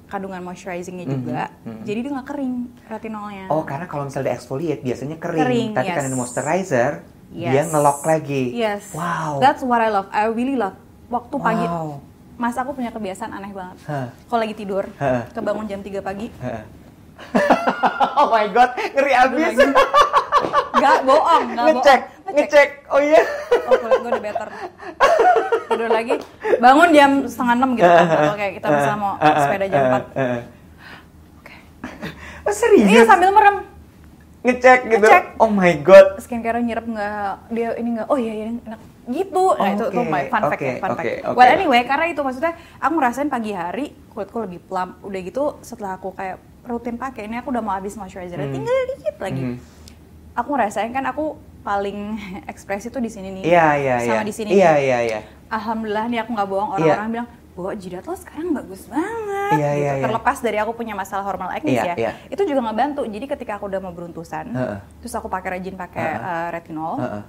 kandungan 0.08 0.39
moisturizingnya 0.39 1.04
Mhm. 1.04 1.13
juga, 1.13 1.41
Mhm. 1.62 1.84
jadi 1.84 2.00
dia 2.00 2.12
nggak 2.13 2.28
kering 2.28 2.56
retinolnya. 2.88 3.46
Oh, 3.48 3.62
karena 3.62 3.86
kalau 3.86 4.08
misalnya 4.08 4.32
exfoliate 4.32 4.80
biasanya 4.80 5.17
kering, 5.17 5.43
Kering, 5.43 5.70
tapi 5.74 5.86
yes. 5.86 5.96
karena 5.96 6.15
moisturizer 6.15 6.91
dia 7.28 7.52
Yes. 7.54 7.67
ngelok 7.70 8.00
lagi. 8.02 8.43
Yes. 8.52 8.84
Wow. 8.91 9.38
That's 9.38 9.60
what 9.60 9.78
I 9.78 9.88
love. 9.88 10.08
I 10.10 10.28
really 10.28 10.56
love. 10.56 10.80
Waktu 11.08 11.36
pagi, 11.38 11.63
Wow. 11.63 12.00
Mas 12.36 12.54
aku 12.54 12.72
punya 12.72 12.88
kebiasaan 12.88 13.32
aneh 13.32 13.50
banget. 13.50 13.82
Hah. 13.84 14.08
Kalau 14.24 14.39
lagi 14.39 14.54
tidur, 14.54 14.86
Hah. 14.96 15.26
kebangun 15.32 15.65
jam 15.65 15.82
3 15.82 16.00
pagi, 16.00 16.30
Heeh. 16.32 16.63
oh 18.20 18.30
my 18.30 18.46
god, 18.48 18.72
ngeri 18.78 19.13
abis. 19.17 19.56
nggak 20.72 20.98
bohong, 21.02 21.43
nggak 21.50 21.65
bohong. 21.65 21.82
ngecek, 21.82 22.02
ngecek. 22.30 22.70
Oh 22.88 23.02
iya. 23.02 23.22
Oh 23.65 23.74
kulit 23.76 23.98
gue 23.98 24.10
udah 24.10 24.24
better. 24.24 24.50
Tidur 25.78 25.94
lagi, 25.94 26.13
bangun 26.58 26.90
jam 26.90 27.12
setengah 27.24 27.54
enam 27.56 27.70
gitu. 27.74 27.86
Atau 27.86 28.34
kayak 28.34 28.54
kita 28.58 28.68
misalnya 28.68 28.98
mau 28.98 29.13
sepeda 29.16 29.66
jam 29.68 29.82
4 29.86 30.18
Heeh. 30.18 30.40
Oh 32.42 32.52
serius? 32.52 32.88
Iya 32.88 33.04
sambil 33.04 33.30
merem. 33.30 33.56
ngecek 34.40 34.80
gitu. 34.88 35.04
Ngecek. 35.04 35.24
Oh 35.38 35.50
my 35.50 35.74
god. 35.82 36.08
Skincare 36.18 36.58
nyerap 36.60 36.86
nggak, 36.86 37.34
dia 37.52 37.70
ini 37.76 37.90
nggak. 37.94 38.08
Oh 38.08 38.18
iya 38.18 38.34
iya 38.34 38.46
enak. 38.50 38.80
gitu 39.08 39.56
nah 39.56 39.72
itu 39.72 39.88
tuh 39.88 40.04
Oke, 40.04 40.12
my 40.12 40.24
fun 40.28 40.42
fact 40.44 40.52
oke, 40.52 40.68
ya, 40.68 40.76
fun 40.78 40.92
oke, 40.92 41.00
fact 41.00 41.24
oke. 41.24 41.38
well 41.40 41.48
anyway 41.48 41.80
karena 41.82 42.12
itu 42.12 42.20
maksudnya 42.20 42.52
aku 42.76 42.92
ngerasain 42.94 43.32
pagi 43.32 43.56
hari 43.56 43.86
kulitku 44.12 44.36
lebih 44.38 44.60
plump 44.60 45.00
udah 45.00 45.22
gitu 45.24 45.44
setelah 45.62 45.96
aku 45.96 46.12
kayak 46.12 46.36
rutin 46.62 47.00
pakai 47.00 47.24
ini 47.24 47.40
aku 47.40 47.48
udah 47.50 47.63
mau 47.63 47.72
habis 47.72 47.96
moisturizer 47.96 48.36
Hmm. 48.36 48.52
tinggal 48.52 48.76
dikit 48.90 49.16
lagi 49.18 49.44
Hmm. 49.46 49.58
aku 50.36 50.50
ngerasain 50.52 50.92
kan 50.92 51.08
aku 51.08 51.40
paling 51.62 52.20
ekspresi 52.52 52.92
tuh 52.92 53.00
di 53.00 53.08
sini 53.08 53.32
nih 53.32 53.44
Iya, 53.48 53.68
iya, 53.78 53.96
iya. 53.98 54.12
sama 54.12 54.24
di 54.24 54.34
sini 54.36 54.50
Iya, 54.52 54.74
iya, 54.76 54.98
iya. 55.02 55.20
Alhamdulillah 55.50 56.06
nih 56.08 56.20
aku 56.22 56.32
nggak 56.32 56.48
bohong 56.48 56.70
orang-orang 56.74 57.10
bilang 57.12 57.28
bahwa 57.52 57.72
jidat 57.74 58.04
lo 58.04 58.14
sekarang 58.14 58.54
bagus 58.54 58.86
banget 58.86 59.50
Iya, 59.50 59.70
gitu. 59.72 59.80
iya, 59.80 59.92
iya. 59.94 60.04
terlepas 60.04 60.38
dari 60.40 60.58
aku 60.58 60.72
punya 60.74 60.94
masalah 60.94 61.24
hormonal 61.24 61.52
acne 61.52 61.72
Iya, 61.72 61.84
ya 61.84 61.96
iya. 61.98 62.12
itu 62.28 62.42
juga 62.44 62.60
nggak 62.62 62.78
bantu 62.78 63.02
jadi 63.04 63.26
ketika 63.28 63.58
aku 63.58 63.66
udah 63.66 63.80
mau 63.80 63.90
beruntusan 63.92 64.46
Heeh. 64.48 64.78
terus 65.00 65.14
aku 65.14 65.26
pakai 65.26 65.56
rajin 65.56 65.74
pakai 65.74 66.06
Heeh. 66.06 66.22
eh, 66.22 66.48
retinol 66.52 66.96
Heeh. 66.98 67.24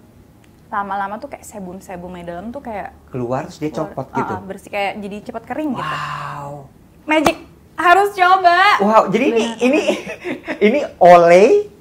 lama-lama 0.69 1.17
tuh 1.17 1.29
kayak 1.29 1.43
sebum-sebumnya 1.43 2.25
dalam 2.27 2.51
tuh 2.51 2.61
kayak 2.61 2.93
Keluar 3.09 3.49
terus 3.49 3.57
dia 3.57 3.73
copot 3.73 4.05
keluar. 4.05 4.19
gitu. 4.21 4.33
Uh-uh, 4.35 4.45
bersih 4.45 4.71
kayak 4.71 4.93
jadi 4.99 5.17
cepat 5.23 5.43
kering 5.47 5.71
gitu 5.73 5.95
Wow. 5.97 6.69
magic 7.05 7.37
harus 7.75 8.11
coba 8.13 8.61
Wow, 8.79 9.03
jadi 9.09 9.25
ini 9.31 9.45
Bener. 9.49 9.65
ini 9.65 9.81
ini 10.61 10.81
Olay 10.99 11.73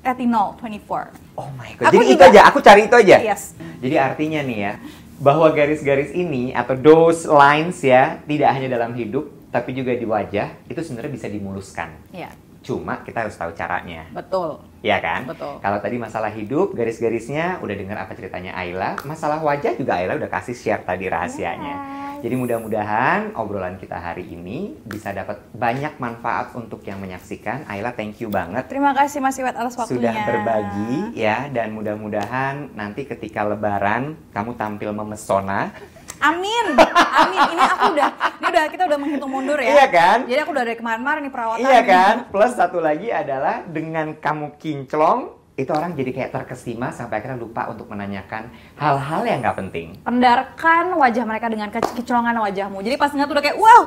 retinol 0.00 0.56
24 0.56 1.12
Oh 1.32 1.48
my 1.50 1.64
god. 1.74 1.88
Aku 1.88 1.92
Jadi 1.92 2.04
itu 2.06 2.12
juga- 2.14 2.28
aja, 2.28 2.40
aku 2.44 2.58
cari 2.60 2.84
itu 2.84 2.92
aja. 2.94 3.16
Yes. 3.18 3.56
Jadi 3.78 3.96
artinya 3.96 4.40
nih 4.42 4.58
ya, 4.60 4.72
bahwa 5.22 5.46
garis-garis 5.54 6.10
ini 6.10 6.50
atau 6.50 6.74
those 6.74 7.30
lines 7.30 7.78
ya, 7.80 8.18
tidak 8.26 8.50
hanya 8.58 8.68
dalam 8.74 8.92
hidup, 8.98 9.30
tapi 9.54 9.70
juga 9.70 9.94
di 9.94 10.02
wajah, 10.02 10.66
itu 10.66 10.80
sebenarnya 10.82 11.12
bisa 11.14 11.28
dimuluskan. 11.30 11.94
ya 12.10 12.34
Cuma 12.62 13.02
kita 13.02 13.26
harus 13.26 13.36
tahu 13.36 13.50
caranya. 13.52 14.06
betul 14.14 14.62
Ya 14.82 14.98
kan? 14.98 15.30
Betul. 15.30 15.62
Kalau 15.62 15.78
tadi 15.78 15.96
masalah 15.96 16.34
hidup, 16.34 16.74
garis-garisnya 16.74 17.62
udah 17.62 17.74
dengar 17.78 18.02
apa 18.02 18.18
ceritanya 18.18 18.50
Ayla. 18.58 18.98
Masalah 19.06 19.38
wajah 19.38 19.78
juga 19.78 20.02
Ayla 20.02 20.18
udah 20.18 20.26
kasih 20.26 20.58
share 20.58 20.82
tadi 20.82 21.06
rahasianya. 21.06 21.74
Yes. 21.78 22.02
Jadi 22.22 22.34
mudah-mudahan 22.38 23.34
obrolan 23.34 23.78
kita 23.82 23.98
hari 23.98 24.30
ini 24.30 24.78
bisa 24.86 25.10
dapat 25.10 25.42
banyak 25.54 25.98
manfaat 25.98 26.54
untuk 26.54 26.82
yang 26.86 26.98
menyaksikan. 27.02 27.66
Ayla, 27.66 27.94
thank 27.94 28.18
you 28.22 28.30
banget 28.30 28.66
terima 28.66 28.94
kasih 28.94 29.18
Mas 29.22 29.38
Iwet 29.38 29.54
atas 29.54 29.74
waktunya 29.74 30.10
sudah 30.10 30.14
berbagi 30.26 31.18
ya 31.18 31.50
dan 31.50 31.74
mudah-mudahan 31.74 32.74
nanti 32.78 33.06
ketika 33.06 33.46
lebaran 33.46 34.18
kamu 34.34 34.54
tampil 34.58 34.90
memesona. 34.94 35.74
Amin, 36.22 36.64
amin. 37.12 37.40
Ini 37.50 37.62
aku 37.66 37.84
udah, 37.92 38.08
ini 38.38 38.46
udah 38.46 38.64
kita 38.70 38.82
udah 38.86 38.98
menghitung 38.98 39.26
mundur 39.28 39.58
ya. 39.58 39.74
Iya 39.74 39.86
kan? 39.88 40.18
Jadi 40.24 40.38
aku 40.38 40.50
udah 40.50 40.64
dari 40.64 40.76
kemarin-kemarin 40.76 41.20
nih 41.20 41.32
perawatan. 41.32 41.60
Iya 41.60 41.80
nih. 41.80 41.84
kan? 41.84 42.14
Plus 42.30 42.52
satu 42.54 42.78
lagi 42.78 43.10
adalah 43.10 43.66
dengan 43.66 44.14
kamu 44.14 44.54
kinclong 44.56 45.20
itu 45.52 45.68
orang 45.68 45.92
jadi 45.92 46.10
kayak 46.10 46.30
terkesima 46.32 46.88
sampai 46.90 47.20
akhirnya 47.20 47.36
lupa 47.36 47.68
untuk 47.68 47.84
menanyakan 47.84 48.48
hal-hal 48.74 49.20
yang 49.22 49.44
nggak 49.44 49.58
penting. 49.58 50.00
Pendarkan 50.00 50.96
wajah 50.96 51.24
mereka 51.26 51.46
dengan 51.46 51.68
ke- 51.68 51.92
kecolongan 51.92 52.40
wajahmu. 52.40 52.80
Jadi 52.80 52.96
pas 52.96 53.12
ngeliat 53.12 53.28
udah 53.28 53.42
kayak 53.42 53.58
wow, 53.60 53.80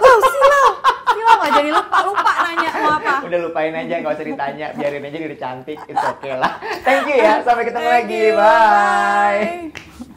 wow 0.00 0.16
silau, 0.24 0.68
silau 1.12 1.34
nggak 1.36 1.52
jadi 1.54 1.70
lupa 1.70 1.98
lupa 2.02 2.32
nanya 2.40 2.70
mau 2.80 2.92
apa. 2.96 3.14
Udah 3.20 3.38
lupain 3.42 3.74
aja, 3.74 3.94
nggak 4.00 4.14
usah 4.14 4.26
ditanya, 4.26 4.66
biarin 4.72 5.04
aja 5.04 5.16
udah 5.20 5.38
cantik, 5.38 5.78
itu 5.84 6.00
oke 6.00 6.30
lah. 6.32 6.52
Thank 6.80 7.04
you 7.04 7.16
ya, 7.20 7.34
sampai 7.44 7.64
ketemu 7.66 7.84
Thank 7.84 7.98
lagi, 8.00 8.20
you, 8.24 8.32
bye. 8.32 9.40
bye. 9.68 10.13